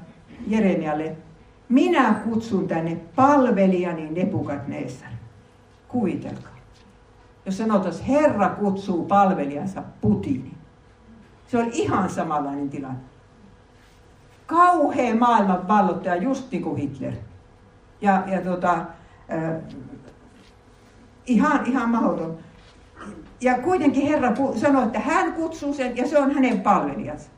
Jeremialle. 0.48 1.16
Minä 1.70 2.14
kutsun 2.14 2.68
tänne 2.68 2.98
palvelijani 3.16 4.10
Nebukadnessar. 4.12 5.19
Kuvitelkaa. 5.90 6.56
Jos 7.46 7.58
sanotaan, 7.58 7.94
Herra 8.08 8.50
kutsuu 8.50 9.06
palvelijansa 9.06 9.84
Putinin. 10.02 10.58
Se 11.48 11.58
oli 11.58 11.70
ihan 11.74 12.10
samanlainen 12.10 12.70
tilanne. 12.70 13.00
Kauhea 14.46 15.16
maailman 15.16 15.68
vallottaja, 15.68 16.16
just 16.16 16.52
niin 16.52 16.64
kuin 16.64 16.78
Hitler. 16.78 17.14
Ja, 18.02 18.24
ja 18.28 18.42
tota, 18.42 18.74
äh, 18.74 19.62
ihan, 21.26 21.66
ihan 21.66 21.90
mahdoton 21.90 22.38
ja 23.42 23.58
kuitenkin 23.58 24.08
Herra 24.08 24.34
sanoi, 24.56 24.84
että 24.84 25.00
hän 25.00 25.34
kutsuu 25.34 25.74
sen 25.74 25.98
ja 25.98 26.08
se 26.08 26.20
on 26.20 26.32
hänen 26.32 26.62
palvelijansa. 26.62 27.30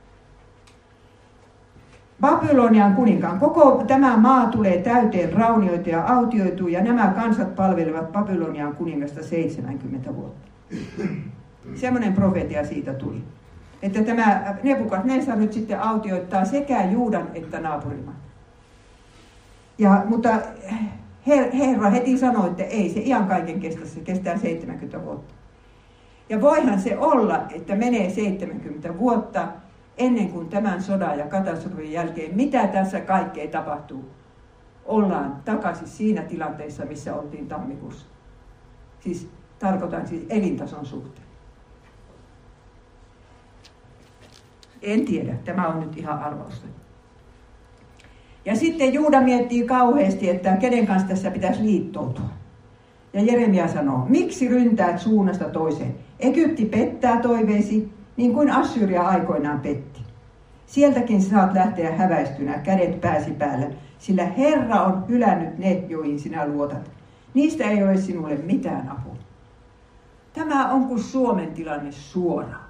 Babylonian 2.22 2.96
kuninkaan. 2.96 3.40
Koko 3.40 3.84
tämä 3.88 4.18
maa 4.18 4.48
tulee 4.48 4.78
täyteen 4.78 5.34
raunioita 5.34 5.90
ja 5.90 6.06
autioituu 6.06 6.68
ja 6.68 6.84
nämä 6.84 7.08
kansat 7.08 7.56
palvelevat 7.56 8.12
Babylonian 8.12 8.76
kuningasta 8.76 9.24
70 9.24 10.16
vuotta. 10.16 10.50
Semmoinen 11.76 12.14
profetia 12.14 12.66
siitä 12.66 12.94
tuli. 12.94 13.24
Että 13.82 14.04
tämä 14.04 14.56
Nebukadnessar 14.64 15.38
nyt 15.38 15.54
sitten 15.54 15.82
autioittaa 15.82 16.46
sekä 16.46 16.84
Juudan 16.84 17.28
että 17.34 17.60
naapurimaan. 17.60 18.16
Ja, 19.78 20.04
mutta 20.06 20.30
Herra 21.54 21.90
heti 21.90 22.18
sanoi, 22.18 22.48
että 22.48 22.64
ei 22.64 22.90
se 22.90 23.00
ihan 23.00 23.28
kaiken 23.28 23.60
kestä, 23.60 23.86
se 23.86 24.00
kestää 24.00 24.38
70 24.38 25.06
vuotta. 25.06 25.34
Ja 26.30 26.42
voihan 26.42 26.80
se 26.80 26.98
olla, 26.98 27.42
että 27.56 27.76
menee 27.76 28.10
70 28.10 28.98
vuotta 28.98 29.48
ennen 30.02 30.30
kuin 30.30 30.50
tämän 30.50 30.84
sodan 30.84 31.20
ja 31.20 31.28
katastrofin 31.28 31.92
jälkeen, 31.92 32.36
mitä 32.36 32.68
tässä 32.68 33.02
kaikkea 33.02 33.48
tapahtuu, 33.48 34.10
ollaan 34.86 35.42
takaisin 35.46 35.88
siinä 35.88 36.22
tilanteessa, 36.22 36.86
missä 36.86 37.16
oltiin 37.16 37.48
tammikuussa. 37.48 38.06
Siis 39.00 39.30
tarkoitan 39.60 40.08
siis 40.08 40.26
elintason 40.30 40.86
suhteen. 40.86 41.28
En 44.82 45.06
tiedä, 45.06 45.36
tämä 45.46 45.68
on 45.68 45.80
nyt 45.80 45.98
ihan 45.98 46.20
arvausta. 46.20 46.68
Ja 48.46 48.56
sitten 48.56 48.94
Juuda 48.94 49.22
miettii 49.22 49.64
kauheasti, 49.64 50.30
että 50.30 50.58
kenen 50.58 50.88
kanssa 50.88 51.08
tässä 51.08 51.32
pitäisi 51.32 51.64
liittoutua. 51.64 52.30
Ja 53.14 53.22
Jeremia 53.22 53.68
sanoo, 53.68 54.06
miksi 54.10 54.48
ryntäät 54.48 55.00
suunnasta 55.00 55.46
toiseen? 55.46 55.96
Egypti 56.20 56.66
pettää 56.66 57.22
toiveesi, 57.22 57.94
niin 58.18 58.34
kuin 58.34 58.52
Assyria 58.52 59.02
aikoinaan 59.02 59.60
petti. 59.60 59.91
Sieltäkin 60.72 61.22
saat 61.22 61.54
lähteä 61.54 61.92
häväistynä, 61.92 62.58
kädet 62.58 63.02
pääsi 63.02 63.32
päällä, 63.32 63.68
sillä 64.00 64.26
Herra 64.26 64.82
on 64.82 65.08
hylännyt 65.08 65.58
ne, 65.58 65.72
joihin 65.72 66.20
sinä 66.20 66.48
luotat. 66.48 66.92
Niistä 67.34 67.64
ei 67.64 67.84
ole 67.84 67.98
sinulle 67.98 68.36
mitään 68.36 68.90
apua. 68.90 69.16
Tämä 70.34 70.72
on 70.72 70.86
kuin 70.86 71.00
Suomen 71.00 71.52
tilanne 71.52 71.92
suoraan. 71.92 72.66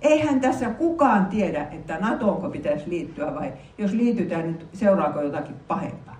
Eihän 0.00 0.40
tässä 0.40 0.70
kukaan 0.70 1.26
tiedä, 1.26 1.66
että 1.70 1.98
NATOonko 1.98 2.50
pitäisi 2.50 2.90
liittyä 2.90 3.34
vai 3.34 3.52
jos 3.78 3.92
liitytään, 3.92 4.46
nyt 4.46 4.66
seuraako 4.72 5.20
jotakin 5.20 5.56
pahempaa. 5.68 6.16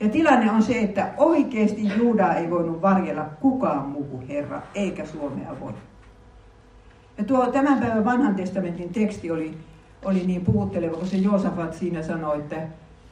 Ja 0.00 0.08
tilanne 0.08 0.50
on 0.50 0.62
se, 0.62 0.78
että 0.78 1.14
oikeasti 1.16 1.90
Juudaa 1.98 2.34
ei 2.34 2.50
voinut 2.50 2.82
varjella 2.82 3.26
kukaan 3.40 3.88
muu 3.88 4.22
Herra, 4.28 4.62
eikä 4.74 5.06
Suomea 5.06 5.60
voi. 5.60 5.72
Ja 7.18 7.24
tuo 7.24 7.46
tämän 7.46 7.78
päivän 7.78 8.04
vanhan 8.04 8.34
testamentin 8.34 8.92
teksti 8.92 9.30
oli, 9.30 9.58
oli 10.04 10.26
niin 10.26 10.44
puhutteleva, 10.44 10.96
kun 10.96 11.06
se 11.06 11.16
Joosafat 11.16 11.74
siinä 11.74 12.02
sanoi, 12.02 12.38
että, 12.38 12.56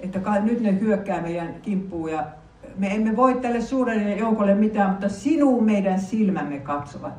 että 0.01 0.41
nyt 0.41 0.61
ne 0.61 0.81
hyökkää 0.81 1.23
meidän 1.23 1.55
kimppuun 1.63 2.13
ja 2.13 2.25
me 2.77 2.95
emme 2.95 3.17
voi 3.17 3.35
tälle 3.35 3.61
suurelle 3.61 4.15
joukolle 4.15 4.55
mitään, 4.55 4.91
mutta 4.91 5.09
sinun 5.09 5.65
meidän 5.65 6.01
silmämme 6.01 6.59
katsovat. 6.59 7.13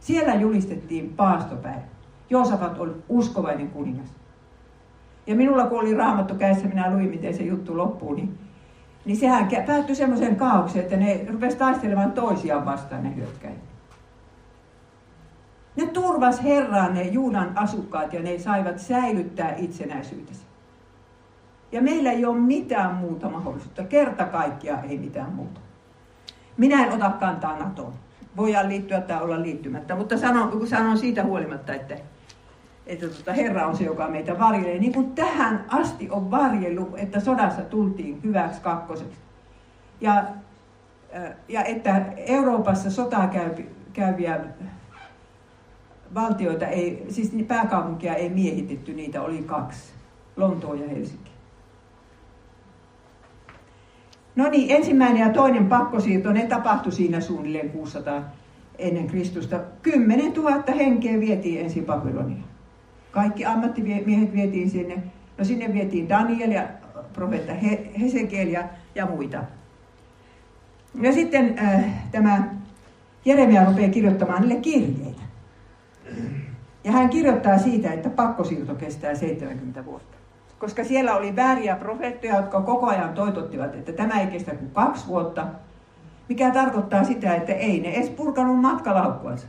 Siellä 0.00 0.34
julistettiin 0.34 1.12
paastopäivä. 1.16 1.82
Joosafat 2.30 2.78
oli 2.78 2.92
uskovainen 3.08 3.70
kuningas. 3.70 4.08
Ja 5.26 5.34
minulla 5.34 5.66
kun 5.66 5.80
oli 5.80 5.94
raamattu 5.94 6.34
kädessä, 6.34 6.68
minä 6.68 6.94
luin 6.94 7.10
miten 7.10 7.34
se 7.34 7.42
juttu 7.42 7.76
loppuu, 7.76 8.14
niin, 8.14 8.38
niin 9.04 9.16
sehän 9.16 9.48
päättyi 9.66 9.96
semmoiseen 9.96 10.36
kaaukseen, 10.36 10.84
että 10.84 10.96
ne 10.96 11.26
rupesivat 11.28 11.58
taistelemaan 11.58 12.12
toisiaan 12.12 12.64
vastaan 12.64 13.02
ne 13.02 13.16
hyökkäjät. 13.16 13.71
Ne 15.76 15.86
turvas 15.86 16.42
Herraan 16.42 16.94
ne 16.94 17.02
Juudan 17.02 17.58
asukkaat 17.58 18.12
ja 18.12 18.22
ne 18.22 18.38
saivat 18.38 18.78
säilyttää 18.78 19.54
itsenäisyytensä. 19.56 20.42
Ja 21.72 21.82
meillä 21.82 22.12
ei 22.12 22.24
ole 22.24 22.38
mitään 22.38 22.94
muuta 22.94 23.30
mahdollisuutta. 23.30 23.84
Kerta 23.84 24.24
kaikkia 24.24 24.78
ei 24.80 24.98
mitään 24.98 25.32
muuta. 25.32 25.60
Minä 26.56 26.86
en 26.86 26.92
ota 26.92 27.10
kantaa 27.10 27.58
NATOon. 27.58 27.92
Voidaan 28.36 28.68
liittyä 28.68 29.00
tai 29.00 29.22
olla 29.22 29.42
liittymättä, 29.42 29.94
mutta 29.94 30.18
sanon, 30.18 30.66
sanon 30.66 30.98
siitä 30.98 31.24
huolimatta, 31.24 31.74
että 31.74 31.96
että 32.86 33.08
tota 33.08 33.32
Herra 33.32 33.66
on 33.66 33.76
se, 33.76 33.84
joka 33.84 34.08
meitä 34.08 34.38
varjelee. 34.38 34.78
Niin 34.78 34.92
kuin 34.92 35.12
tähän 35.12 35.64
asti 35.68 36.10
on 36.10 36.30
varjellut, 36.30 36.98
että 36.98 37.20
sodassa 37.20 37.62
tultiin 37.62 38.20
hyväksi 38.22 38.60
kakkoseksi. 38.60 39.18
Ja, 40.00 40.24
ja 41.48 41.64
että 41.64 42.04
Euroopassa 42.16 42.90
sotaa 42.90 43.30
käyviä 43.92 44.40
valtioita, 46.14 46.66
ei, 46.66 47.06
siis 47.08 47.32
pääkaupunkia 47.48 48.14
ei 48.14 48.28
miehitetty, 48.30 48.94
niitä 48.94 49.22
oli 49.22 49.42
kaksi. 49.42 49.92
Lontoo 50.36 50.74
ja 50.74 50.88
Helsinki. 50.88 51.30
No 54.36 54.48
niin, 54.48 54.76
ensimmäinen 54.76 55.20
ja 55.20 55.28
toinen 55.28 55.68
pakkosiirto, 55.68 56.32
ne 56.32 56.46
tapahtui 56.46 56.92
siinä 56.92 57.20
suunnilleen 57.20 57.70
600 57.70 58.22
ennen 58.78 59.06
Kristusta. 59.06 59.60
10 59.82 60.32
000 60.32 60.62
henkeä 60.76 61.20
vietiin 61.20 61.60
ensin 61.60 61.86
Babylonia. 61.86 62.42
Kaikki 63.10 63.44
ammattimiehet 63.44 64.32
vietiin 64.32 64.70
sinne. 64.70 65.02
No 65.38 65.44
sinne 65.44 65.72
vietiin 65.72 66.08
Daniel 66.08 66.50
ja 66.50 66.68
profeetta 67.12 67.52
Hesekiel 68.00 68.48
ja, 68.48 68.64
ja 68.94 69.06
muita. 69.06 69.44
Ja 71.02 71.12
sitten 71.12 71.58
äh, 71.58 71.84
tämä 72.12 72.54
Jeremia 73.24 73.64
rupeaa 73.64 73.90
kirjoittamaan 73.90 74.42
niille 74.42 74.60
kirjeitä. 74.60 75.21
Ja 76.84 76.92
hän 76.92 77.10
kirjoittaa 77.10 77.58
siitä, 77.58 77.92
että 77.92 78.10
pakkosiirto 78.10 78.74
kestää 78.74 79.14
70 79.14 79.84
vuotta. 79.84 80.16
Koska 80.58 80.84
siellä 80.84 81.14
oli 81.14 81.36
vääriä 81.36 81.76
profeettoja, 81.76 82.36
jotka 82.36 82.60
koko 82.60 82.86
ajan 82.86 83.14
toitottivat, 83.14 83.74
että 83.74 83.92
tämä 83.92 84.20
ei 84.20 84.26
kestä 84.26 84.54
kuin 84.54 84.70
kaksi 84.70 85.06
vuotta. 85.06 85.46
Mikä 86.28 86.50
tarkoittaa 86.50 87.04
sitä, 87.04 87.34
että 87.34 87.52
ei 87.52 87.80
ne 87.80 87.88
edes 87.88 88.10
purkanut 88.10 88.60
matkalaukkuansa. 88.60 89.46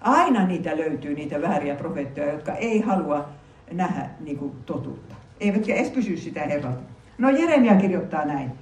Aina 0.00 0.46
niitä 0.46 0.76
löytyy, 0.76 1.14
niitä 1.14 1.42
vääriä 1.42 1.74
profeettoja, 1.74 2.32
jotka 2.32 2.52
ei 2.52 2.80
halua 2.80 3.28
nähdä 3.72 4.10
niin 4.20 4.38
kuin, 4.38 4.52
totuutta. 4.66 5.14
Eivätkä 5.40 5.74
edes 5.74 5.90
kysy 5.90 6.16
sitä 6.16 6.40
Herralta. 6.40 6.82
No 7.18 7.30
Jeremia 7.30 7.76
kirjoittaa 7.76 8.24
näin. 8.24 8.52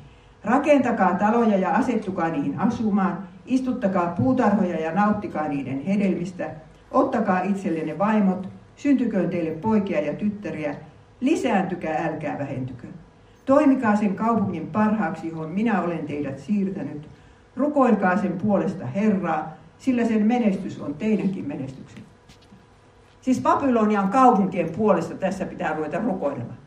Rakentakaa 0.44 1.14
taloja 1.14 1.58
ja 1.58 1.70
asettukaa 1.70 2.28
niihin 2.28 2.58
asumaan. 2.58 3.28
Istuttakaa 3.50 4.06
puutarhoja 4.06 4.80
ja 4.80 4.92
nauttikaa 4.92 5.48
niiden 5.48 5.80
hedelmistä. 5.80 6.50
Ottakaa 6.90 7.42
itsellenne 7.42 7.98
vaimot. 7.98 8.48
Syntyköön 8.76 9.30
teille 9.30 9.50
poikia 9.50 10.00
ja 10.00 10.14
tyttäriä. 10.14 10.76
Lisääntykää, 11.20 12.06
älkää 12.06 12.38
vähentykö. 12.38 12.86
Toimikaa 13.44 13.96
sen 13.96 14.14
kaupungin 14.14 14.66
parhaaksi, 14.66 15.28
johon 15.28 15.50
minä 15.50 15.82
olen 15.82 16.06
teidät 16.06 16.38
siirtänyt. 16.38 17.08
Rukoilkaa 17.56 18.16
sen 18.16 18.32
puolesta 18.32 18.86
Herraa, 18.86 19.52
sillä 19.78 20.04
sen 20.04 20.26
menestys 20.26 20.80
on 20.80 20.94
teidänkin 20.94 21.48
menestyksen. 21.48 22.02
Siis 23.20 23.40
Babylonian 23.40 24.08
kaupunkien 24.08 24.70
puolesta 24.70 25.14
tässä 25.14 25.46
pitää 25.46 25.74
ruveta 25.74 25.98
rukoilemaan. 25.98 26.58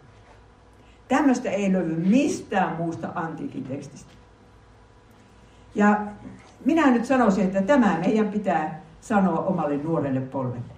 Tämmöistä 1.08 1.50
ei 1.50 1.72
löydy 1.72 1.96
mistään 1.96 2.76
muusta 2.76 3.10
antiikin 3.16 3.64
tekstistä. 3.64 4.12
Ja 5.76 6.08
minä 6.66 6.92
nyt 6.92 7.06
sanoisin, 7.06 7.44
että 7.44 7.62
tämä 7.62 7.98
meidän 8.06 8.28
pitää 8.28 8.82
sanoa 9.02 9.40
omalle 9.40 9.78
nuorelle 9.78 10.22
polvelle. 10.22 10.74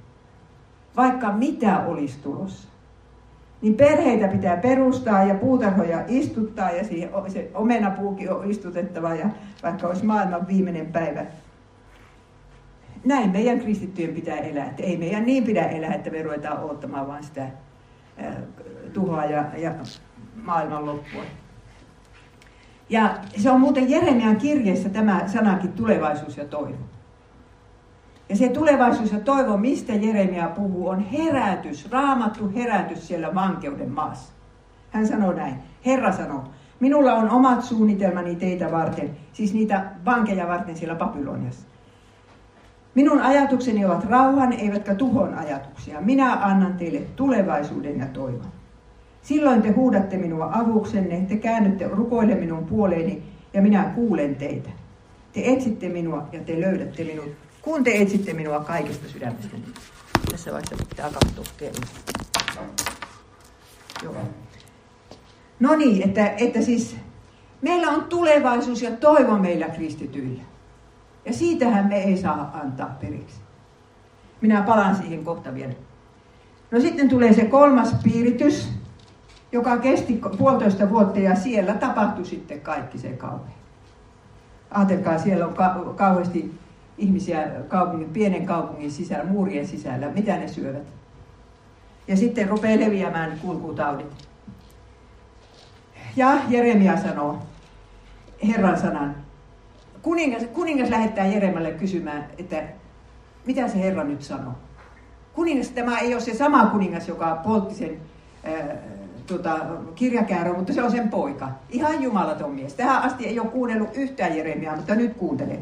Vaikka 0.97 1.31
mitä 1.31 1.79
olisi 1.79 2.19
tulossa. 2.19 2.67
Niin 3.61 3.75
perheitä 3.75 4.27
pitää 4.27 4.57
perustaa 4.57 5.23
ja 5.23 5.35
puutarhoja 5.35 6.03
istuttaa 6.07 6.71
ja 6.71 6.83
siihen 6.83 7.09
se 7.27 7.51
omenapuukin 7.53 8.31
on 8.31 8.51
istutettava 8.51 9.15
ja 9.15 9.29
vaikka 9.63 9.87
olisi 9.87 10.05
maailman 10.05 10.47
viimeinen 10.47 10.85
päivä. 10.85 11.25
Näin 13.05 13.31
meidän 13.31 13.59
kristittyjen 13.59 14.15
pitää 14.15 14.37
elää. 14.37 14.65
Että 14.65 14.83
ei 14.83 14.97
meidän 14.97 15.25
niin 15.25 15.43
pidä 15.43 15.63
elää, 15.63 15.93
että 15.93 16.09
me 16.09 16.21
ruvetaan 16.21 16.63
odottamaan 16.63 17.07
vain 17.07 17.23
sitä 17.23 17.47
tuhoa 18.93 19.25
ja, 19.25 19.45
ja 19.57 19.71
maailman 20.35 20.85
loppua. 20.85 21.23
Ja 22.89 23.17
se 23.37 23.51
on 23.51 23.59
muuten 23.59 23.89
Jeremian 23.89 24.35
kirjeessä 24.35 24.89
tämä 24.89 25.27
sanakin 25.27 25.73
tulevaisuus 25.73 26.37
ja 26.37 26.45
toivo. 26.45 26.77
Ja 28.29 28.35
se 28.35 28.49
tulevaisuus 28.49 29.11
ja 29.11 29.19
toivo, 29.19 29.57
mistä 29.57 29.93
Jeremia 29.93 30.47
puhuu, 30.47 30.89
on 30.89 30.99
herätys, 30.99 31.91
raamattu 31.91 32.51
herätys 32.55 33.07
siellä 33.07 33.35
vankeuden 33.35 33.91
maassa. 33.91 34.33
Hän 34.91 35.07
sanoo 35.07 35.33
näin, 35.33 35.55
Herra 35.85 36.11
sanoo, 36.11 36.43
minulla 36.79 37.13
on 37.13 37.29
omat 37.29 37.63
suunnitelmani 37.63 38.35
teitä 38.35 38.71
varten, 38.71 39.17
siis 39.33 39.53
niitä 39.53 39.85
vankeja 40.05 40.47
varten 40.47 40.77
siellä 40.77 40.95
Babyloniassa. 40.95 41.67
Minun 42.95 43.21
ajatukseni 43.21 43.85
ovat 43.85 44.03
rauhan 44.03 44.53
eivätkä 44.53 44.95
tuhon 44.95 45.33
ajatuksia. 45.33 46.01
Minä 46.01 46.33
annan 46.33 46.73
teille 46.73 46.99
tulevaisuuden 46.99 47.99
ja 47.99 48.05
toivon. 48.05 48.54
Silloin 49.25 49.61
te 49.61 49.71
huudatte 49.71 50.17
minua 50.17 50.49
avuksenne, 50.53 51.25
te 51.27 51.35
käännytte 51.35 51.87
rukoille 51.87 52.35
minun 52.35 52.65
puoleeni 52.65 53.23
ja 53.53 53.61
minä 53.61 53.83
kuulen 53.83 54.35
teitä. 54.35 54.69
Te 55.33 55.41
etsitte 55.43 55.89
minua 55.89 56.27
ja 56.31 56.39
te 56.39 56.61
löydätte 56.61 57.03
minut, 57.03 57.31
kun 57.61 57.83
te 57.83 58.01
etsitte 58.01 58.33
minua 58.33 58.59
kaikesta 58.59 59.07
sydämestä. 59.09 59.57
Tässä 60.31 60.51
vaiheessa 60.51 60.85
pitää 60.89 61.09
katsoa 61.09 61.45
kello. 61.57 62.65
Joo. 64.03 64.15
No 65.59 65.75
niin, 65.75 66.01
että, 66.01 66.27
että 66.37 66.61
siis 66.61 66.95
meillä 67.61 67.87
on 67.87 68.03
tulevaisuus 68.03 68.81
ja 68.81 68.91
toivo 68.91 69.37
meillä 69.37 69.69
kristityillä. 69.69 70.41
Ja 71.25 71.33
siitähän 71.33 71.87
me 71.87 72.03
ei 72.03 72.17
saa 72.17 72.59
antaa 72.63 72.97
periksi. 73.01 73.39
Minä 74.41 74.61
palaan 74.61 74.95
siihen 74.95 75.23
kohta 75.23 75.53
vielä. 75.53 75.73
No 76.71 76.79
sitten 76.79 77.09
tulee 77.09 77.33
se 77.33 77.45
kolmas 77.45 77.95
piiritys, 78.03 78.74
joka 79.55 79.77
kesti 79.77 80.21
puolitoista 80.37 80.89
vuotta 80.89 81.19
ja 81.19 81.35
siellä 81.35 81.73
tapahtui 81.73 82.25
sitten 82.25 82.61
kaikki 82.61 82.97
se 82.97 83.09
kauhean. 83.09 83.53
Ajatelkaa, 84.71 85.17
siellä 85.17 85.45
on 85.47 85.53
ka- 85.53 85.93
kauheasti 85.95 86.59
ihmisiä 86.97 87.47
kaupungin, 87.67 88.09
pienen 88.09 88.45
kaupungin 88.45 88.91
sisällä, 88.91 89.23
muurien 89.23 89.67
sisällä, 89.67 90.09
mitä 90.09 90.37
ne 90.37 90.47
syövät. 90.47 90.87
Ja 92.07 92.17
sitten 92.17 92.49
rupeaa 92.49 92.79
leviämään 92.79 93.39
kulkutaudit. 93.41 94.27
Ja 96.15 96.37
Jeremia 96.49 96.97
sanoo 96.97 97.39
Herran 98.47 98.79
sanan. 98.79 99.15
Kuningas, 100.01 100.43
kuningas 100.53 100.89
lähettää 100.89 101.27
Jeremalle 101.27 101.71
kysymään, 101.71 102.25
että 102.37 102.63
mitä 103.45 103.67
se 103.67 103.79
Herra 103.79 104.03
nyt 104.03 104.21
sanoo. 104.21 104.53
Kuningas, 105.33 105.69
tämä 105.69 105.99
ei 105.99 106.13
ole 106.13 106.21
se 106.21 106.33
sama 106.33 106.65
kuningas, 106.65 107.07
joka 107.07 107.41
poltti 107.43 107.75
sen 107.75 108.01
tota, 109.27 109.57
kirjakäärö, 109.95 110.53
mutta 110.53 110.73
se 110.73 110.83
on 110.83 110.91
sen 110.91 111.09
poika. 111.09 111.49
Ihan 111.69 112.03
jumalaton 112.03 112.51
mies. 112.51 112.73
Tähän 112.73 113.01
asti 113.03 113.25
ei 113.25 113.39
ole 113.39 113.47
kuunnellut 113.47 113.89
yhtään 113.93 114.37
Jeremiaa, 114.37 114.75
mutta 114.75 114.95
nyt 114.95 115.13
kuuntelee. 115.13 115.59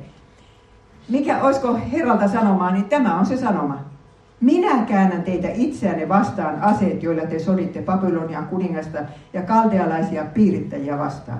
Mikä 1.09 1.41
olisiko 1.41 1.79
Herralta 1.91 2.27
sanomaa, 2.27 2.71
niin 2.71 2.85
tämä 2.85 3.19
on 3.19 3.25
se 3.25 3.37
sanoma. 3.37 3.79
Minä 4.41 4.85
käännän 4.85 5.23
teitä 5.23 5.47
itseänne 5.53 6.09
vastaan 6.09 6.61
aseet, 6.61 7.03
joilla 7.03 7.25
te 7.25 7.39
soditte 7.39 7.81
Babylonian 7.81 8.47
kuningasta 8.47 8.97
ja 9.33 9.41
kaldealaisia 9.41 10.25
piirittäjiä 10.33 10.97
vastaan. 10.97 11.39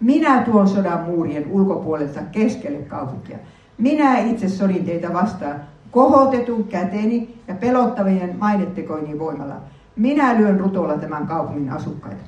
Minä 0.00 0.42
tuon 0.42 0.68
sodan 0.68 1.00
muurien 1.00 1.46
ulkopuolelta 1.50 2.20
keskelle 2.32 2.78
kaupunkia. 2.78 3.38
Minä 3.78 4.18
itse 4.18 4.48
sodin 4.48 4.84
teitä 4.84 5.12
vastaan 5.12 5.60
kohotetun 5.90 6.64
käteni 6.64 7.42
ja 7.48 7.54
pelottavien 7.54 8.36
mainettekoini 8.38 9.18
voimalla. 9.18 9.56
Minä 9.96 10.36
lyön 10.36 10.60
rutolla 10.60 10.98
tämän 10.98 11.26
kaupungin 11.26 11.70
asukkaita. 11.70 12.24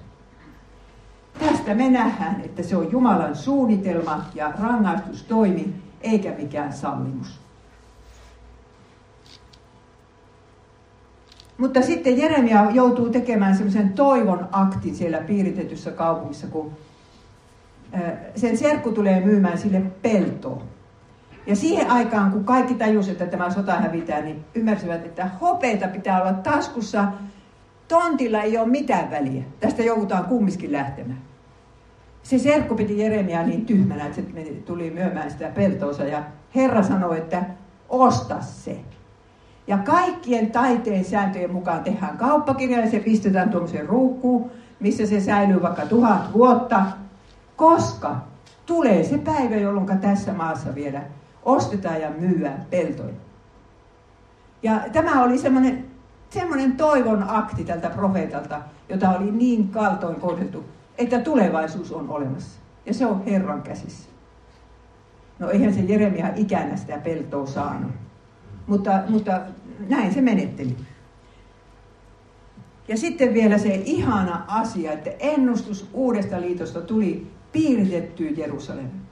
Tästä 1.39 1.75
me 1.75 1.91
nähdään, 1.91 2.41
että 2.41 2.63
se 2.63 2.77
on 2.77 2.93
Jumalan 2.93 3.37
suunnitelma 3.37 4.25
ja 4.35 4.53
rangaistustoimi, 4.63 5.75
eikä 6.01 6.33
mikään 6.39 6.73
sallimus. 6.73 7.41
Mutta 11.59 11.83
sitten 11.83 12.19
Jeremia 12.19 12.71
joutuu 12.71 13.09
tekemään 13.09 13.57
semmoisen 13.57 13.93
toivon 13.93 14.49
aktin 14.53 14.95
siellä 14.95 15.19
piiritetyssä 15.19 15.91
kaupungissa, 15.91 16.47
kun 16.47 16.73
sen 18.37 18.59
serkku 18.59 18.93
tulee 18.93 19.25
myymään 19.25 19.59
sille 19.59 19.83
peltoa. 20.03 20.63
Ja 21.47 21.57
siihen 21.57 21.91
aikaan, 21.91 22.31
kun 22.33 22.45
kaikki 22.45 22.75
tajusivat, 22.75 23.21
että 23.21 23.37
tämä 23.37 23.51
sota 23.51 23.73
hävitään, 23.73 24.25
niin 24.25 24.45
ymmärsivät, 24.55 25.05
että 25.05 25.31
hopeita 25.41 25.89
pitää 25.89 26.23
olla 26.23 26.33
taskussa 26.33 27.05
Tontilla 27.89 28.43
ei 28.43 28.59
ole 28.59 28.69
mitään 28.69 29.11
väliä. 29.11 29.43
Tästä 29.61 29.83
joudutaan 29.83 30.25
kumminkin 30.25 30.73
lähtemään. 30.73 31.19
Se 32.23 32.39
serkku 32.39 32.75
piti 32.75 32.99
Jeremia 32.99 33.43
niin 33.43 33.67
tyhmänä, 33.67 34.07
että 34.07 34.17
se 34.17 34.23
tuli 34.65 34.91
myymään 34.91 35.31
sitä 35.31 35.49
peltoosa 35.49 36.05
ja 36.05 36.23
Herra 36.55 36.83
sanoi, 36.83 37.19
että 37.19 37.45
osta 37.89 38.41
se. 38.41 38.79
Ja 39.67 39.79
kaikkien 39.79 40.51
taiteen 40.51 41.05
sääntöjen 41.05 41.53
mukaan 41.53 41.85
tehdään 41.85 42.17
kauppakirja 42.17 42.81
ja 42.81 42.91
se 42.91 43.01
pistetään 43.01 43.51
tuommoiseen 43.51 43.89
ruukkuun, 43.89 44.51
missä 44.81 45.07
se 45.07 45.21
säilyy 45.21 45.63
vaikka 45.63 45.87
tuhat 45.87 46.33
vuotta, 46.33 46.83
koska 47.57 48.17
tulee 48.67 49.05
se 49.05 49.19
päivä, 49.19 49.57
jolloin 49.57 49.99
tässä 50.01 50.33
maassa 50.33 50.75
vielä 50.75 51.03
ostetaan 51.45 52.01
ja 52.01 52.11
myyään 52.11 52.67
peltoja. 52.71 53.15
Ja 54.63 54.81
tämä 54.93 55.23
oli 55.23 55.39
semmoinen, 55.39 55.86
semmoinen 56.31 56.77
toivon 56.77 57.25
akti 57.29 57.65
tältä 57.65 57.91
profeetalta, 57.91 58.61
jota 58.89 59.11
oli 59.11 59.31
niin 59.31 59.69
kaltoin 59.69 60.21
kohdeltu, 60.21 60.65
että 60.99 61.19
tulevaisuus 61.19 61.93
on 61.93 62.11
olemassa. 62.11 62.61
Ja 62.87 62.95
se 62.95 63.07
on 63.07 63.25
Herran 63.25 63.63
käsissä. 63.63 64.09
No 65.39 65.51
eihän 65.51 65.75
se 65.75 65.81
Jeremia 65.81 66.27
ikänä 66.37 66.77
sitä 66.77 66.99
peltoa 66.99 67.47
saanut. 67.47 67.93
Mutta, 68.67 69.03
mutta 69.09 69.41
näin 69.89 70.15
se 70.15 70.21
menetteli. 70.21 70.77
Ja 72.89 72.97
sitten 72.97 73.35
vielä 73.35 73.59
se 73.59 73.83
ihana 73.85 74.45
asia, 74.49 74.93
että 74.93 75.11
ennustus 75.19 75.91
uudesta 75.93 76.41
liitosta 76.41 76.81
tuli 76.81 77.31
piiritettyyn 77.53 78.39
Jerusalemiin. 78.39 79.07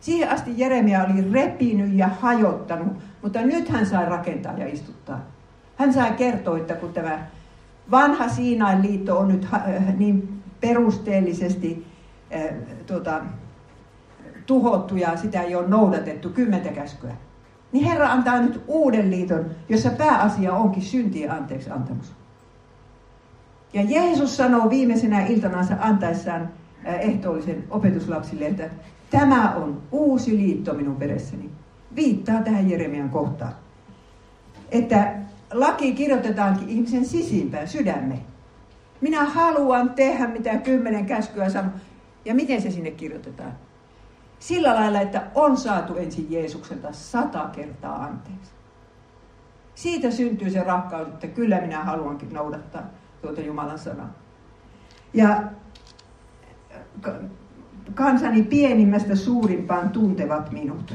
Siihen 0.00 0.30
asti 0.30 0.50
Jeremia 0.56 1.04
oli 1.04 1.32
repinyt 1.32 1.92
ja 1.92 2.08
hajottanut, 2.08 2.96
mutta 3.22 3.42
nyt 3.42 3.68
hän 3.68 3.86
sai 3.86 4.06
rakentaa 4.06 4.52
ja 4.52 4.68
istuttaa. 4.68 5.20
Hän 5.78 5.92
sai 5.92 6.12
kertoa, 6.12 6.58
että 6.58 6.74
kun 6.74 6.92
tämä 6.92 7.26
vanha 7.90 8.28
Siinain 8.28 8.82
liitto 8.82 9.18
on 9.18 9.28
nyt 9.28 9.46
niin 9.98 10.42
perusteellisesti 10.60 11.86
äh, 12.34 12.54
tuota, 12.86 13.20
tuhottu 14.46 14.96
ja 14.96 15.16
sitä 15.16 15.42
ei 15.42 15.54
ole 15.54 15.68
noudatettu, 15.68 16.28
kymmentä 16.28 16.68
käskyä. 16.68 17.12
Niin 17.72 17.84
Herra 17.84 18.12
antaa 18.12 18.40
nyt 18.40 18.60
uuden 18.66 19.10
liiton, 19.10 19.46
jossa 19.68 19.90
pääasia 19.90 20.52
onkin 20.54 20.82
syntien 20.82 21.30
anteeksi 21.30 21.70
antamus. 21.70 22.12
Ja 23.72 23.82
Jeesus 23.82 24.36
sanoo 24.36 24.70
viimeisenä 24.70 25.26
iltanansa 25.26 25.74
antaessaan 25.80 26.48
ehtoollisen 26.84 27.64
opetuslapsille, 27.70 28.46
että 28.46 28.70
tämä 29.10 29.54
on 29.54 29.82
uusi 29.92 30.36
liitto 30.36 30.74
minun 30.74 31.00
veressäni. 31.00 31.50
Viittaa 31.96 32.42
tähän 32.42 32.70
Jeremian 32.70 33.10
kohtaan. 33.10 33.52
Että 34.70 35.14
laki 35.52 35.92
kirjoitetaankin 35.92 36.68
ihmisen 36.68 37.04
sisimpään, 37.04 37.68
sydämeen. 37.68 38.22
Minä 39.00 39.24
haluan 39.24 39.90
tehdä, 39.90 40.26
mitä 40.26 40.56
kymmenen 40.56 41.06
käskyä 41.06 41.48
sanoo. 41.48 41.72
Ja 42.24 42.34
miten 42.34 42.62
se 42.62 42.70
sinne 42.70 42.90
kirjoitetaan? 42.90 43.52
Sillä 44.38 44.74
lailla, 44.74 45.00
että 45.00 45.26
on 45.34 45.56
saatu 45.56 45.96
ensin 45.96 46.26
Jeesukselta 46.30 46.92
sata 46.92 47.48
kertaa 47.52 48.04
anteeksi. 48.04 48.50
Siitä 49.74 50.10
syntyy 50.10 50.50
se 50.50 50.62
rakkaus, 50.62 51.08
että 51.08 51.26
kyllä 51.26 51.60
minä 51.60 51.84
haluankin 51.84 52.32
noudattaa 52.32 52.82
tuota 53.22 53.40
Jumalan 53.40 53.78
sanaa. 53.78 54.12
Ja 55.14 55.42
kansani 57.94 58.42
pienimmästä 58.42 59.16
suurimpaan 59.16 59.90
tuntevat 59.90 60.52
minut. 60.52 60.94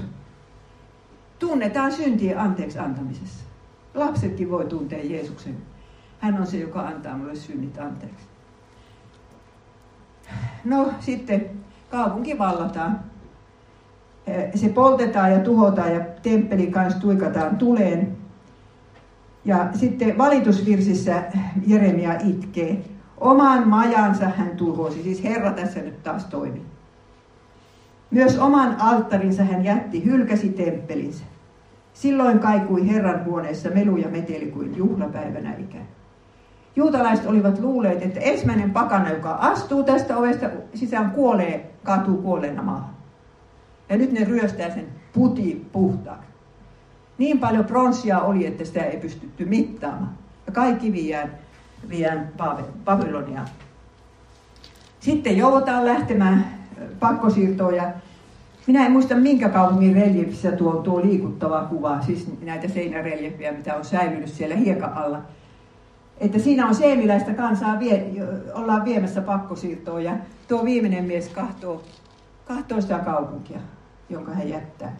Tunnetaan 1.39 1.91
syntien 1.91 2.39
anteeksi 2.39 2.79
antamisessa. 2.79 3.45
Lapsetkin 3.93 4.51
voi 4.51 4.65
tuntea 4.65 4.99
Jeesuksen. 5.03 5.57
Hän 6.19 6.39
on 6.39 6.47
se, 6.47 6.57
joka 6.57 6.81
antaa 6.81 7.17
mulle 7.17 7.35
synnit 7.35 7.79
anteeksi. 7.79 8.25
No 10.65 10.93
sitten 10.99 11.49
kaupunki 11.89 12.37
vallataan. 12.37 12.99
Se 14.55 14.69
poltetaan 14.69 15.31
ja 15.31 15.39
tuhotaan 15.39 15.93
ja 15.93 15.99
temppeli 15.99 16.67
kanssa 16.67 16.99
tuikataan 16.99 17.57
tuleen. 17.57 18.17
Ja 19.45 19.69
sitten 19.73 20.17
valitusvirsissä 20.17 21.23
Jeremia 21.67 22.13
itkee. 22.23 22.85
Oman 23.17 23.67
majansa 23.67 24.25
hän 24.25 24.57
tuhosi, 24.57 25.03
siis 25.03 25.23
Herra 25.23 25.51
tässä 25.51 25.79
nyt 25.79 26.03
taas 26.03 26.25
toimi. 26.25 26.61
Myös 28.11 28.37
oman 28.37 28.75
alttarinsa 28.79 29.43
hän 29.43 29.63
jätti, 29.63 30.05
hylkäsi 30.05 30.49
temppelinsä. 30.49 31.23
Silloin 31.93 32.39
kaikui 32.39 32.87
Herran 32.87 33.25
huoneessa 33.25 33.69
melu 33.69 33.97
ja 33.97 34.09
meteli 34.09 34.45
kuin 34.45 34.77
juhlapäivänä 34.77 35.55
ikään. 35.57 35.87
Juutalaiset 36.75 37.25
olivat 37.25 37.59
luulleet, 37.59 38.01
että 38.01 38.19
ensimmäinen 38.19 38.71
pakana, 38.71 39.09
joka 39.09 39.31
astuu 39.31 39.83
tästä 39.83 40.17
ovesta 40.17 40.49
sisään, 40.73 41.11
kuolee, 41.11 41.71
kaatuu 41.83 42.17
kuolleena 42.17 42.63
maahan. 42.63 42.93
Ja 43.89 43.97
nyt 43.97 44.11
ne 44.11 44.23
ryöstää 44.23 44.69
sen 44.69 44.87
puti 45.13 45.65
puhtaaksi. 45.71 46.27
Niin 47.17 47.39
paljon 47.39 47.65
pronssia 47.65 48.19
oli, 48.19 48.45
että 48.45 48.65
sitä 48.65 48.83
ei 48.83 48.97
pystytty 48.97 49.45
mittaamaan. 49.45 50.09
Ja 50.45 50.51
kaikki 50.51 50.93
viiään, 50.93 51.31
viiään 51.89 52.31
Babyloniaan. 52.85 53.47
Sitten 54.99 55.37
joudutaan 55.37 55.85
lähtemään 55.85 56.45
pakkosiirtoon 56.99 57.75
ja 57.75 57.91
minä 58.68 58.86
en 58.86 58.91
muista 58.91 59.16
minkä 59.16 59.49
kaupungin 59.49 59.95
reljefissä 59.95 60.51
tuo, 60.51 60.74
tuo 60.74 61.01
liikuttava 61.01 61.61
kuva, 61.61 62.01
siis 62.01 62.28
näitä 62.41 62.68
seinäreljefiä, 62.68 63.51
mitä 63.51 63.76
on 63.76 63.86
säilynyt 63.86 64.30
siellä 64.30 64.55
hiekan 64.55 64.93
alla. 64.93 65.22
Että 66.18 66.39
siinä 66.39 66.68
on 66.68 66.76
seemiläistä 66.76 67.34
kansaa, 67.34 67.80
vie, 67.80 68.11
ollaan 68.53 68.86
viemässä 68.86 69.22
pakkosiirtoon 69.22 70.03
ja 70.03 70.18
tuo 70.47 70.66
viimeinen 70.66 71.05
mies 71.05 71.30
kahtoo, 71.30 71.84
kahtoo 72.45 72.82
sitä 72.82 72.99
kaupunkia, 72.99 73.59
jonka 74.09 74.32
hän 74.32 74.49
jättää. 74.49 74.95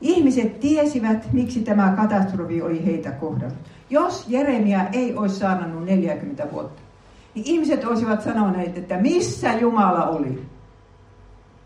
Ihmiset 0.00 0.60
tiesivät, 0.60 1.32
miksi 1.32 1.60
tämä 1.60 1.94
katastrofi 1.96 2.62
oli 2.62 2.84
heitä 2.84 3.10
kohdannut. 3.10 3.58
Jos 3.90 4.24
Jeremia 4.28 4.88
ei 4.92 5.16
olisi 5.16 5.36
saanut 5.36 5.84
40 5.84 6.46
vuotta, 6.52 6.82
niin 7.34 7.46
ihmiset 7.46 7.84
olisivat 7.84 8.22
sanoneet, 8.22 8.78
että 8.78 8.98
missä 8.98 9.52
Jumala 9.52 10.04
oli. 10.06 10.51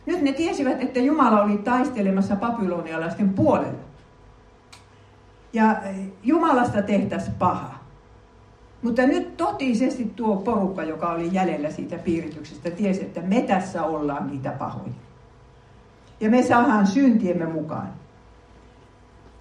Nyt 0.07 0.23
ne 0.23 0.33
tiesivät, 0.33 0.83
että 0.83 0.99
Jumala 0.99 1.43
oli 1.43 1.59
taistelemassa 1.59 2.37
babylonialaisten 2.37 3.29
puolella. 3.29 3.87
Ja 5.53 5.77
Jumalasta 6.23 6.83
tehtäisiin 6.83 7.35
paha. 7.35 7.75
Mutta 8.83 9.07
nyt 9.07 9.37
totisesti 9.37 10.13
tuo 10.17 10.37
porukka, 10.37 10.83
joka 10.83 11.11
oli 11.11 11.29
jäljellä 11.33 11.71
siitä 11.71 11.99
piirityksestä, 11.99 12.71
tiesi, 12.71 13.03
että 13.03 13.21
me 13.21 13.41
tässä 13.41 13.83
ollaan 13.83 14.27
niitä 14.27 14.51
pahoja. 14.51 14.93
Ja 16.21 16.31
me 16.31 16.43
saadaan 16.43 16.87
syntiemme 16.87 17.47
mukaan. 17.47 17.89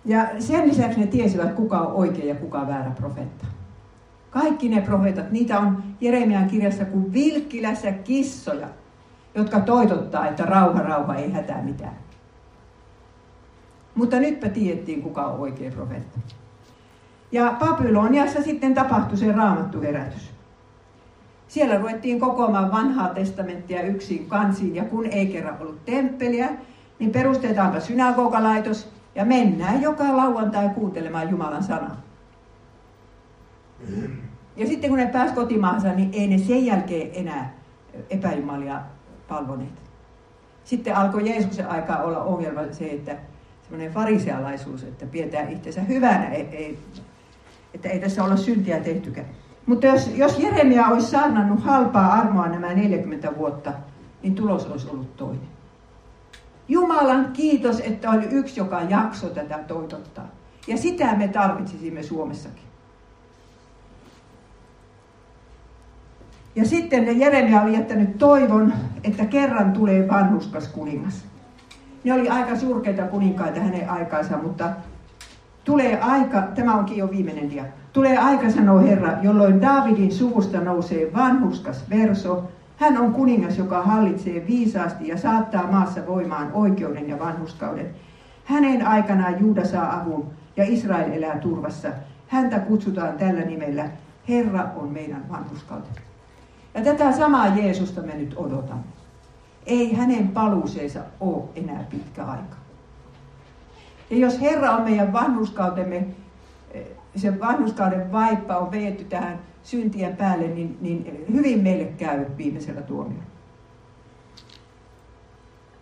Ja 0.06 0.28
sen 0.40 0.68
lisäksi 0.68 1.00
ne 1.00 1.08
tiesivät, 1.08 1.54
kuka 1.54 1.80
on 1.80 1.94
oikea 1.94 2.26
ja 2.26 2.36
kuka 2.36 2.60
on 2.60 2.68
väärä 2.68 2.92
profeetta. 2.92 3.46
Kaikki 4.30 4.70
ne 4.70 4.82
profeetat, 4.82 5.32
niitä 5.32 5.60
on 5.60 5.84
Jeremian 6.02 6.48
kirjassa 6.48 6.86
kuin 6.86 7.14
vilkkilässä 7.14 7.92
kissoja, 7.92 8.68
jotka 9.36 9.60
toitottaa, 9.60 10.28
että 10.28 10.44
rauha, 10.44 10.80
rauha, 10.80 11.16
ei 11.16 11.32
hätää 11.32 11.62
mitään. 11.62 11.96
Mutta 13.96 14.20
nytpä 14.20 14.50
tiedettiin, 14.50 15.02
kuka 15.02 15.26
on 15.26 15.40
oikea 15.40 15.72
profeetta. 15.72 16.20
Ja 17.32 17.56
Babyloniassa 17.60 18.42
sitten 18.42 18.74
tapahtui 18.74 19.18
se 19.18 19.32
raamattu 19.32 19.82
herätys. 19.82 20.32
Siellä 21.48 21.78
ruvettiin 21.78 22.20
kokoamaan 22.20 22.72
vanhaa 22.72 23.10
testamenttia 23.10 23.82
yksin 23.82 24.26
kansiin, 24.26 24.76
ja 24.76 24.84
kun 24.84 25.06
ei 25.06 25.28
kerran 25.28 25.58
ollut 25.60 25.86
temppeliä, 25.86 26.50
niin 27.00 27.12
perustetaanpa 27.12 27.80
synagogalaitos, 27.80 28.90
ja 29.16 29.26
mennään 29.26 29.82
joka 29.82 30.18
lauantai 30.18 30.70
kuuntelemaan 30.70 31.30
Jumalan 31.30 31.64
sanaa. 31.64 32.02
Ja 34.56 34.68
sitten 34.68 34.90
kun 34.90 35.00
ne 35.00 35.08
pääs 35.08 35.32
kotimaansa, 35.32 35.94
niin 35.94 36.10
ei 36.14 36.28
ne 36.28 36.38
sen 36.38 36.66
jälkeen 36.66 37.10
enää 37.14 37.54
epäjumalia 38.10 38.82
palvoneet. 39.28 39.82
Sitten 40.64 40.96
alkoi 40.96 41.30
Jeesuksen 41.30 41.70
aikaa 41.70 42.04
olla 42.04 42.24
ongelma 42.24 42.62
se, 42.72 42.86
että 42.86 43.16
semmoinen 43.64 43.94
farisealaisuus, 43.94 44.84
että 44.84 45.06
pidetään 45.06 45.50
itsensä 45.50 45.82
hyvänä, 45.82 46.30
ei, 46.30 46.48
ei, 46.52 46.80
että 47.74 47.90
ei 47.90 48.00
tässä 48.00 48.24
olla 48.24 48.38
syntiä 48.38 48.80
tehtykään. 48.80 49.28
Mutta 49.66 49.86
jos, 49.86 50.12
jos 50.16 50.40
Jeremia 50.40 50.88
olisi 50.88 51.08
saarnannut 51.08 51.64
halpaa 51.64 52.14
armoa 52.14 52.48
nämä 52.48 52.74
40 52.74 53.38
vuotta, 53.38 53.74
niin 54.24 54.36
tulos 54.36 54.66
olisi 54.66 54.90
ollut 54.90 55.18
toinen. 55.18 55.48
Jumalan 56.68 57.32
kiitos, 57.34 57.80
että 57.80 58.10
oli 58.10 58.26
yksi, 58.26 58.60
joka 58.60 58.82
jakso 58.82 59.30
tätä 59.30 59.58
toitottaa. 59.58 60.28
Ja 60.68 60.78
sitä 60.78 61.16
me 61.16 61.28
tarvitsisimme 61.28 62.04
Suomessakin. 62.04 62.65
Ja 66.56 66.66
sitten 66.66 67.20
Jeremia 67.20 67.62
oli 67.62 67.74
jättänyt 67.74 68.18
toivon, 68.18 68.74
että 69.04 69.26
kerran 69.26 69.74
tulee 69.74 70.08
vanhuskas 70.08 70.68
kuningas. 70.68 71.26
Ne 72.04 72.14
oli 72.14 72.30
aika 72.30 72.56
surkeita 72.56 73.04
kuninkaita 73.04 73.60
hänen 73.60 73.90
aikansa, 73.90 74.38
mutta 74.38 74.70
tulee 75.64 76.00
aika, 76.02 76.42
tämä 76.42 76.76
onkin 76.76 76.98
jo 76.98 77.12
viimeinen 77.12 77.50
dia, 77.50 77.66
tulee 77.94 78.18
aika, 78.18 78.50
sanoo 78.50 78.80
Herra, 78.80 79.18
jolloin 79.22 79.62
Davidin 79.62 80.12
suvusta 80.12 80.62
nousee 80.62 81.14
vanhuskas 81.14 81.90
verso, 81.90 82.44
hän 82.78 82.98
on 82.98 83.14
kuningas, 83.14 83.58
joka 83.58 83.82
hallitsee 83.82 84.48
viisaasti 84.48 85.08
ja 85.08 85.18
saattaa 85.18 85.72
maassa 85.72 86.08
voimaan 86.08 86.52
oikeuden 86.54 87.10
ja 87.10 87.20
vanhuskauden. 87.20 87.90
Hänen 88.46 88.88
aikanaan 88.88 89.40
Juuda 89.40 89.66
saa 89.66 90.02
avun 90.02 90.30
ja 90.58 90.64
Israel 90.68 91.12
elää 91.12 91.40
turvassa. 91.40 91.90
Häntä 92.28 92.60
kutsutaan 92.60 93.18
tällä 93.18 93.42
nimellä. 93.42 93.90
Herra 94.30 94.68
on 94.76 94.90
meidän 94.90 95.30
vanhuskautemme. 95.30 96.05
Ja 96.76 96.82
tätä 96.82 97.12
samaa 97.12 97.48
Jeesusta 97.48 98.02
me 98.02 98.16
nyt 98.16 98.34
odotamme. 98.38 98.84
Ei 99.66 99.94
hänen 99.94 100.28
paluuseensa 100.28 101.00
ole 101.20 101.44
enää 101.56 101.86
pitkä 101.90 102.26
aika. 102.26 102.56
Ja 104.10 104.18
jos 104.18 104.42
Herra 104.42 104.72
on 104.72 104.84
meidän 104.84 105.14
vanhuskautemme, 105.14 106.08
eh, 106.72 106.88
se 107.16 107.40
vanhuskauden 107.40 108.12
vaippa 108.12 108.58
on 108.58 108.72
veetty 108.72 109.04
tähän 109.04 109.40
syntien 109.64 110.18
päälle, 110.18 110.48
niin, 110.48 110.78
niin 110.82 111.26
hyvin 111.34 111.64
meille 111.64 111.86
käy 111.86 112.26
viimeisellä 112.38 112.82
tuomiolla. 112.82 113.24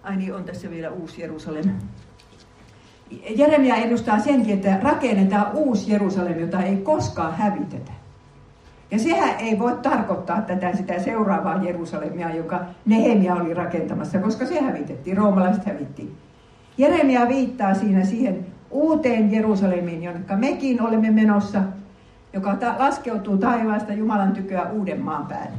Ai 0.03 0.15
niin, 0.15 0.35
on 0.35 0.43
tässä 0.43 0.69
vielä 0.69 0.89
uusi 0.89 1.21
Jerusalem. 1.21 1.71
Jeremia 3.35 3.75
edustaa 3.75 4.19
senkin, 4.19 4.53
että 4.53 4.79
rakennetaan 4.81 5.51
uusi 5.53 5.91
Jerusalem, 5.91 6.39
jota 6.39 6.61
ei 6.61 6.77
koskaan 6.77 7.35
hävitetä. 7.35 7.91
Ja 8.93 8.99
sehän 8.99 9.39
ei 9.39 9.59
voi 9.59 9.77
tarkoittaa 9.81 10.41
tätä 10.41 10.75
sitä 10.75 10.99
seuraavaa 10.99 11.63
Jerusalemia, 11.63 12.35
joka 12.35 12.59
Nehemia 12.85 13.35
oli 13.35 13.53
rakentamassa, 13.53 14.19
koska 14.19 14.45
se 14.45 14.61
hävitettiin, 14.61 15.17
roomalaiset 15.17 15.65
hävittiin. 15.65 16.17
Jeremia 16.77 17.27
viittaa 17.27 17.73
siinä 17.73 18.05
siihen 18.05 18.45
uuteen 18.71 19.31
Jerusalemiin, 19.31 20.03
jonka 20.03 20.35
mekin 20.35 20.81
olemme 20.81 21.11
menossa, 21.11 21.61
joka 22.33 22.55
ta- 22.55 22.75
laskeutuu 22.79 23.37
taivaasta 23.37 23.93
Jumalan 23.93 24.31
tyköä 24.31 24.69
uuden 24.71 25.01
maan 25.01 25.27
päälle. 25.27 25.57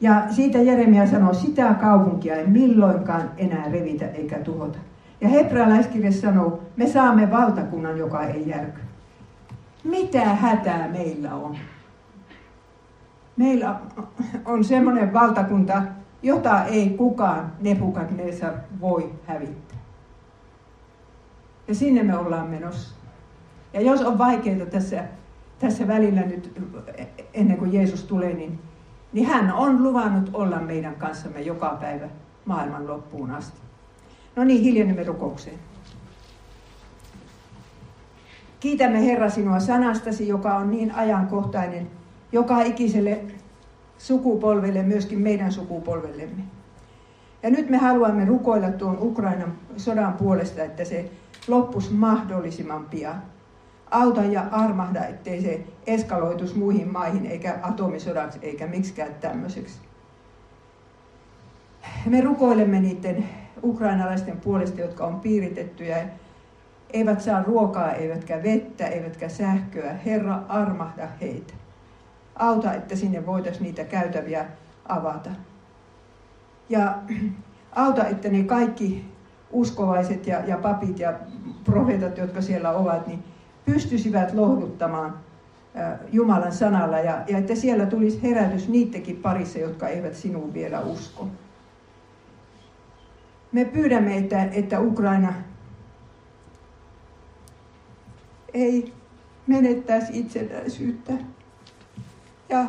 Ja 0.00 0.22
siitä 0.30 0.58
Jeremia 0.58 1.06
sanoo, 1.06 1.34
sitä 1.34 1.74
kaupunkia 1.74 2.36
ei 2.36 2.46
milloinkaan 2.46 3.30
enää 3.36 3.64
revitä 3.72 4.06
eikä 4.06 4.38
tuhota. 4.38 4.78
Ja 5.20 5.28
hebrealaiskirja 5.28 6.12
sanoo, 6.12 6.60
me 6.76 6.86
saamme 6.86 7.30
valtakunnan, 7.30 7.98
joka 7.98 8.24
ei 8.24 8.48
järky. 8.48 8.80
Mitä 9.84 10.24
hätää 10.24 10.88
meillä 10.88 11.34
on? 11.34 11.56
Meillä 13.38 13.80
on 14.44 14.64
semmoinen 14.64 15.12
valtakunta, 15.12 15.82
jota 16.22 16.64
ei 16.64 16.90
kukaan 16.90 17.52
Nebukadnezar 17.60 18.52
voi 18.80 19.12
hävittää. 19.26 19.78
Ja 21.68 21.74
sinne 21.74 22.02
me 22.02 22.18
ollaan 22.18 22.46
menossa. 22.46 22.94
Ja 23.72 23.80
jos 23.80 24.02
on 24.02 24.18
vaikeita 24.18 24.66
tässä, 24.66 25.04
tässä 25.58 25.86
välillä 25.86 26.20
nyt, 26.20 26.62
ennen 27.34 27.56
kuin 27.56 27.72
Jeesus 27.72 28.04
tulee, 28.04 28.34
niin, 28.34 28.58
niin 29.12 29.26
hän 29.26 29.52
on 29.52 29.82
luvannut 29.82 30.30
olla 30.32 30.60
meidän 30.60 30.94
kanssamme 30.94 31.40
joka 31.40 31.76
päivä 31.80 32.08
maailman 32.44 32.86
loppuun 32.86 33.30
asti. 33.30 33.60
No 34.36 34.44
niin, 34.44 34.62
hiljennymme 34.62 35.04
rukoukseen. 35.04 35.58
Kiitämme 38.60 39.06
Herra 39.06 39.30
sinua 39.30 39.60
sanastasi, 39.60 40.28
joka 40.28 40.56
on 40.56 40.70
niin 40.70 40.94
ajankohtainen 40.94 41.90
joka 42.32 42.62
ikiselle 42.62 43.20
sukupolvelle, 43.98 44.82
myöskin 44.82 45.20
meidän 45.20 45.52
sukupolvellemme. 45.52 46.42
Ja 47.42 47.50
nyt 47.50 47.70
me 47.70 47.76
haluamme 47.76 48.24
rukoilla 48.24 48.70
tuon 48.70 48.98
Ukrainan 49.00 49.52
sodan 49.76 50.12
puolesta, 50.12 50.62
että 50.62 50.84
se 50.84 51.10
loppus 51.48 51.90
mahdollisimman 51.90 52.84
pian. 52.84 53.22
Auta 53.90 54.22
ja 54.22 54.46
armahda, 54.50 55.04
ettei 55.04 55.42
se 55.42 55.64
eskaloitus 55.86 56.54
muihin 56.54 56.92
maihin, 56.92 57.26
eikä 57.26 57.58
atomisodaksi, 57.62 58.38
eikä 58.42 58.66
miksikään 58.66 59.14
tämmöiseksi. 59.14 59.80
Me 62.06 62.20
rukoilemme 62.20 62.80
niiden 62.80 63.28
ukrainalaisten 63.62 64.40
puolesta, 64.40 64.80
jotka 64.80 65.06
on 65.06 65.20
piiritettyjä, 65.20 66.08
eivät 66.92 67.20
saa 67.20 67.42
ruokaa, 67.42 67.92
eivätkä 67.92 68.42
vettä, 68.42 68.86
eivätkä 68.86 69.28
sähköä. 69.28 69.92
Herra, 69.92 70.42
armahda 70.48 71.08
heitä. 71.20 71.54
Auta, 72.38 72.74
että 72.74 72.96
sinne 72.96 73.26
voitaisiin 73.26 73.62
niitä 73.62 73.84
käytäviä 73.84 74.46
avata. 74.88 75.30
Ja 76.68 76.98
auta, 77.84 78.06
että 78.06 78.28
ne 78.28 78.42
kaikki 78.42 79.04
uskovaiset 79.50 80.26
ja, 80.26 80.40
ja 80.46 80.56
papit 80.56 80.98
ja 80.98 81.14
profeetat, 81.64 82.18
jotka 82.18 82.42
siellä 82.42 82.70
ovat, 82.70 83.06
niin 83.06 83.24
pystyisivät 83.64 84.32
lohduttamaan 84.34 85.18
Jumalan 86.12 86.52
sanalla 86.52 86.98
ja, 86.98 87.24
ja 87.28 87.38
että 87.38 87.54
siellä 87.54 87.86
tulisi 87.86 88.22
herätys 88.22 88.68
niidenkin 88.68 89.16
parissa, 89.16 89.58
jotka 89.58 89.88
eivät 89.88 90.14
sinuun 90.14 90.54
vielä 90.54 90.80
usko. 90.80 91.28
Me 93.52 93.64
pyydämme, 93.64 94.16
että, 94.16 94.42
että 94.42 94.80
Ukraina 94.80 95.34
ei 98.54 98.92
menettäisi 99.46 100.20
itsenäisyyttä. 100.20 101.12
Ja 102.48 102.64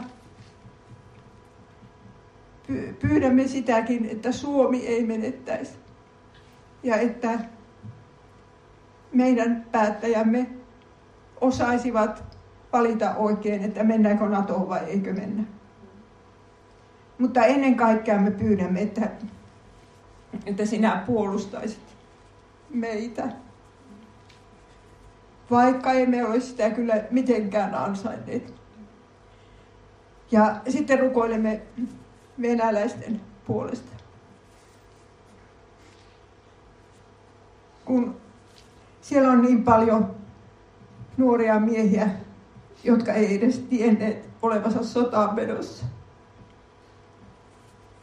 pyydämme 3.01 3.47
sitäkin, 3.47 4.09
että 4.11 4.31
Suomi 4.31 4.87
ei 4.87 5.05
menettäisi. 5.05 5.73
Ja 6.83 6.95
että 6.95 7.39
meidän 9.13 9.65
päättäjämme 9.71 10.47
osaisivat 11.41 12.23
valita 12.73 13.15
oikein, 13.15 13.63
että 13.63 13.83
mennäänkö 13.83 14.25
NATOon 14.25 14.69
vai 14.69 14.79
eikö 14.79 15.13
mennä. 15.13 15.43
Mutta 17.17 17.45
ennen 17.45 17.75
kaikkea 17.75 18.19
me 18.19 18.31
pyydämme, 18.31 18.81
että 18.81 19.09
että 20.45 20.65
sinä 20.65 21.03
puolustaisit 21.05 21.95
meitä. 22.69 23.29
Vaikka 25.51 25.93
emme 25.93 26.25
olisi 26.25 26.47
sitä 26.47 26.69
kyllä 26.69 27.03
mitenkään 27.11 27.75
ansainneet. 27.75 28.58
Ja 30.31 30.55
sitten 30.69 30.99
rukoilemme 30.99 31.61
venäläisten 32.41 33.21
puolesta. 33.47 33.91
Kun 37.85 38.15
siellä 39.01 39.31
on 39.31 39.41
niin 39.41 39.63
paljon 39.63 40.15
nuoria 41.17 41.59
miehiä, 41.59 42.09
jotka 42.83 43.13
ei 43.13 43.35
edes 43.35 43.59
tienneet 43.59 44.29
olevansa 44.41 44.83
sotaan 44.83 45.35
menossa. 45.35 45.85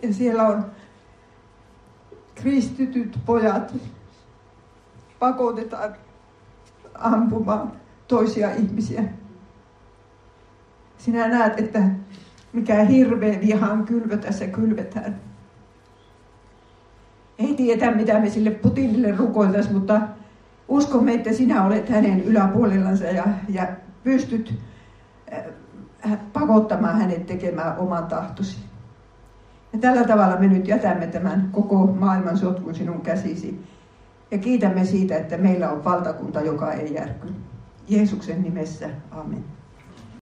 Ja 0.02 0.14
siellä 0.14 0.42
on 0.42 0.70
kristityt 2.34 3.18
pojat 3.26 3.74
pakotetaan 5.18 5.94
ampumaan 6.94 7.72
toisia 8.08 8.54
ihmisiä. 8.54 9.04
Sinä 10.98 11.28
näet, 11.28 11.60
että 11.60 11.82
mikä 12.52 12.84
hirveä 12.84 13.40
vihan 13.40 13.84
kylvö 13.84 14.16
tässä 14.16 14.46
kylvetään. 14.46 15.20
Ei 17.38 17.54
tiedä, 17.54 17.90
mitä 17.90 18.18
me 18.18 18.30
sille 18.30 18.50
Putinille 18.50 19.16
rukoiltaisiin, 19.16 19.74
mutta 19.74 20.00
uskomme, 20.68 21.14
että 21.14 21.32
sinä 21.32 21.64
olet 21.64 21.88
hänen 21.88 22.24
yläpuolellansa 22.24 23.04
ja, 23.04 23.24
ja 23.48 23.68
pystyt 24.04 24.54
äh, 25.32 26.18
pakottamaan 26.32 26.98
hänet 26.98 27.26
tekemään 27.26 27.78
oman 27.78 28.06
tahtosi. 28.06 28.56
Ja 29.72 29.78
tällä 29.78 30.04
tavalla 30.04 30.36
me 30.36 30.46
nyt 30.46 30.68
jätämme 30.68 31.06
tämän 31.06 31.48
koko 31.52 31.86
maailman 31.86 32.38
sotkun 32.38 32.74
sinun 32.74 33.00
käsisi. 33.00 33.64
Ja 34.30 34.38
kiitämme 34.38 34.84
siitä, 34.84 35.16
että 35.16 35.36
meillä 35.36 35.70
on 35.70 35.84
valtakunta, 35.84 36.40
joka 36.40 36.72
ei 36.72 36.94
järky. 36.94 37.28
Jeesuksen 37.88 38.42
nimessä, 38.42 38.88
amen. 39.10 39.55